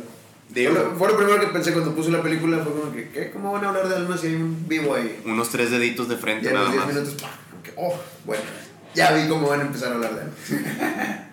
Digo, 0.49 0.73
Fue 0.75 0.83
lo- 0.85 0.97
fue 0.97 1.09
lo 1.09 1.17
primero 1.17 1.41
que 1.41 1.47
pensé 1.49 1.73
cuando 1.73 1.95
puse 1.95 2.11
la 2.11 2.23
película, 2.23 2.59
fue 2.59 2.73
como 2.73 2.93
que, 2.93 3.09
¿qué? 3.11 3.31
¿Cómo 3.31 3.53
van 3.53 3.65
a 3.65 3.69
hablar 3.69 3.89
de 3.89 3.97
almas 3.97 4.21
si 4.21 4.27
hay 4.29 4.35
un 4.35 4.67
vivo 4.69 4.95
ahí? 4.95 5.21
unos 5.25 5.49
tres 5.51 5.71
deditos 5.71 6.09
de 6.09 6.15
Y 6.17 6.19
frente 6.19 6.51
los 6.51 6.55
nada 6.55 6.71
10 6.73 6.85
más. 6.85 6.95
minutos, 6.95 7.15
¡pah! 7.23 7.29
Oh, 7.77 7.95
bueno, 8.25 8.43
ya 8.95 9.13
vi 9.13 9.29
cómo 9.29 9.49
van 9.49 9.61
a 9.61 9.65
empezar 9.65 9.93
a 9.93 9.95
hablar 9.95 10.15
de 10.15 10.21
almas. 10.23 10.37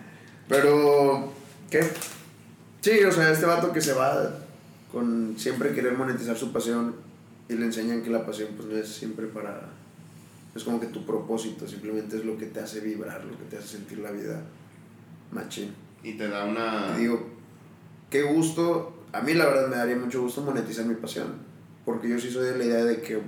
Pero, 0.48 1.32
¿qué? 1.70 1.88
Sí, 2.80 3.04
o 3.04 3.12
sea, 3.12 3.30
este 3.30 3.46
vato 3.46 3.72
que 3.72 3.80
se 3.80 3.92
va 3.92 4.38
con 4.90 5.34
siempre 5.38 5.72
querer 5.72 5.96
monetizar 5.96 6.36
su 6.36 6.52
pasión 6.52 6.96
y 7.48 7.54
le 7.54 7.66
enseñan 7.66 8.02
que 8.02 8.10
la 8.10 8.24
pasión 8.24 8.50
pues 8.56 8.68
no 8.68 8.76
es 8.76 8.88
siempre 8.88 9.26
para... 9.26 9.68
Es 10.54 10.64
como 10.64 10.80
que 10.80 10.86
tu 10.86 11.06
propósito, 11.06 11.68
simplemente 11.68 12.16
es 12.16 12.24
lo 12.24 12.36
que 12.36 12.46
te 12.46 12.60
hace 12.60 12.80
vibrar, 12.80 13.24
lo 13.24 13.38
que 13.38 13.44
te 13.44 13.58
hace 13.58 13.68
sentir 13.68 13.98
la 13.98 14.10
vida 14.10 14.42
machín. 15.30 15.72
Y 16.02 16.14
te 16.14 16.28
da 16.28 16.44
una. 16.44 16.94
Y 16.96 17.02
digo, 17.02 17.24
qué 18.08 18.22
gusto, 18.22 19.04
a 19.12 19.20
mí 19.20 19.34
la 19.34 19.46
verdad 19.46 19.68
me 19.68 19.76
daría 19.76 19.96
mucho 19.96 20.22
gusto 20.22 20.42
monetizar 20.42 20.84
mi 20.86 20.94
pasión, 20.94 21.34
porque 21.84 22.08
yo 22.08 22.18
sí 22.18 22.30
soy 22.30 22.46
de 22.46 22.58
la 22.58 22.64
idea 22.64 22.84
de 22.84 23.00
que 23.00 23.20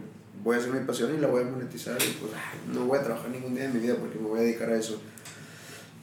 voy 0.43 0.57
a 0.57 0.59
hacer 0.59 0.73
mi 0.73 0.81
pasión 0.81 1.15
y 1.15 1.21
la 1.21 1.29
voy 1.29 1.43
a 1.43 1.47
monetizar 1.47 1.97
y 1.97 2.17
pues 2.21 2.33
no 2.73 2.87
voy 2.87 2.99
a 2.99 3.03
trabajar 3.03 3.31
ningún 3.31 3.55
día 3.55 3.65
de 3.65 3.75
mi 3.75 3.81
vida 3.81 3.95
porque 3.97 4.19
me 4.19 4.29
voy 4.29 4.41
a 4.41 4.43
dedicar 4.43 4.71
a 4.71 4.77
eso. 4.77 5.01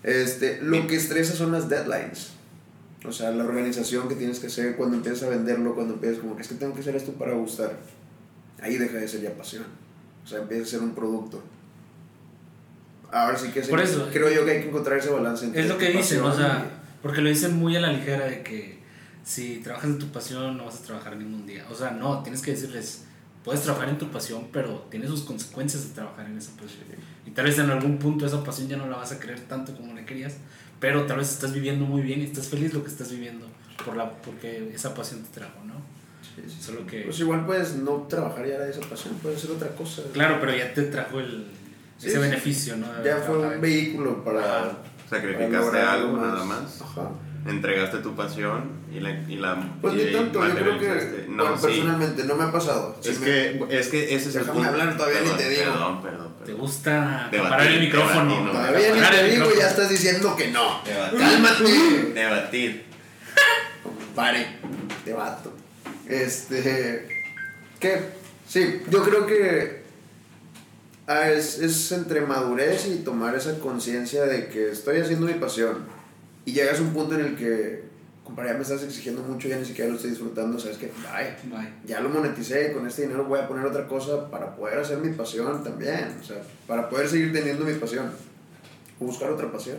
Este, 0.03 0.59
lo 0.61 0.87
que 0.87 0.95
estresa 0.95 1.33
son 1.33 1.51
las 1.51 1.69
deadlines. 1.69 2.31
O 3.05 3.11
sea, 3.11 3.31
la 3.31 3.43
organización 3.43 4.07
que 4.09 4.15
tienes 4.15 4.39
que 4.39 4.47
hacer 4.47 4.75
cuando 4.75 4.97
empiezas 4.97 5.23
a 5.23 5.29
venderlo, 5.29 5.75
cuando 5.75 5.93
empiezas 5.95 6.19
como 6.19 6.37
es 6.39 6.47
que 6.47 6.55
tengo 6.55 6.73
que 6.73 6.81
hacer 6.81 6.95
esto 6.95 7.13
para 7.13 7.33
gustar. 7.33 7.77
Ahí 8.61 8.77
deja 8.77 8.97
de 8.97 9.07
ser 9.07 9.21
ya 9.21 9.33
pasión. 9.33 9.65
O 10.23 10.27
sea, 10.27 10.39
empieza 10.39 10.63
a 10.63 10.67
ser 10.67 10.81
un 10.81 10.93
producto. 10.93 11.41
Ahora 13.11 13.37
sí 13.37 13.49
que 13.49 13.61
Por 13.61 13.79
eso. 13.79 14.09
creo 14.11 14.29
yo 14.31 14.45
que 14.45 14.51
hay 14.51 14.61
que 14.61 14.69
encontrar 14.69 14.99
ese 14.99 15.09
balance. 15.09 15.45
entre 15.45 15.61
Es 15.61 15.67
lo 15.67 15.77
que 15.77 15.91
dicen, 15.91 16.21
o 16.21 16.35
sea, 16.35 16.65
porque 17.01 17.21
lo 17.21 17.29
dicen 17.29 17.55
muy 17.55 17.75
a 17.75 17.79
la 17.79 17.91
ligera 17.91 18.25
de 18.25 18.43
que 18.43 18.79
si 19.23 19.57
trabajas 19.57 19.89
en 19.89 19.99
tu 19.99 20.07
pasión 20.07 20.57
no 20.57 20.65
vas 20.65 20.81
a 20.81 20.83
trabajar 20.83 21.17
ningún 21.17 21.45
día. 21.47 21.65
O 21.71 21.75
sea, 21.75 21.91
no, 21.91 22.21
tienes 22.21 22.41
que 22.41 22.51
decirles, 22.51 23.05
puedes 23.49 23.63
trabajar 23.63 23.89
en 23.89 23.97
tu 23.97 24.09
pasión, 24.11 24.47
pero 24.53 24.85
tiene 24.91 25.07
sus 25.07 25.23
consecuencias 25.23 25.87
de 25.89 25.95
trabajar 25.95 26.27
en 26.27 26.37
esa 26.37 26.51
pasión. 26.51 26.83
Y 27.25 27.31
tal 27.31 27.45
vez 27.45 27.57
en 27.57 27.71
algún 27.71 27.97
punto 27.97 28.27
esa 28.27 28.43
pasión 28.43 28.67
ya 28.67 28.77
no 28.77 28.85
la 28.85 28.97
vas 28.97 29.11
a 29.11 29.19
querer 29.19 29.39
tanto 29.39 29.75
como 29.75 29.95
la 29.95 30.05
querías, 30.05 30.35
pero 30.79 31.07
tal 31.07 31.17
vez 31.17 31.31
estás 31.31 31.51
viviendo 31.51 31.83
muy 31.83 32.03
bien 32.03 32.21
y 32.21 32.25
estás 32.25 32.47
feliz 32.47 32.75
lo 32.75 32.83
que 32.83 32.89
estás 32.89 33.09
viviendo 33.09 33.47
por 33.83 33.97
la, 33.97 34.11
porque 34.21 34.71
esa 34.71 34.93
pasión 34.93 35.23
te 35.23 35.39
trajo, 35.39 35.63
¿no? 35.65 35.73
Sí, 36.21 36.43
sí, 36.47 36.55
sí. 36.57 36.61
Solo 36.61 36.85
que... 36.85 37.01
Pues 37.01 37.19
igual 37.21 37.43
puedes 37.47 37.75
no 37.77 38.03
trabajar 38.03 38.47
ya 38.47 38.59
de 38.59 38.69
esa 38.69 38.81
pasión, 38.81 39.15
puedes 39.15 39.39
hacer 39.39 39.49
otra 39.49 39.69
cosa. 39.69 40.03
Claro, 40.13 40.37
pero 40.39 40.55
ya 40.55 40.71
te 40.71 40.83
trajo 40.83 41.19
el, 41.19 41.47
Sí, 41.97 42.07
ese 42.07 42.17
sí. 42.17 42.21
beneficio, 42.21 42.77
¿no? 42.77 42.93
De 42.93 43.09
Ya 43.09 43.17
fue 43.17 43.39
un 43.39 43.59
vehículo 43.59 44.23
para. 44.23 44.77
Sacrificaste 45.09 45.49
para 45.49 45.65
lograr 45.65 45.87
algo 45.87 46.17
nada 46.17 46.45
más. 46.45 46.81
Ajá. 46.83 47.09
Entregaste 47.51 47.97
tu 47.99 48.15
pasión 48.15 48.71
y 48.93 48.99
la... 48.99 49.11
Y 49.27 49.35
la 49.37 49.55
Pues 49.81 49.93
y 49.95 49.97
ni 49.97 50.11
tanto, 50.13 50.45
yo 50.47 50.53
creo 50.55 50.79
que 50.79 50.87
materializaste. 50.87 51.25
No, 51.29 51.43
bueno, 51.43 51.57
sí. 51.57 51.65
personalmente 51.67 52.23
no 52.25 52.35
me 52.35 52.43
ha 52.45 52.51
pasado. 52.51 52.95
Es 53.03 53.17
que, 53.19 53.65
es 53.69 53.87
que 53.89 54.15
ese 54.15 54.29
es 54.29 54.35
el 54.35 54.45
punto. 54.45 54.67
hablar, 54.69 54.95
todavía 54.97 55.19
ni 55.21 55.25
Perdón, 55.29 55.37
te 55.37 55.49
digo. 55.49 55.71
Perdón, 55.71 56.01
perdón, 56.01 56.33
Te 56.39 56.45
perdón. 56.45 56.61
gusta 56.61 57.27
Debatir, 57.31 57.49
parar 57.49 57.67
el 57.67 57.79
micrófono. 57.79 58.23
debatir, 58.23 58.41
¿no? 58.45 58.51
Todavía 58.51 58.79
ni 58.93 58.99
te 59.17 59.23
digo, 59.23 59.33
micrófono. 59.45 59.59
ya 59.61 59.67
estás 59.69 59.89
diciendo 59.89 60.35
que 60.35 60.47
no. 60.49 60.81
Debatir. 60.85 61.19
Cálmate. 61.19 62.11
Debatir. 62.13 62.83
Pare, 64.15 64.47
te 65.05 65.13
vato. 65.13 65.53
Este. 66.07 67.23
¿Qué? 67.79 68.01
Sí, 68.47 68.81
yo 68.89 69.03
creo 69.03 69.25
que. 69.25 69.83
ah, 71.07 71.29
es, 71.29 71.59
es 71.59 71.91
entre 71.91 72.21
madurez 72.21 72.87
y 72.87 73.03
tomar 73.03 73.35
esa 73.35 73.59
conciencia 73.59 74.23
de 74.25 74.47
que 74.49 74.71
estoy 74.71 74.99
haciendo 74.99 75.27
mi 75.27 75.33
pasión. 75.35 75.98
Y 76.45 76.53
llegas 76.53 76.79
a 76.79 76.81
un 76.81 76.93
punto 76.93 77.15
en 77.15 77.21
el 77.21 77.35
que. 77.35 77.89
Compadre, 78.23 78.51
ya 78.51 78.55
me 78.57 78.61
estás 78.61 78.83
exigiendo 78.83 79.23
mucho, 79.23 79.47
ya 79.47 79.57
ni 79.57 79.65
siquiera 79.65 79.89
lo 79.89 79.95
estoy 79.95 80.11
disfrutando. 80.11 80.59
¿Sabes 80.59 80.77
qué? 80.77 80.87
Bye. 80.87 81.49
Bye. 81.51 81.73
Ya 81.85 81.99
lo 81.99 82.09
moneticé, 82.09 82.71
con 82.71 82.85
este 82.85 83.03
dinero 83.03 83.25
voy 83.25 83.39
a 83.39 83.47
poner 83.47 83.65
otra 83.65 83.87
cosa 83.87 84.29
para 84.29 84.55
poder 84.55 84.77
hacer 84.77 84.99
mi 84.99 85.09
pasión 85.09 85.63
también. 85.63 86.15
O 86.21 86.23
sea, 86.23 86.37
para 86.67 86.87
poder 86.87 87.09
seguir 87.09 87.33
teniendo 87.33 87.65
mi 87.65 87.73
pasión. 87.73 88.11
O 88.99 89.05
buscar 89.05 89.31
otra 89.31 89.51
pasión. 89.51 89.77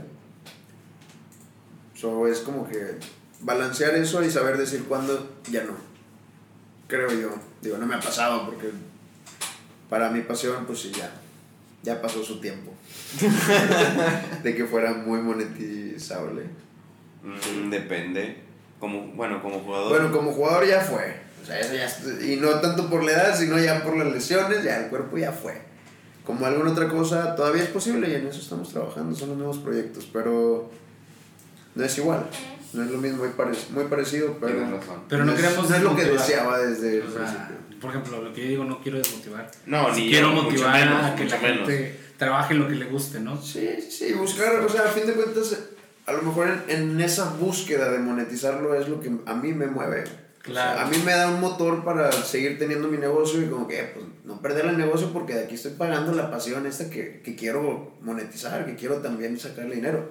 So, 1.94 2.26
es 2.26 2.40
como 2.40 2.66
que 2.66 2.96
balancear 3.40 3.94
eso 3.94 4.22
y 4.24 4.30
saber 4.30 4.56
decir 4.56 4.84
cuándo 4.84 5.36
ya 5.50 5.64
no. 5.64 5.74
Creo 6.88 7.12
yo. 7.12 7.30
Digo, 7.62 7.76
no 7.78 7.86
me 7.86 7.94
ha 7.94 8.00
pasado 8.00 8.46
porque 8.46 8.70
para 9.88 10.10
mi 10.10 10.22
pasión, 10.22 10.64
pues 10.66 10.80
sí, 10.80 10.92
ya. 10.96 11.19
Ya 11.82 12.00
pasó 12.02 12.22
su 12.22 12.40
tiempo. 12.40 12.72
de 14.42 14.54
que 14.54 14.64
fuera 14.66 14.92
muy 14.94 15.20
monetizable. 15.20 16.44
Mm, 17.22 17.70
depende. 17.70 18.36
Como, 18.78 19.08
bueno, 19.08 19.42
como 19.42 19.60
jugador. 19.60 19.88
Bueno, 19.90 20.12
como 20.12 20.32
jugador 20.32 20.66
ya 20.66 20.80
fue. 20.80 21.16
O 21.42 21.46
sea, 21.46 21.58
eso 21.58 21.74
ya 21.74 22.24
y 22.24 22.36
no 22.36 22.50
tanto 22.60 22.88
por 22.90 23.02
la 23.04 23.12
edad, 23.12 23.38
sino 23.38 23.58
ya 23.58 23.82
por 23.82 23.96
las 23.96 24.12
lesiones, 24.12 24.62
ya 24.62 24.78
el 24.84 24.88
cuerpo 24.90 25.16
ya 25.18 25.32
fue. 25.32 25.60
Como 26.24 26.44
alguna 26.46 26.70
otra 26.72 26.88
cosa, 26.88 27.34
todavía 27.34 27.62
es 27.62 27.70
posible 27.70 28.08
y 28.10 28.14
en 28.14 28.26
eso 28.26 28.40
estamos 28.40 28.70
trabajando, 28.70 29.16
son 29.16 29.30
los 29.30 29.38
nuevos 29.38 29.58
proyectos, 29.58 30.08
pero 30.12 30.70
no 31.74 31.84
es 31.84 31.98
igual. 31.98 32.26
No 32.72 32.84
es 32.84 32.90
lo 32.90 32.98
mismo, 32.98 33.24
muy, 33.24 33.28
parec- 33.30 33.70
muy 33.70 33.84
parecido, 33.84 34.36
pero, 34.40 34.52
Tienes 34.58 34.70
razón. 34.70 35.00
Pero 35.08 35.24
no 35.24 35.32
es- 35.32 35.40
queremos 35.40 35.68
no 35.70 35.76
es 35.76 35.82
lo 35.82 35.96
que 35.96 36.04
deseaba 36.04 36.58
desde 36.58 36.98
el 36.98 37.02
O 37.06 37.10
sea, 37.10 37.20
principio. 37.24 37.56
Por 37.80 37.90
ejemplo, 37.90 38.22
lo 38.22 38.32
que 38.32 38.42
yo 38.42 38.48
digo, 38.48 38.64
no 38.64 38.80
quiero 38.82 38.98
desmotivar. 38.98 39.50
No, 39.66 39.94
Sí 39.94 40.04
ni 40.04 40.10
quiero 40.10 40.28
yo, 40.28 40.34
mucho 40.34 40.46
motivar 40.50 40.72
menos, 40.80 41.04
a 41.04 41.14
que 41.16 41.24
la 41.24 41.38
menos. 41.38 41.68
gente 41.68 42.00
trabaje 42.18 42.54
en 42.54 42.60
lo 42.60 42.68
que 42.68 42.74
le 42.74 42.84
guste, 42.86 43.20
¿no? 43.20 43.40
Sí, 43.40 43.68
sí, 43.90 44.12
buscar, 44.12 44.54
o 44.56 44.68
sea, 44.68 44.82
a 44.82 44.88
fin 44.88 45.06
de 45.06 45.14
cuentas, 45.14 45.58
a 46.06 46.12
lo 46.12 46.22
mejor 46.22 46.48
en, 46.68 46.76
en 46.92 47.00
esa 47.00 47.30
búsqueda 47.34 47.90
de 47.90 47.98
monetizarlo 47.98 48.74
es 48.74 48.88
lo 48.88 49.00
que 49.00 49.10
a 49.26 49.34
mí 49.34 49.52
me 49.52 49.66
mueve. 49.66 50.02
O 50.02 50.06
sea, 50.06 50.16
Claro. 50.42 50.80
a 50.80 50.84
mí 50.86 50.96
me 51.04 51.12
da 51.12 51.28
un 51.28 51.38
motor 51.40 51.84
para 51.84 52.10
seguir 52.12 52.58
teniendo 52.58 52.88
mi 52.88 52.96
negocio 52.96 53.42
y 53.42 53.46
como 53.46 53.68
que, 53.68 53.82
pues, 53.94 54.06
no 54.24 54.40
perder 54.40 54.64
el 54.66 54.78
negocio 54.78 55.12
porque 55.12 55.34
de 55.34 55.44
aquí 55.44 55.54
estoy 55.56 55.72
pagando 55.72 56.12
la 56.12 56.30
pasión 56.30 56.66
esta 56.66 56.88
que, 56.88 57.20
que 57.22 57.36
quiero 57.36 57.98
monetizar, 58.00 58.64
que 58.64 58.74
quiero 58.74 58.96
también 58.96 59.38
sacarle 59.38 59.74
dinero. 59.76 60.10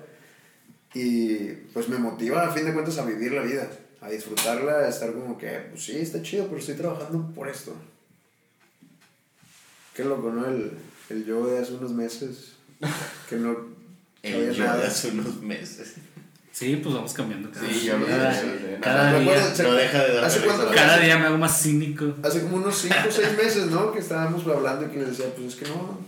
Y 0.94 1.38
pues 1.74 1.90
me 1.90 1.98
motiva 1.98 2.44
a 2.44 2.52
fin 2.52 2.66
de 2.66 2.74
cuentas 2.74 2.98
a 2.98 3.06
vivir 3.06 3.32
la 3.32 3.42
vida, 3.42 3.68
a 4.02 4.10
disfrutarla, 4.10 4.80
a 4.80 4.90
estar 4.90 5.12
como 5.14 5.38
que, 5.38 5.50
pues 5.72 5.84
sí, 5.84 5.98
está 5.98 6.22
chido, 6.22 6.46
pero 6.48 6.58
estoy 6.60 6.76
trabajando 6.76 7.32
por 7.36 7.48
esto. 7.50 7.76
Qué 9.96 10.04
loco, 10.06 10.32
¿no? 10.32 10.46
El, 10.48 10.72
el 11.10 11.26
yo 11.26 11.46
de 11.48 11.60
hace 11.60 11.74
unos 11.74 11.92
meses, 11.92 12.54
que 13.30 13.36
no 13.36 13.56
El 14.24 14.54
yo 14.54 14.64
nada. 14.66 14.78
de 14.82 14.88
hace 14.88 15.10
unos 15.12 15.42
meses. 15.42 15.96
Sí, 16.52 16.76
pues 16.84 16.94
vamos 16.94 17.14
cambiando 17.14 17.50
cada, 17.52 17.70
Sí, 17.70 17.86
yo 17.86 17.98
lo 17.98 18.06
cada, 18.06 18.34
cada 18.82 19.12
Me 19.14 19.20
día. 19.22 19.56
se- 19.56 19.64
No 19.64 19.74
deja 19.74 20.04
de 20.04 20.14
darme 20.14 20.28
¿Hace 20.28 20.40
risa 20.40 20.46
cuánto 20.48 20.64
la 20.66 20.72
fue? 20.72 20.78
Cada 20.78 20.98
día 21.00 21.18
me 21.18 21.26
hago 21.28 21.38
más 21.38 21.62
cínico. 21.62 22.16
Hace 22.22 22.42
como 22.42 22.58
unos 22.58 22.78
5 22.78 22.96
o 23.08 23.12
6 23.12 23.38
meses, 23.44 23.66
¿no? 23.68 23.92
Que 23.94 24.00
estábamos 24.00 24.46
hablando 24.48 24.86
y 24.86 24.90
que 24.90 24.98
les 25.00 25.10
decía, 25.18 25.34
pues 25.36 25.48
es 25.54 25.56
que 25.56 25.70
no, 25.70 26.00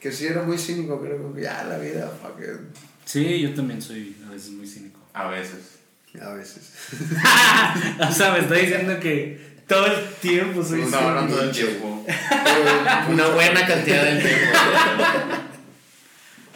que 0.00 0.12
sí 0.12 0.26
era 0.26 0.42
muy 0.42 0.56
cínico, 0.58 1.00
creo 1.00 1.18
como 1.20 1.34
que 1.34 1.42
ya 1.42 1.64
la 1.64 1.78
vida, 1.78 2.08
fuck 2.22 2.38
it. 2.40 2.60
Sí, 3.04 3.40
yo 3.40 3.54
también 3.54 3.82
soy 3.82 4.16
a 4.26 4.30
veces 4.30 4.50
muy 4.50 4.66
cínico. 4.68 5.00
A 5.14 5.28
veces. 5.28 5.78
A 6.20 6.34
veces. 6.34 6.72
o 8.08 8.12
sea, 8.12 8.32
me 8.32 8.40
está 8.40 8.54
diciendo 8.54 8.98
que 9.00 9.40
todo 9.66 9.86
el 9.86 10.04
tiempo 10.20 10.62
soy 10.62 10.80
No, 10.82 10.86
cínico. 10.88 11.10
no 11.12 11.26
todo 11.28 11.42
el 11.44 11.52
tiempo. 11.52 12.06
Una 13.08 13.28
buena 13.28 13.66
cantidad 13.66 14.04
del 14.04 14.22
tiempo. 14.22 14.46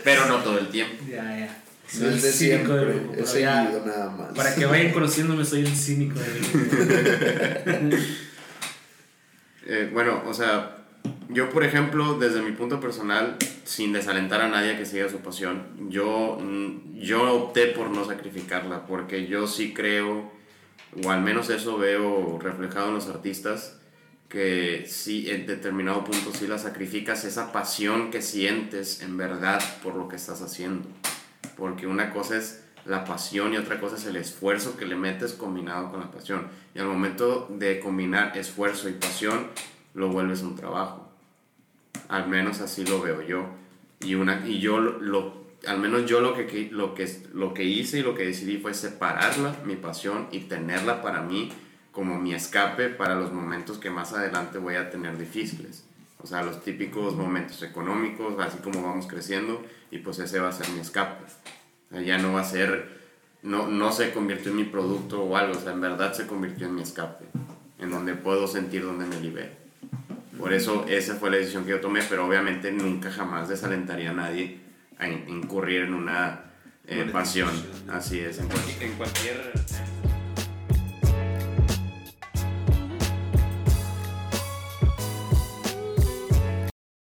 Pero 0.05 0.27
no 0.27 0.37
todo 0.39 0.59
el 0.59 0.69
tiempo. 0.69 1.03
Ya, 1.09 1.23
ya. 1.39 1.47
no 1.47 1.53
Soy 1.99 2.09
el 2.09 2.15
es 2.15 2.23
de 2.23 2.33
cínico 2.33 2.75
del 2.75 2.85
siempre, 2.87 3.01
grupo. 3.01 3.15
pero 3.15 3.39
ya, 3.41 3.63
nada 3.87 4.11
más. 4.11 4.29
Para 4.37 4.55
que 4.55 4.67
vayan 4.67 4.93
conociéndome, 4.93 5.45
soy 5.45 5.61
el 5.61 5.75
cínico 5.77 6.19
del 6.21 6.41
grupo. 6.41 7.97
Eh, 9.69 9.91
bueno, 9.93 10.23
o 10.27 10.35
sea, 10.35 10.76
yo 11.29 11.51
por 11.51 11.65
ejemplo, 11.65 12.19
desde 12.19 12.43
mi 12.43 12.53
punto 12.53 12.81
personal, 12.81 13.37
sin 13.65 13.93
desalentar 13.93 14.41
a 14.41 14.49
nadie 14.49 14.77
que 14.77 14.87
siga 14.87 15.09
su 15.09 15.19
pasión, 15.19 15.91
yo, 15.91 16.39
mm, 16.41 16.99
yo 16.99 17.35
opté 17.35 17.67
por 17.67 17.91
no 17.91 18.05
sacrificarla, 18.05 18.87
porque 18.87 19.27
yo 19.27 19.47
sí 19.47 19.75
creo, 19.75 20.31
o 21.05 21.11
al 21.11 21.23
menos 21.23 21.51
eso 21.51 21.79
veo 21.79 22.39
reflejado 22.41 22.89
en 22.89 22.95
los 22.95 23.09
artistas, 23.09 23.79
que 24.29 24.87
sí, 24.89 25.31
en 25.31 25.47
determinado 25.47 26.05
punto 26.05 26.33
sí 26.33 26.47
la 26.47 26.59
sacrificas, 26.59 27.25
esa 27.25 27.53
pasión 27.53 28.11
que 28.11 28.23
sientes 28.23 29.03
en 29.03 29.17
verdad 29.17 29.63
por 29.83 29.95
lo 29.95 30.09
que 30.09 30.17
estás 30.17 30.43
haciendo. 30.43 30.89
Porque 31.57 31.87
una 31.87 32.11
cosa 32.11 32.37
es 32.37 32.65
la 32.85 33.05
pasión 33.05 33.53
y 33.53 33.57
otra 33.57 33.81
cosa 33.81 33.97
es 33.97 34.07
el 34.07 34.17
esfuerzo 34.17 34.77
que 34.77 34.87
le 34.87 34.97
metes 34.97 35.33
combinado 35.33 35.91
con 35.91 36.01
la 36.01 36.11
pasión. 36.11 36.49
Y 36.75 36.79
al 36.79 36.87
momento 36.87 37.47
de 37.51 37.81
combinar 37.81 38.37
esfuerzo 38.37 38.89
y 38.89 38.93
pasión, 38.93 39.49
lo 39.97 40.09
vuelves 40.11 40.43
un 40.43 40.55
trabajo. 40.55 41.11
Al 42.09 42.29
menos 42.29 42.61
así 42.61 42.85
lo 42.87 43.01
veo 43.03 43.23
yo. 43.23 43.47
Y, 44.01 44.15
una, 44.15 44.47
y 44.47 44.61
yo 44.61 44.79
lo, 44.79 45.01
lo- 45.01 45.47
al 45.67 45.81
menos 45.81 46.07
yo 46.07 46.21
lo 46.21 46.35
que, 46.35 46.69
lo, 46.71 46.95
que, 46.95 47.11
lo 47.33 47.53
que 47.55 47.65
hice 47.65 47.99
y 47.99 48.03
lo 48.03 48.15
que 48.15 48.25
decidí 48.27 48.59
fue 48.59 48.75
separarla, 48.75 49.57
mi 49.65 49.75
pasión, 49.75 50.29
y 50.31 50.41
tenerla 50.41 51.03
para 51.03 51.23
mí 51.23 51.51
como 51.91 52.21
mi 52.21 52.35
escape 52.35 52.91
para 52.91 53.15
los 53.17 53.33
momentos 53.33 53.79
que 53.79 53.91
más 53.91 54.13
adelante 54.13 54.59
voy 54.59 54.77
a 54.77 54.91
tener 54.91 55.17
difíciles. 55.19 55.85
O 56.23 56.27
sea, 56.27 56.43
los 56.43 56.63
típicos 56.63 57.15
momentos 57.17 57.63
económicos, 57.63 58.35
así 58.39 58.59
como 58.59 58.83
vamos 58.83 59.07
creciendo, 59.07 59.65
y 59.91 59.99
pues 59.99 60.19
ese 60.19 60.39
va 60.39 60.51
a 60.51 60.53
ser 60.53 60.69
mi 60.71 60.81
escape. 60.81 61.25
O 61.25 61.95
sea, 61.95 62.03
ya 62.03 62.19
no 62.19 62.35
va 62.35 62.43
a 62.43 62.45
ser, 62.45 63.01
no, 63.43 63.67
no 63.67 63.91
se 63.93 64.13
convirtió 64.13 64.51
en 64.51 64.59
mi 64.59 64.65
producto 64.65 65.23
o 65.23 65.37
algo, 65.37 65.57
o 65.59 65.61
sea, 65.61 65.73
en 65.73 65.81
verdad 65.81 66.13
se 66.13 66.27
convirtió 66.27 66.67
en 66.67 66.75
mi 66.75 66.83
escape, 66.83 67.25
en 67.79 67.91
donde 67.91 68.15
puedo 68.15 68.47
sentir 68.47 68.83
donde 68.85 69.07
me 69.07 69.19
libero. 69.21 69.66
Por 70.39 70.53
eso 70.53 70.85
esa 70.89 71.15
fue 71.17 71.31
la 71.31 71.37
decisión 71.39 71.65
que 71.65 71.71
yo 71.71 71.81
tomé, 71.81 72.01
pero 72.09 72.27
obviamente 72.27 72.71
nunca 72.73 73.11
jamás 73.11 73.49
desalentaría 73.49 74.11
a 74.11 74.15
nadie 74.15 74.61
a 74.99 75.09
in- 75.09 75.25
incurrir 75.29 75.83
en 75.83 75.95
una 75.95 76.43
eh, 76.87 77.09
pasión. 77.13 77.51
Así 77.89 78.21
es, 78.21 78.39
en 78.39 78.49
cualquier... 78.49 79.53